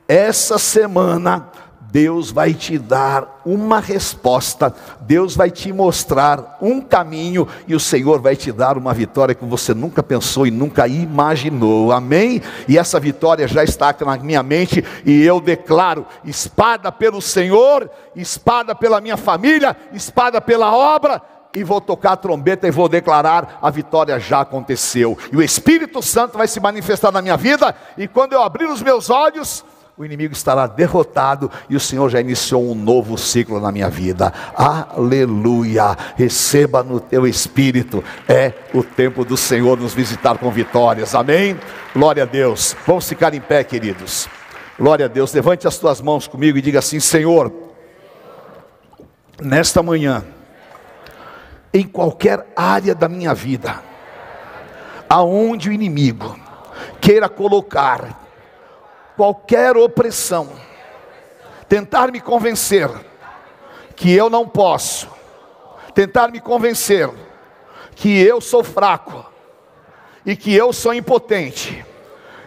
Essa 0.08 0.58
semana 0.58 1.48
Deus 1.92 2.30
vai 2.30 2.54
te 2.54 2.78
dar 2.78 3.42
uma 3.44 3.78
resposta, 3.78 4.74
Deus 5.02 5.36
vai 5.36 5.50
te 5.50 5.70
mostrar 5.74 6.56
um 6.58 6.80
caminho 6.80 7.46
e 7.68 7.74
o 7.74 7.80
Senhor 7.80 8.18
vai 8.18 8.34
te 8.34 8.50
dar 8.50 8.78
uma 8.78 8.94
vitória 8.94 9.34
que 9.34 9.44
você 9.44 9.74
nunca 9.74 10.02
pensou 10.02 10.46
e 10.46 10.50
nunca 10.50 10.88
imaginou, 10.88 11.92
amém? 11.92 12.40
E 12.66 12.78
essa 12.78 12.98
vitória 12.98 13.46
já 13.46 13.62
está 13.62 13.90
aqui 13.90 14.06
na 14.06 14.16
minha 14.16 14.42
mente 14.42 14.82
e 15.04 15.22
eu 15.22 15.38
declaro: 15.38 16.06
espada 16.24 16.90
pelo 16.90 17.20
Senhor, 17.20 17.90
espada 18.16 18.74
pela 18.74 18.98
minha 18.98 19.18
família, 19.18 19.76
espada 19.92 20.40
pela 20.40 20.74
obra, 20.74 21.20
e 21.54 21.62
vou 21.62 21.78
tocar 21.78 22.12
a 22.12 22.16
trombeta 22.16 22.66
e 22.66 22.70
vou 22.70 22.88
declarar: 22.88 23.58
a 23.60 23.68
vitória 23.68 24.18
já 24.18 24.40
aconteceu, 24.40 25.18
e 25.30 25.36
o 25.36 25.42
Espírito 25.42 26.00
Santo 26.00 26.38
vai 26.38 26.48
se 26.48 26.58
manifestar 26.58 27.12
na 27.12 27.20
minha 27.20 27.36
vida, 27.36 27.76
e 27.98 28.08
quando 28.08 28.32
eu 28.32 28.42
abrir 28.42 28.64
os 28.64 28.80
meus 28.80 29.10
olhos, 29.10 29.62
o 29.96 30.06
inimigo 30.06 30.32
estará 30.32 30.66
derrotado 30.66 31.50
e 31.68 31.76
o 31.76 31.80
Senhor 31.80 32.08
já 32.08 32.18
iniciou 32.18 32.70
um 32.70 32.74
novo 32.74 33.18
ciclo 33.18 33.60
na 33.60 33.70
minha 33.70 33.90
vida. 33.90 34.32
Aleluia! 34.54 35.96
Receba 36.16 36.82
no 36.82 36.98
teu 36.98 37.26
espírito, 37.26 38.02
é 38.26 38.54
o 38.72 38.82
tempo 38.82 39.22
do 39.22 39.36
Senhor 39.36 39.78
nos 39.78 39.92
visitar 39.92 40.38
com 40.38 40.50
vitórias. 40.50 41.14
Amém? 41.14 41.60
Glória 41.94 42.22
a 42.22 42.26
Deus. 42.26 42.74
Vamos 42.86 43.06
ficar 43.06 43.34
em 43.34 43.40
pé, 43.40 43.62
queridos. 43.62 44.28
Glória 44.78 45.04
a 45.04 45.08
Deus. 45.08 45.32
Levante 45.34 45.68
as 45.68 45.76
tuas 45.76 46.00
mãos 46.00 46.26
comigo 46.26 46.56
e 46.56 46.62
diga 46.62 46.78
assim: 46.78 46.98
Senhor, 46.98 47.52
nesta 49.42 49.82
manhã, 49.82 50.24
em 51.72 51.86
qualquer 51.86 52.46
área 52.56 52.94
da 52.94 53.10
minha 53.10 53.34
vida, 53.34 53.82
aonde 55.06 55.68
o 55.68 55.72
inimigo 55.72 56.34
queira 56.98 57.28
colocar 57.28 58.21
qualquer 59.16 59.76
opressão, 59.76 60.50
tentar 61.68 62.10
me 62.10 62.20
convencer 62.20 62.88
que 63.94 64.12
eu 64.12 64.28
não 64.28 64.48
posso, 64.48 65.08
tentar 65.94 66.30
me 66.30 66.40
convencer 66.40 67.10
que 67.94 68.20
eu 68.20 68.40
sou 68.40 68.64
fraco 68.64 69.24
e 70.24 70.34
que 70.34 70.54
eu 70.54 70.72
sou 70.72 70.94
impotente, 70.94 71.84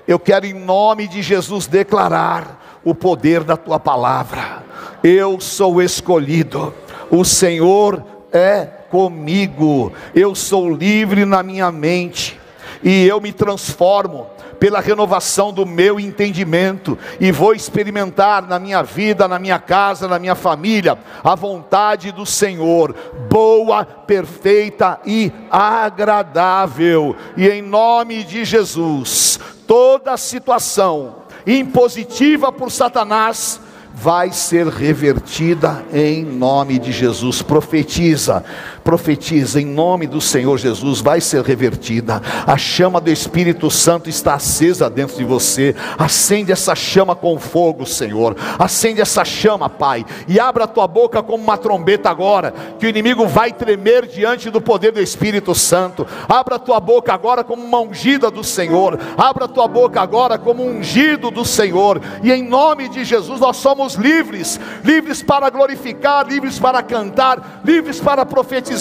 eu 0.07 0.20
quero 0.20 0.45
em 0.45 0.53
nome 0.53 1.07
de 1.07 1.22
Jesus 1.22 1.68
declarar 1.68 2.82
o 2.84 2.93
poder 2.93 3.43
da 3.43 3.57
tua 3.57 3.80
palavra. 3.80 4.63
Eu 5.03 5.39
sou 5.39 5.82
escolhido, 5.82 6.74
o 7.09 7.26
Senhor 7.26 8.05
é 8.32 8.66
comigo, 8.89 9.91
eu 10.13 10.36
sou 10.36 10.70
livre 10.70 11.26
na 11.26 11.41
minha 11.41 11.72
mente 11.72 12.39
e 12.84 13.07
eu 13.07 13.20
me 13.20 13.34
transformo 13.34 14.30
pela 14.60 14.80
renovação 14.80 15.51
do 15.51 15.66
meu 15.66 15.99
entendimento, 15.99 16.97
e 17.20 17.32
vou 17.32 17.53
experimentar 17.53 18.47
na 18.47 18.60
minha 18.60 18.82
vida, 18.82 19.28
na 19.28 19.39
minha 19.39 19.60
casa, 19.60 20.08
na 20.08 20.20
minha 20.20 20.36
família, 20.36 20.97
a 21.24 21.36
vontade 21.36 22.12
do 22.12 22.26
Senhor, 22.26 22.95
boa, 23.30 23.86
perfeita 23.86 24.99
e 25.06 25.32
agradável, 25.49 27.16
e 27.36 27.47
em 27.47 27.62
nome 27.62 28.24
de 28.24 28.45
Jesus, 28.45 29.39
toda 29.68 30.18
situação 30.18 31.18
impositiva 31.45 32.51
por 32.51 32.72
Satanás, 32.72 33.60
vai 33.95 34.32
ser 34.34 34.68
revertida 34.68 35.86
em 35.93 36.24
nome 36.24 36.78
de 36.78 36.91
Jesus. 36.91 37.41
Profetiza, 37.41 38.43
profetiza 38.86 39.60
em 39.60 39.66
nome 39.66 40.06
do 40.06 40.22
Senhor 40.22 40.60
Jesus, 40.60 41.02
vai 41.02 41.20
ser 41.20 41.42
revertida. 41.42 42.22
A 42.46 42.56
chama 42.56 43.02
do 43.02 43.10
Espírito 43.10 43.72
Santo 43.72 44.12
está 44.12 44.36
acesa 44.36 44.88
dentro 44.92 45.18
de 45.18 45.24
você. 45.24 45.76
Acende 45.98 46.52
essa 46.52 46.76
chama 46.76 47.16
com 47.16 47.40
fogo, 47.40 47.84
Senhor. 47.84 48.38
Acende 48.60 49.02
essa 49.02 49.26
chama, 49.26 49.68
Pai, 49.68 50.06
e 50.28 50.40
abra 50.40 50.66
a 50.66 50.68
tua 50.68 50.88
boca 50.88 51.24
como 51.24 51.44
uma 51.44 51.58
trombeta 51.58 52.12
agora, 52.12 52.54
que 52.78 52.86
o 52.86 52.90
inimigo 52.90 53.26
vai 53.26 53.52
tremer 53.52 54.06
diante 54.06 54.52
do 54.52 54.62
poder 54.62 54.92
do 54.92 55.02
Espírito 55.02 55.56
Santo. 55.56 56.06
Abra 56.30 56.58
a 56.58 56.60
tua 56.60 56.80
boca 56.80 57.12
agora 57.12 57.44
como 57.44 57.66
uma 57.66 57.80
ungida 57.80 58.30
do 58.30 58.44
Senhor. 58.44 59.00
Abra 59.18 59.46
a 59.46 59.48
tua 59.48 59.68
boca 59.68 60.00
agora 60.00 60.38
como 60.38 60.64
um 60.64 60.78
ungido 60.78 61.32
do 61.32 61.44
Senhor. 61.44 62.00
E 62.22 62.32
em 62.32 62.44
nome 62.44 62.88
de 62.88 63.04
Jesus 63.04 63.40
nós 63.40 63.58
somos 63.58 63.96
livres 63.96 64.60
livres 64.84 65.24
para 65.24 65.50
glorificar, 65.50 66.28
livres 66.28 66.60
para 66.60 66.84
cantar, 66.84 67.62
livres 67.66 68.00
para 68.00 68.24
profetizar 68.24 68.74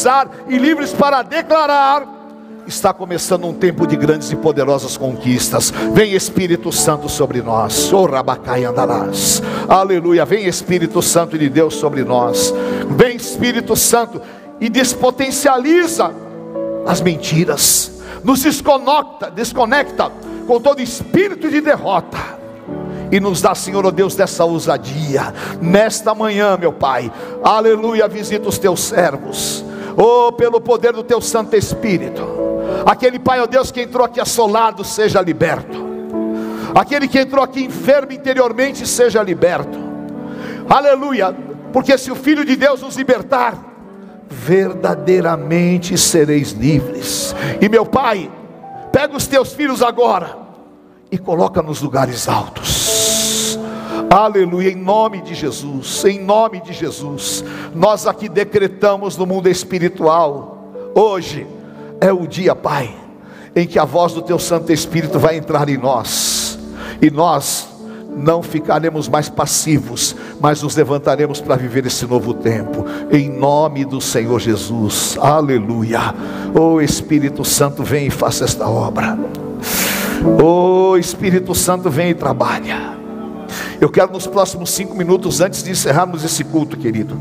e 0.48 0.58
livres 0.58 0.92
para 0.92 1.22
declarar 1.22 2.14
está 2.66 2.92
começando 2.92 3.46
um 3.46 3.52
tempo 3.52 3.86
de 3.86 3.96
grandes 3.96 4.30
e 4.30 4.36
poderosas 4.36 4.96
conquistas. 4.96 5.72
Vem 5.92 6.14
Espírito 6.14 6.72
Santo 6.72 7.08
sobre 7.08 7.42
nós. 7.42 7.92
Oh, 7.92 8.06
Rabacai 8.06 8.64
andarás. 8.64 9.42
Aleluia. 9.68 10.24
Vem 10.24 10.46
Espírito 10.46 11.02
Santo 11.02 11.38
de 11.38 11.48
Deus 11.48 11.74
sobre 11.74 12.04
nós. 12.04 12.52
Vem 12.90 13.16
Espírito 13.16 13.76
Santo 13.76 14.20
e 14.60 14.68
despotencializa 14.68 16.12
as 16.86 17.00
mentiras. 17.00 17.92
Nos 18.22 18.42
desconecta, 18.42 19.30
desconecta 19.30 20.10
com 20.46 20.60
todo 20.60 20.80
espírito 20.80 21.50
de 21.50 21.60
derrota. 21.60 22.18
E 23.12 23.20
nos 23.20 23.42
dá, 23.42 23.54
Senhor, 23.54 23.84
oh 23.84 23.92
Deus, 23.92 24.16
dessa 24.16 24.44
ousadia. 24.44 25.32
Nesta 25.60 26.14
manhã, 26.14 26.56
meu 26.56 26.72
Pai. 26.72 27.12
Aleluia. 27.42 28.08
Visita 28.08 28.48
os 28.48 28.58
teus 28.58 28.80
servos. 28.80 29.64
Oh, 29.96 30.32
pelo 30.32 30.60
poder 30.60 30.92
do 30.92 31.04
teu 31.04 31.20
Santo 31.20 31.54
Espírito 31.54 32.44
Aquele 32.84 33.18
Pai, 33.18 33.40
ó 33.40 33.46
Deus, 33.46 33.70
que 33.70 33.82
entrou 33.82 34.04
aqui 34.04 34.20
assolado, 34.20 34.84
seja 34.84 35.20
liberto. 35.20 35.84
Aquele 36.74 37.06
que 37.06 37.18
entrou 37.18 37.42
aqui 37.42 37.64
enfermo 37.64 38.12
interiormente, 38.12 38.86
seja 38.86 39.22
liberto. 39.22 39.78
Aleluia. 40.68 41.34
Porque 41.72 41.96
se 41.96 42.10
o 42.10 42.14
Filho 42.14 42.44
de 42.44 42.56
Deus 42.56 42.82
nos 42.82 42.96
libertar, 42.96 43.56
verdadeiramente 44.28 45.96
sereis 45.96 46.52
livres. 46.52 47.34
E 47.60 47.68
meu 47.68 47.86
Pai, 47.86 48.30
pega 48.92 49.16
os 49.16 49.26
teus 49.26 49.52
filhos 49.52 49.82
agora 49.82 50.36
e 51.10 51.16
coloca 51.16 51.62
nos 51.62 51.80
lugares 51.80 52.28
altos. 52.28 52.83
Aleluia, 54.14 54.70
em 54.70 54.76
nome 54.76 55.20
de 55.22 55.34
Jesus, 55.34 56.04
em 56.04 56.20
nome 56.20 56.60
de 56.60 56.72
Jesus. 56.72 57.44
Nós 57.74 58.06
aqui 58.06 58.28
decretamos 58.28 59.16
no 59.16 59.26
mundo 59.26 59.48
espiritual 59.48 60.68
hoje 60.94 61.44
é 62.00 62.12
o 62.12 62.24
dia, 62.24 62.54
Pai, 62.54 62.94
em 63.56 63.66
que 63.66 63.76
a 63.76 63.84
voz 63.84 64.12
do 64.12 64.22
Teu 64.22 64.38
Santo 64.38 64.72
Espírito 64.72 65.18
vai 65.18 65.36
entrar 65.36 65.68
em 65.68 65.76
nós, 65.76 66.56
e 67.02 67.10
nós 67.10 67.68
não 68.16 68.40
ficaremos 68.40 69.08
mais 69.08 69.28
passivos, 69.28 70.14
mas 70.40 70.62
nos 70.62 70.76
levantaremos 70.76 71.40
para 71.40 71.56
viver 71.56 71.84
esse 71.84 72.06
novo 72.06 72.34
tempo, 72.34 72.86
em 73.10 73.28
nome 73.28 73.84
do 73.84 74.00
Senhor 74.00 74.38
Jesus, 74.38 75.18
aleluia. 75.20 76.14
Oh 76.54 76.80
Espírito 76.80 77.44
Santo, 77.44 77.82
vem 77.82 78.06
e 78.06 78.10
faça 78.10 78.44
esta 78.44 78.68
obra. 78.68 79.18
Oh 80.40 80.96
Espírito 80.96 81.52
Santo, 81.52 81.90
vem 81.90 82.10
e 82.10 82.14
trabalha. 82.14 82.93
Eu 83.84 83.90
quero 83.90 84.10
nos 84.10 84.26
próximos 84.26 84.70
cinco 84.70 84.94
minutos, 84.94 85.42
antes 85.42 85.62
de 85.62 85.70
encerrarmos 85.70 86.24
esse 86.24 86.42
culto, 86.42 86.74
querido, 86.74 87.18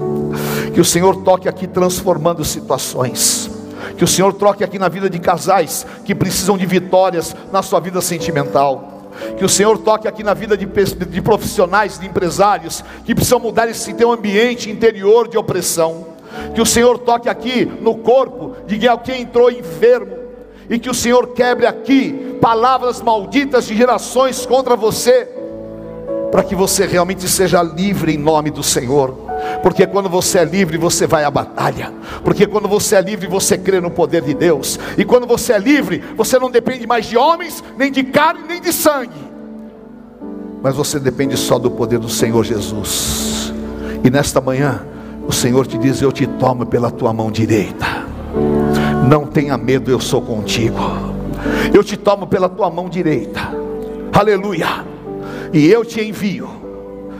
que 0.73 0.79
o 0.79 0.85
Senhor 0.85 1.17
toque 1.17 1.49
aqui 1.49 1.67
transformando 1.67 2.45
situações 2.45 3.51
que 3.97 4.03
o 4.03 4.07
Senhor 4.07 4.31
troque 4.31 4.63
aqui 4.63 4.79
na 4.79 4.87
vida 4.87 5.09
de 5.09 5.19
casais 5.19 5.85
que 6.05 6.15
precisam 6.15 6.57
de 6.57 6.65
vitórias 6.65 7.35
na 7.51 7.61
sua 7.61 7.81
vida 7.81 7.99
sentimental. 7.99 9.11
Que 9.37 9.43
o 9.43 9.49
Senhor 9.49 9.77
toque 9.77 10.07
aqui 10.07 10.23
na 10.23 10.33
vida 10.33 10.55
de, 10.55 10.65
de 10.65 11.21
profissionais, 11.21 11.99
de 11.99 12.07
empresários 12.07 12.81
que 13.03 13.13
precisam 13.13 13.41
mudar 13.41 13.67
esse 13.69 13.93
teu 13.93 14.09
ambiente 14.09 14.71
interior 14.71 15.27
de 15.27 15.37
opressão. 15.37 16.07
Que 16.55 16.61
o 16.61 16.65
Senhor 16.65 16.97
toque 16.97 17.27
aqui 17.27 17.65
no 17.65 17.97
corpo 17.97 18.55
de 18.65 18.87
alguém 18.87 19.23
entrou 19.23 19.51
enfermo. 19.51 20.15
E 20.69 20.79
que 20.79 20.89
o 20.89 20.93
Senhor 20.93 21.33
quebre 21.33 21.65
aqui 21.65 22.37
palavras 22.41 23.01
malditas 23.01 23.67
de 23.67 23.75
gerações 23.75 24.45
contra 24.45 24.77
você, 24.77 25.32
para 26.33 26.43
que 26.43 26.55
você 26.55 26.87
realmente 26.87 27.29
seja 27.29 27.61
livre 27.61 28.15
em 28.15 28.17
nome 28.17 28.49
do 28.49 28.63
Senhor. 28.63 29.15
Porque 29.61 29.85
quando 29.85 30.09
você 30.09 30.39
é 30.39 30.43
livre, 30.43 30.79
você 30.79 31.05
vai 31.05 31.23
à 31.23 31.29
batalha. 31.29 31.93
Porque 32.23 32.47
quando 32.47 32.67
você 32.67 32.95
é 32.95 33.01
livre, 33.01 33.27
você 33.27 33.55
crê 33.55 33.79
no 33.79 33.91
poder 33.91 34.23
de 34.23 34.33
Deus. 34.33 34.79
E 34.97 35.05
quando 35.05 35.27
você 35.27 35.53
é 35.53 35.59
livre, 35.59 36.03
você 36.17 36.39
não 36.39 36.49
depende 36.49 36.87
mais 36.87 37.05
de 37.05 37.15
homens, 37.15 37.63
nem 37.77 37.91
de 37.91 38.03
carne, 38.03 38.45
nem 38.47 38.59
de 38.59 38.73
sangue. 38.73 39.31
Mas 40.63 40.75
você 40.75 40.99
depende 40.99 41.37
só 41.37 41.59
do 41.59 41.69
poder 41.69 41.99
do 41.99 42.09
Senhor 42.09 42.43
Jesus. 42.43 43.53
E 44.03 44.09
nesta 44.09 44.41
manhã, 44.41 44.87
o 45.27 45.31
Senhor 45.31 45.67
te 45.67 45.77
diz: 45.77 46.01
Eu 46.01 46.11
te 46.11 46.25
tomo 46.25 46.65
pela 46.65 46.89
tua 46.89 47.13
mão 47.13 47.29
direita. 47.29 47.85
Não 49.07 49.27
tenha 49.27 49.55
medo, 49.55 49.91
eu 49.91 49.99
sou 49.99 50.19
contigo. 50.19 50.79
Eu 51.71 51.83
te 51.83 51.95
tomo 51.95 52.25
pela 52.25 52.49
tua 52.49 52.71
mão 52.71 52.89
direita. 52.89 53.39
Aleluia. 54.11 54.92
E 55.53 55.69
eu 55.69 55.85
te 55.85 56.01
envio. 56.01 56.49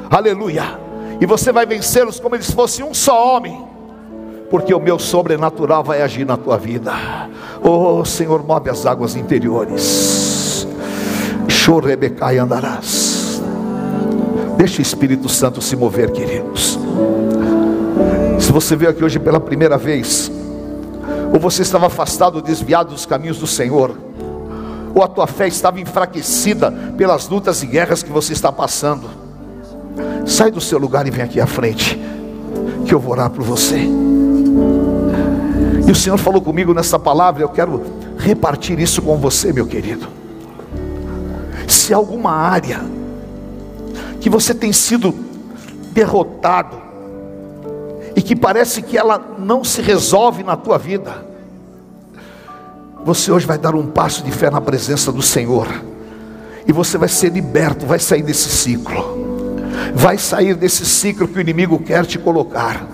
Aleluia 0.10 0.84
e 1.24 1.26
você 1.26 1.54
vai 1.54 1.66
vencê-los 1.66 2.20
como 2.20 2.36
eles 2.36 2.52
fossem 2.52 2.84
um 2.84 2.94
só 2.94 3.36
homem, 3.36 3.66
porque 4.50 4.74
o 4.74 4.80
meu 4.80 5.00
sobrenatural 5.00 5.82
vai 5.82 6.02
agir 6.02 6.26
na 6.26 6.36
tua 6.36 6.58
vida. 6.58 6.92
Oh 7.64 8.04
Senhor, 8.04 8.44
move 8.46 8.70
as 8.70 8.86
águas 8.86 9.16
interiores. 9.16 10.68
Chorebecai 11.48 12.38
andarás. 12.38 13.42
Deixa 14.58 14.80
o 14.80 14.82
Espírito 14.82 15.30
Santo 15.30 15.62
se 15.62 15.78
mover, 15.78 16.12
queridos. 16.12 16.78
Se 18.38 18.52
você 18.52 18.76
veio 18.76 18.92
aqui 18.92 19.02
hoje 19.02 19.18
pela 19.18 19.40
primeira 19.40 19.78
vez, 19.78 20.30
ou 21.34 21.40
você 21.40 21.62
estava 21.62 21.88
afastado, 21.88 22.42
desviado 22.42 22.92
dos 22.92 23.06
caminhos 23.06 23.40
do 23.40 23.48
Senhor, 23.48 23.98
ou 24.94 25.04
a 25.04 25.08
tua 25.08 25.28
fé 25.28 25.48
estava 25.48 25.80
enfraquecida 25.80 26.72
pelas 26.98 27.28
lutas 27.28 27.64
e 27.64 27.66
guerras 27.66 28.04
que 28.04 28.12
você 28.12 28.34
está 28.34 28.52
passando, 28.52 29.24
Sai 30.26 30.52
do 30.52 30.62
seu 30.62 30.80
lugar 30.80 31.06
e 31.06 31.12
vem 31.12 31.24
aqui 31.24 31.40
à 31.40 31.46
frente, 31.46 32.00
que 32.86 32.94
eu 32.94 33.00
vou 33.00 33.12
orar 33.12 33.30
por 33.30 33.44
você. 33.44 33.78
E 35.86 35.92
o 35.92 35.96
Senhor 35.96 36.18
falou 36.18 36.42
comigo 36.42 36.74
nessa 36.74 36.98
palavra, 36.98 37.44
eu 37.44 37.50
quero 37.50 37.84
repartir 38.18 38.80
isso 38.80 39.02
com 39.02 39.18
você, 39.18 39.52
meu 39.52 39.68
querido. 39.68 40.08
Se 41.68 41.94
alguma 41.94 42.32
área 42.32 42.80
que 44.22 44.30
você 44.30 44.54
tem 44.54 44.72
sido 44.72 45.14
derrotado 45.92 46.78
e 48.16 48.22
que 48.22 48.36
parece 48.36 48.82
que 48.82 48.98
ela 48.98 49.22
não 49.38 49.64
se 49.64 49.82
resolve 49.82 50.42
na 50.42 50.56
tua 50.56 50.78
vida, 50.78 51.26
você 53.04 53.32
hoje 53.32 53.46
vai 53.46 53.58
dar 53.58 53.76
um 53.76 53.88
passo 53.88 54.24
de 54.24 54.32
fé 54.32 54.50
na 54.50 54.62
presença 54.62 55.12
do 55.12 55.22
Senhor 55.22 55.68
e 56.66 56.72
você 56.72 56.98
vai 56.98 57.10
ser 57.10 57.32
liberto, 57.32 57.86
vai 57.86 58.00
sair 58.00 58.22
desse 58.22 58.50
ciclo 58.50 59.24
vai 59.94 60.18
sair 60.18 60.56
desse 60.56 60.86
ciclo 60.86 61.28
que 61.28 61.38
o 61.38 61.42
inimigo 61.42 61.80
quer 61.80 62.06
te 62.06 62.18
colocar, 62.18 62.86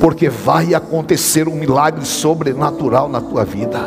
porque 0.00 0.28
vai 0.28 0.74
acontecer 0.74 1.48
um 1.48 1.54
milagre 1.54 2.04
sobrenatural 2.04 3.08
na 3.08 3.20
tua 3.20 3.44
vida. 3.44 3.80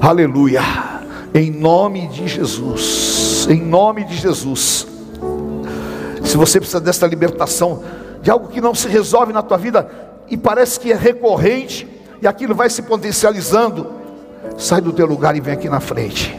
Aleluia. 0.00 0.62
Em 1.34 1.50
nome 1.50 2.06
de 2.06 2.28
Jesus. 2.28 3.46
Em 3.50 3.60
nome 3.60 4.04
de 4.04 4.16
Jesus. 4.16 4.86
Se 6.24 6.36
você 6.36 6.58
precisa 6.58 6.80
dessa 6.80 7.06
libertação 7.06 7.82
de 8.22 8.30
algo 8.30 8.48
que 8.48 8.60
não 8.60 8.74
se 8.74 8.88
resolve 8.88 9.32
na 9.32 9.42
tua 9.42 9.58
vida 9.58 9.90
e 10.30 10.36
parece 10.36 10.78
que 10.78 10.92
é 10.92 10.96
recorrente 10.96 11.86
e 12.22 12.26
aquilo 12.26 12.54
vai 12.54 12.70
se 12.70 12.82
potencializando, 12.82 13.88
sai 14.56 14.80
do 14.80 14.92
teu 14.92 15.06
lugar 15.06 15.36
e 15.36 15.40
vem 15.40 15.54
aqui 15.54 15.68
na 15.68 15.80
frente. 15.80 16.38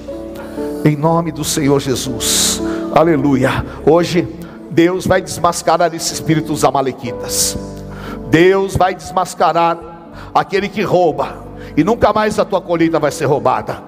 Em 0.84 0.96
nome 0.96 1.32
do 1.32 1.44
Senhor 1.44 1.80
Jesus. 1.80 2.62
Aleluia. 2.94 3.66
Hoje 3.86 4.28
Deus 4.72 5.08
vai 5.08 5.22
desmascarar 5.22 5.94
esses 5.94 6.12
espíritos 6.12 6.64
amalequitas. 6.64 7.58
Deus 8.30 8.76
vai 8.76 8.94
desmascarar 8.94 9.78
aquele 10.34 10.68
que 10.68 10.82
rouba, 10.82 11.46
e 11.78 11.84
nunca 11.84 12.12
mais 12.12 12.38
a 12.38 12.44
tua 12.44 12.60
colheita 12.60 13.00
vai 13.00 13.12
ser 13.12 13.26
roubada, 13.26 13.82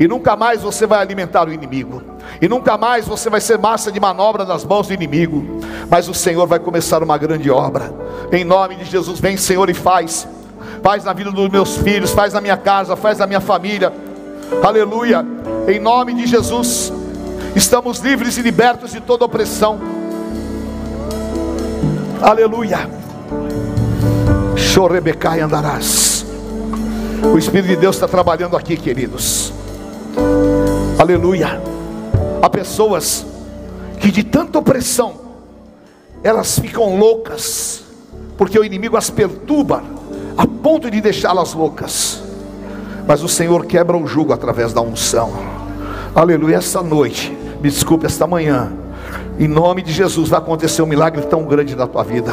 e 0.00 0.08
nunca 0.08 0.34
mais 0.34 0.62
você 0.62 0.86
vai 0.86 1.00
alimentar 1.00 1.46
o 1.46 1.52
inimigo, 1.52 2.02
e 2.40 2.48
nunca 2.48 2.78
mais 2.78 3.06
você 3.06 3.28
vai 3.28 3.40
ser 3.40 3.58
massa 3.58 3.92
de 3.92 4.00
manobra 4.00 4.46
nas 4.46 4.64
mãos 4.64 4.88
do 4.88 4.94
inimigo, 4.94 5.60
mas 5.90 6.08
o 6.08 6.14
Senhor 6.14 6.46
vai 6.46 6.58
começar 6.58 7.02
uma 7.02 7.18
grande 7.18 7.50
obra, 7.50 7.92
em 8.32 8.44
nome 8.44 8.76
de 8.76 8.86
Jesus. 8.86 9.20
Vem, 9.20 9.36
Senhor, 9.36 9.68
e 9.68 9.74
faz, 9.74 10.26
faz 10.82 11.04
na 11.04 11.12
vida 11.12 11.30
dos 11.30 11.48
meus 11.48 11.76
filhos, 11.76 12.10
faz 12.10 12.32
na 12.32 12.40
minha 12.40 12.56
casa, 12.56 12.96
faz 12.96 13.18
na 13.18 13.26
minha 13.26 13.40
família, 13.40 13.92
aleluia, 14.62 15.24
em 15.68 15.78
nome 15.78 16.14
de 16.14 16.26
Jesus. 16.26 16.92
Estamos 17.54 18.00
livres 18.00 18.36
e 18.36 18.42
libertos 18.42 18.90
de 18.92 19.00
toda 19.00 19.24
opressão. 19.24 19.78
Aleluia. 22.20 22.88
Chorebecai 24.56 25.40
andarás. 25.40 26.26
O 27.32 27.38
Espírito 27.38 27.68
de 27.68 27.76
Deus 27.76 27.96
está 27.96 28.08
trabalhando 28.08 28.56
aqui, 28.56 28.76
queridos. 28.76 29.52
Aleluia. 30.98 31.60
Há 32.42 32.50
pessoas 32.50 33.24
que 34.00 34.10
de 34.10 34.22
tanta 34.22 34.58
opressão, 34.58 35.14
elas 36.22 36.58
ficam 36.58 36.98
loucas, 36.98 37.82
porque 38.36 38.58
o 38.58 38.64
inimigo 38.64 38.96
as 38.96 39.10
perturba, 39.10 39.82
a 40.36 40.46
ponto 40.46 40.90
de 40.90 41.00
deixá-las 41.00 41.54
loucas. 41.54 42.22
Mas 43.06 43.22
o 43.22 43.28
Senhor 43.28 43.66
quebra 43.66 43.96
o 43.96 44.06
jugo 44.06 44.32
através 44.32 44.72
da 44.72 44.80
unção. 44.80 45.32
Aleluia. 46.14 46.56
Essa 46.56 46.82
noite, 46.82 47.30
me 47.60 47.68
desculpe, 47.68 48.06
esta 48.06 48.26
manhã, 48.26 48.72
em 49.38 49.48
nome 49.48 49.82
de 49.82 49.92
Jesus 49.92 50.28
vai 50.28 50.38
acontecer 50.38 50.80
um 50.82 50.86
milagre 50.86 51.22
tão 51.22 51.44
grande 51.44 51.74
na 51.74 51.86
tua 51.86 52.02
vida. 52.02 52.32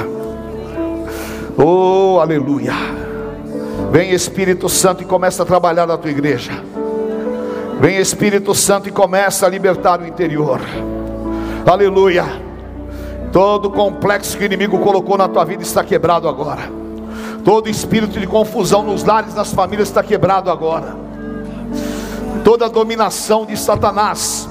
Oh, 1.57 2.19
aleluia. 2.19 2.73
Vem 3.91 4.11
Espírito 4.11 4.69
Santo 4.69 5.03
e 5.03 5.05
começa 5.05 5.43
a 5.43 5.45
trabalhar 5.45 5.85
na 5.85 5.97
tua 5.97 6.11
igreja. 6.11 6.51
Vem 7.79 7.97
Espírito 7.97 8.53
Santo 8.53 8.87
e 8.87 8.91
começa 8.91 9.45
a 9.45 9.49
libertar 9.49 9.99
o 9.99 10.07
interior. 10.07 10.61
Aleluia. 11.65 12.25
Todo 13.33 13.69
complexo 13.69 14.37
que 14.37 14.43
o 14.43 14.45
inimigo 14.45 14.79
colocou 14.79 15.17
na 15.17 15.27
tua 15.27 15.43
vida 15.43 15.63
está 15.63 15.83
quebrado 15.83 16.27
agora. 16.27 16.80
Todo 17.43 17.69
espírito 17.69 18.19
de 18.19 18.27
confusão 18.27 18.83
nos 18.83 19.03
lares, 19.03 19.33
nas 19.33 19.53
famílias 19.53 19.87
está 19.87 20.03
quebrado 20.03 20.51
agora. 20.51 20.95
Toda 22.43 22.69
dominação 22.69 23.45
de 23.45 23.57
Satanás 23.57 24.47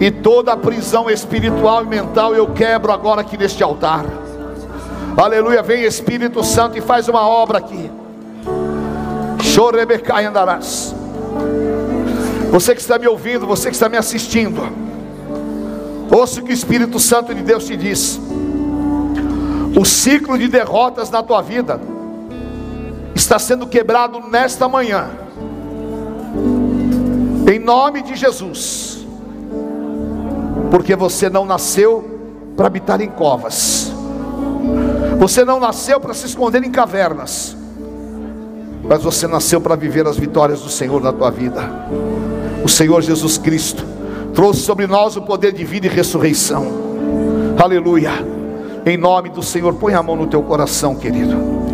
e 0.00 0.10
toda 0.10 0.56
prisão 0.56 1.08
espiritual 1.08 1.84
e 1.84 1.86
mental 1.86 2.34
eu 2.34 2.48
quebro 2.48 2.92
agora 2.92 3.20
aqui 3.20 3.36
neste 3.36 3.62
altar. 3.62 4.04
Aleluia. 5.16 5.62
Vem 5.62 5.84
Espírito 5.84 6.42
Santo 6.44 6.76
e 6.76 6.80
faz 6.80 7.08
uma 7.08 7.26
obra 7.26 7.58
aqui. 7.58 7.90
Chorebecai 9.42 10.24
andarás. 10.24 10.94
Você 12.50 12.74
que 12.74 12.80
está 12.80 12.98
me 12.98 13.06
ouvindo, 13.06 13.46
você 13.46 13.68
que 13.68 13.74
está 13.74 13.88
me 13.88 13.96
assistindo, 13.96 14.62
ouça 16.10 16.40
o 16.40 16.44
que 16.44 16.50
o 16.50 16.54
Espírito 16.54 16.98
Santo 16.98 17.34
de 17.34 17.42
Deus 17.42 17.64
te 17.64 17.76
diz. 17.76 18.18
O 19.78 19.84
ciclo 19.84 20.38
de 20.38 20.48
derrotas 20.48 21.10
na 21.10 21.22
tua 21.22 21.42
vida 21.42 21.80
está 23.18 23.38
sendo 23.38 23.66
quebrado 23.66 24.20
nesta 24.20 24.68
manhã, 24.68 25.10
em 27.52 27.58
nome 27.58 28.00
de 28.02 28.14
Jesus, 28.14 29.06
porque 30.70 30.94
você 30.94 31.28
não 31.28 31.44
nasceu 31.44 32.18
para 32.56 32.68
habitar 32.68 33.00
em 33.00 33.08
covas, 33.08 33.92
você 35.18 35.44
não 35.44 35.58
nasceu 35.58 35.98
para 35.98 36.14
se 36.14 36.26
esconder 36.26 36.62
em 36.62 36.70
cavernas, 36.70 37.56
mas 38.84 39.02
você 39.02 39.26
nasceu 39.26 39.60
para 39.60 39.74
viver 39.74 40.06
as 40.06 40.16
vitórias 40.16 40.62
do 40.62 40.70
Senhor 40.70 41.02
na 41.02 41.12
tua 41.12 41.30
vida. 41.30 41.60
O 42.64 42.68
Senhor 42.68 43.02
Jesus 43.02 43.36
Cristo 43.36 43.84
trouxe 44.32 44.60
sobre 44.60 44.86
nós 44.86 45.16
o 45.16 45.22
poder 45.22 45.52
de 45.52 45.64
vida 45.64 45.86
e 45.86 45.90
ressurreição. 45.90 46.66
Aleluia. 47.60 48.12
Em 48.86 48.96
nome 48.96 49.28
do 49.30 49.42
Senhor, 49.42 49.74
põe 49.74 49.94
a 49.94 50.02
mão 50.02 50.16
no 50.16 50.28
teu 50.28 50.42
coração, 50.42 50.94
querido. 50.94 51.67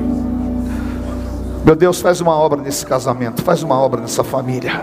Meu 1.64 1.74
Deus, 1.74 1.98
faz 2.00 2.20
uma 2.20 2.36
obra 2.36 2.60
nesse 2.60 2.84
casamento, 2.84 3.42
faz 3.42 3.62
uma 3.62 3.74
obra 3.78 4.00
nessa 4.00 4.22
família. 4.22 4.82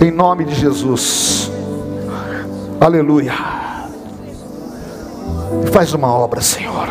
Em 0.00 0.10
nome 0.10 0.44
de 0.44 0.54
Jesus. 0.56 1.48
Aleluia. 2.80 3.32
Faz 5.72 5.94
uma 5.94 6.08
obra, 6.08 6.40
Senhor. 6.40 6.88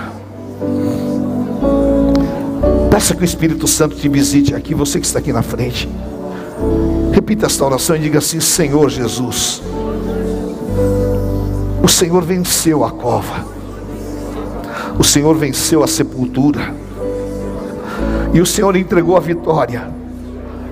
Peça 2.89 3.13
que 3.13 3.23
o 3.23 3.25
Espírito 3.25 3.67
Santo 3.67 3.95
te 3.97 4.07
visite 4.07 4.55
aqui, 4.55 4.73
você 4.73 5.01
que 5.01 5.05
está 5.05 5.19
aqui 5.19 5.33
na 5.33 5.41
frente. 5.41 5.89
Repita 7.11 7.47
esta 7.47 7.65
oração 7.65 7.95
e 7.97 7.99
diga 7.99 8.19
assim: 8.19 8.39
Senhor 8.39 8.89
Jesus, 8.89 9.61
o 11.83 11.87
Senhor 11.89 12.23
venceu 12.23 12.85
a 12.85 12.91
cova, 12.91 13.45
o 14.97 15.03
Senhor 15.03 15.35
venceu 15.35 15.83
a 15.83 15.87
sepultura, 15.87 16.73
e 18.33 18.41
o 18.41 18.45
Senhor 18.45 18.75
entregou 18.75 19.15
a 19.15 19.19
vitória 19.19 19.87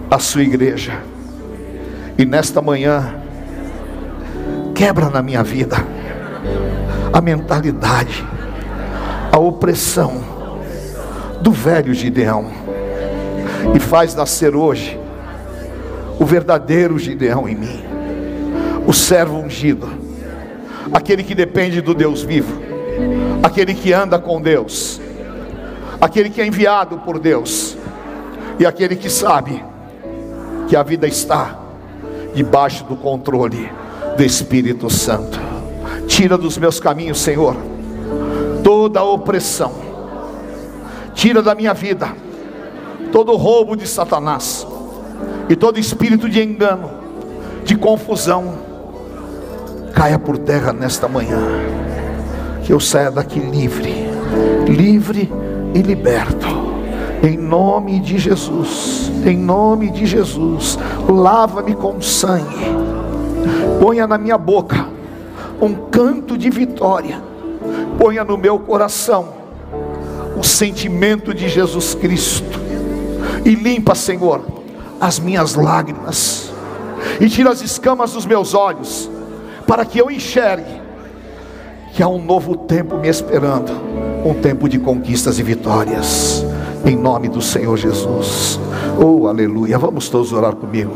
à 0.10 0.20
sua 0.20 0.42
igreja. 0.42 0.94
E 2.18 2.26
nesta 2.26 2.62
manhã, 2.62 3.16
quebra 4.74 5.10
na 5.10 5.22
minha 5.22 5.44
vida 5.44 5.78
a 7.14 7.22
mentalidade, 7.22 8.26
a 9.32 9.38
opressão, 9.38 10.32
do 11.42 11.52
velho 11.52 11.94
Gideão 11.94 12.46
e 13.76 13.80
faz 13.80 14.14
nascer 14.14 14.56
hoje 14.56 15.00
o 16.20 16.26
verdadeiro 16.26 17.00
Gideão 17.00 17.50
em 17.50 17.56
mim, 17.56 17.84
o 18.86 18.94
servo 18.94 19.38
ungido, 19.38 19.90
aquele 20.94 21.24
que 21.24 21.34
depende 21.34 21.82
do 21.82 21.96
Deus 21.96 22.22
vivo, 22.22 22.62
aquele 23.42 23.74
que 23.74 23.92
anda 23.92 24.20
com 24.20 24.40
Deus, 24.40 25.02
aquele 26.02 26.30
que 26.30 26.42
é 26.42 26.46
enviado 26.46 26.98
por 26.98 27.20
Deus 27.20 27.78
e 28.60 28.66
aquele 28.66 28.96
que 28.96 29.10
sabe 29.10 29.64
que 30.68 30.76
a 30.76 30.84
vida 30.84 31.08
está 31.08 31.58
debaixo 32.34 32.84
do 32.84 32.96
controle 32.96 33.72
do 34.18 34.24
Espírito 34.24 34.90
Santo. 34.90 35.40
Tira 36.08 36.38
dos 36.38 36.58
meus 36.58 36.80
caminhos, 36.80 37.22
Senhor, 37.22 37.56
toda 38.64 39.00
a 39.00 39.04
opressão 39.04 39.92
Tira 41.14 41.42
da 41.42 41.54
minha 41.54 41.74
vida 41.74 42.16
todo 43.12 43.36
roubo 43.36 43.76
de 43.76 43.86
Satanás 43.86 44.66
e 45.50 45.56
todo 45.56 45.80
espírito 45.80 46.30
de 46.30 46.42
engano, 46.42 46.90
de 47.66 47.76
confusão, 47.76 48.58
caia 49.94 50.18
por 50.18 50.38
terra 50.38 50.72
nesta 50.72 51.08
manhã. 51.08 51.38
Que 52.64 52.72
eu 52.72 52.80
saia 52.80 53.12
daqui 53.12 53.40
livre, 53.40 53.94
livre 54.68 55.32
e 55.74 55.82
liberto. 55.82 56.48
Em 57.24 57.38
nome 57.38 58.00
de 58.00 58.18
Jesus, 58.18 59.12
em 59.26 59.38
nome 59.38 59.92
de 59.92 60.06
Jesus, 60.08 60.78
lava-me 61.08 61.76
com 61.76 62.02
sangue, 62.02 62.66
ponha 63.80 64.08
na 64.08 64.18
minha 64.18 64.40
boca 64.40 64.88
um 65.62 65.76
canto 65.92 66.36
de 66.36 66.50
vitória, 66.50 67.22
ponha 68.00 68.24
no 68.24 68.38
meu 68.38 68.58
coração 68.58 69.42
o 70.36 70.44
sentimento 70.44 71.32
de 71.34 71.48
Jesus 71.48 71.94
Cristo. 71.94 72.60
E 73.46 73.54
limpa, 73.54 73.94
Senhor, 73.94 74.44
as 75.00 75.20
minhas 75.20 75.54
lágrimas. 75.54 76.52
E 77.20 77.30
tira 77.30 77.52
as 77.52 77.62
escamas 77.62 78.14
dos 78.14 78.26
meus 78.26 78.56
olhos, 78.56 79.10
para 79.68 79.86
que 79.86 80.00
eu 80.00 80.10
enxergue 80.10 80.82
que 81.94 82.02
há 82.02 82.08
um 82.08 82.24
novo 82.24 82.56
tempo 82.56 82.98
me 82.98 83.08
esperando 83.08 83.91
um 84.24 84.34
tempo 84.34 84.70
de 84.70 84.80
conquistas 84.80 85.40
e 85.40 85.44
vitórias. 85.44 86.46
Em 86.86 86.96
nome 86.96 87.30
do 87.30 87.42
Senhor 87.42 87.78
Jesus. 87.78 88.60
Oh, 89.02 89.28
aleluia. 89.28 89.78
Vamos 89.78 90.10
todos 90.10 90.32
orar 90.34 90.56
comigo. 90.56 90.94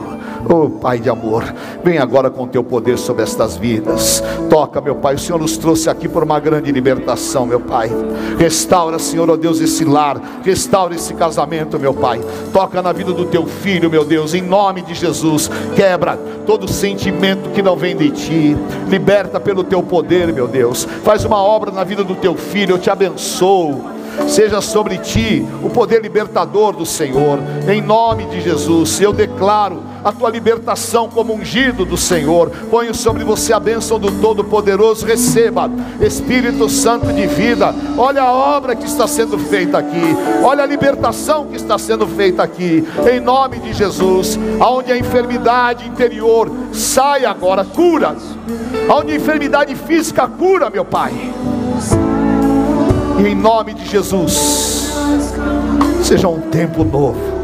Oh 0.48 0.70
Pai 0.70 1.00
de 1.00 1.10
amor, 1.10 1.44
vem 1.84 1.98
agora 1.98 2.30
com 2.30 2.48
teu 2.48 2.64
poder 2.64 2.98
sobre 2.98 3.24
estas 3.24 3.58
vidas. 3.58 4.24
Toca, 4.50 4.80
meu 4.80 4.96
Pai. 4.96 5.16
O 5.16 5.20
Senhor 5.20 5.40
nos 5.40 5.58
trouxe 5.58 5.90
aqui 5.90 6.08
por 6.08 6.24
uma 6.24 6.40
grande 6.40 6.72
libertação, 6.72 7.46
meu 7.46 7.60
Pai. 7.60 7.90
Restaura, 8.38 9.00
Senhor, 9.00 9.30
oh 9.30 9.38
Deus, 9.38 9.60
esse 9.60 9.84
lar. 9.84 10.22
Restaura 10.44 10.94
esse 10.94 11.14
casamento, 11.16 11.80
meu 11.80 11.94
Pai. 11.94 12.22
Toca 12.54 12.82
na 12.82 12.92
vida 12.92 13.12
do 13.12 13.26
teu 13.26 13.46
filho, 13.46 13.90
meu 13.90 14.06
Deus, 14.06 14.34
em 14.34 14.42
nome 14.42 14.82
de 14.84 14.94
Jesus. 14.94 15.50
Quebra 15.76 16.18
todo 16.46 16.72
sentimento 16.72 17.50
que 17.50 17.64
não 17.64 17.76
vem 17.76 17.96
de 17.96 18.12
ti. 18.12 18.58
Liberta 18.88 19.40
pelo 19.40 19.64
teu 19.64 19.82
poder, 19.82 20.32
meu 20.32 20.48
Deus. 20.48 20.86
Faz 21.04 21.26
uma 21.26 21.42
obra 21.42 21.72
na 21.72 21.84
vida 21.84 22.04
do 22.04 22.16
teu 22.16 22.36
filho. 22.36 22.76
Eu 22.76 22.80
te 22.80 22.90
abençoo 22.90 23.96
seja 24.28 24.62
sobre 24.62 24.98
ti 24.98 25.46
o 25.62 25.70
poder 25.70 26.02
libertador 26.02 26.74
do 26.74 26.86
Senhor, 26.86 27.40
em 27.68 27.82
nome 27.82 28.26
de 28.26 28.42
Jesus. 28.42 29.02
Eu 29.02 29.12
declaro 29.12 29.84
a 30.06 30.12
tua 30.12 30.30
libertação 30.30 31.10
como 31.10 31.34
ungido 31.34 31.84
do 31.84 31.98
Senhor. 31.98 32.52
Ponho 32.70 32.94
sobre 32.94 33.24
você 33.24 33.52
a 33.52 33.60
bênção 33.60 34.00
do 34.00 34.12
Todo-Poderoso. 34.22 35.04
Receba, 35.04 35.68
Espírito 36.00 36.70
Santo 36.70 37.12
de 37.12 37.26
vida. 37.26 37.74
Olha 37.98 38.22
a 38.22 38.32
obra 38.32 38.76
que 38.76 38.86
está 38.86 39.08
sendo 39.08 39.40
feita 39.40 39.80
aqui. 39.80 40.16
Olha 40.44 40.64
a 40.64 40.68
libertação 40.68 41.48
que 41.48 41.56
está 41.56 41.80
sendo 41.80 42.06
feita 42.06 42.44
aqui. 42.44 42.88
Em 43.12 43.20
nome 43.20 43.58
de 43.58 43.74
Jesus. 43.74 44.38
Aonde 44.60 44.92
a 44.92 44.98
enfermidade 44.98 45.88
interior 45.88 46.52
sai 46.72 47.26
agora, 47.26 47.66
cura. 47.66 48.16
Aonde 48.88 49.12
a 49.12 49.16
enfermidade 49.16 49.74
física 49.74 50.28
cura, 50.28 50.70
meu 50.70 50.86
Pai 50.86 51.34
e 53.18 53.28
em 53.28 53.36
nome 53.36 53.74
de 53.74 53.86
Jesus, 53.86 54.94
seja 56.04 56.28
um 56.28 56.42
tempo 56.42 56.84
novo. 56.84 57.35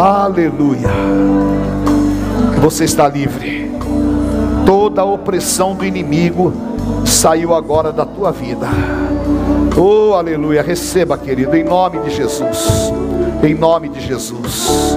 Aleluia. 0.00 0.88
Você 2.62 2.84
está 2.84 3.06
livre. 3.06 3.70
Toda 4.64 5.02
a 5.02 5.04
opressão 5.04 5.74
do 5.74 5.84
inimigo 5.84 6.54
saiu 7.04 7.54
agora 7.54 7.92
da 7.92 8.06
tua 8.06 8.32
vida. 8.32 8.66
Oh, 9.76 10.14
aleluia. 10.14 10.62
Receba, 10.62 11.18
querido, 11.18 11.54
em 11.54 11.64
nome 11.64 11.98
de 11.98 12.16
Jesus. 12.16 12.90
Em 13.42 13.54
nome 13.54 13.90
de 13.90 14.00
Jesus. 14.00 14.96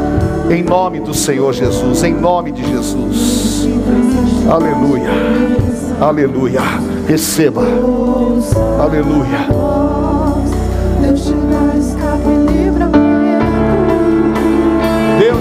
Em 0.49 0.64
nome 0.64 1.01
do 1.01 1.14
Senhor 1.14 1.51
Jesus. 1.51 2.01
Em 2.01 2.14
nome 2.14 2.54
de 2.54 2.64
Jesus. 2.66 3.68
Aleluia. 4.49 5.12
Aleluia. 5.99 6.62
Receba. 7.10 7.64
Aleluia. 8.82 9.82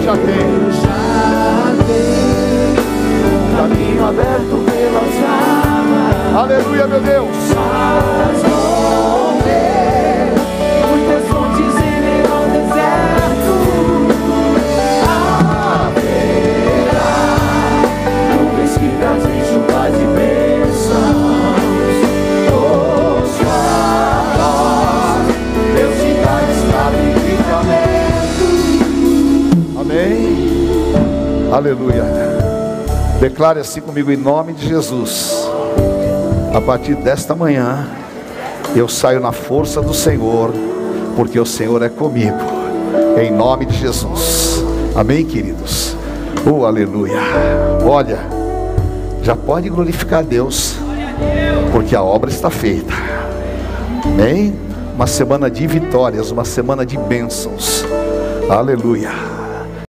Já 0.03 0.17
tem. 0.17 0.73
Já 0.83 1.85
tem. 1.87 2.77
Caminho 3.57 4.07
aberto 4.07 4.65
pelas 4.65 5.15
águas. 5.25 6.37
Aleluia, 6.37 6.87
meu 6.87 7.01
Deus. 7.01 8.52
Aleluia. 31.53 32.03
Declare 33.21 33.61
assim 33.61 33.83
comigo 33.83 34.11
em 34.11 34.17
nome 34.17 34.55
de 34.55 34.67
Jesus. 34.67 35.47
A 36.55 36.63
partir 36.63 36.95
desta 36.95 37.35
manhã, 37.35 37.87
eu 38.75 38.89
saio 38.89 39.21
na 39.21 39.33
força 39.33 39.83
do 39.83 39.93
Senhor, 39.93 40.51
porque 41.15 41.39
o 41.39 41.45
Senhor 41.45 41.83
é 41.83 41.91
comigo. 41.91 42.39
Em 43.21 43.31
nome 43.31 43.67
de 43.67 43.77
Jesus. 43.77 44.65
Amém, 44.95 45.27
queridos. 45.27 45.95
Oh, 46.51 46.65
aleluia. 46.65 47.21
Olha, 47.85 48.21
já 49.23 49.37
pode 49.37 49.69
glorificar 49.69 50.21
a 50.21 50.23
Deus, 50.23 50.77
porque 51.71 51.95
a 51.95 52.03
obra 52.03 52.31
está 52.31 52.49
feita. 52.49 52.95
Amém? 54.07 54.55
Uma 54.95 55.07
semana 55.07 55.51
de 55.51 55.67
vitórias, 55.67 56.31
uma 56.31 56.47
semana 56.47 56.87
de 56.87 56.97
bênçãos. 56.97 57.85
Aleluia. 58.49 59.32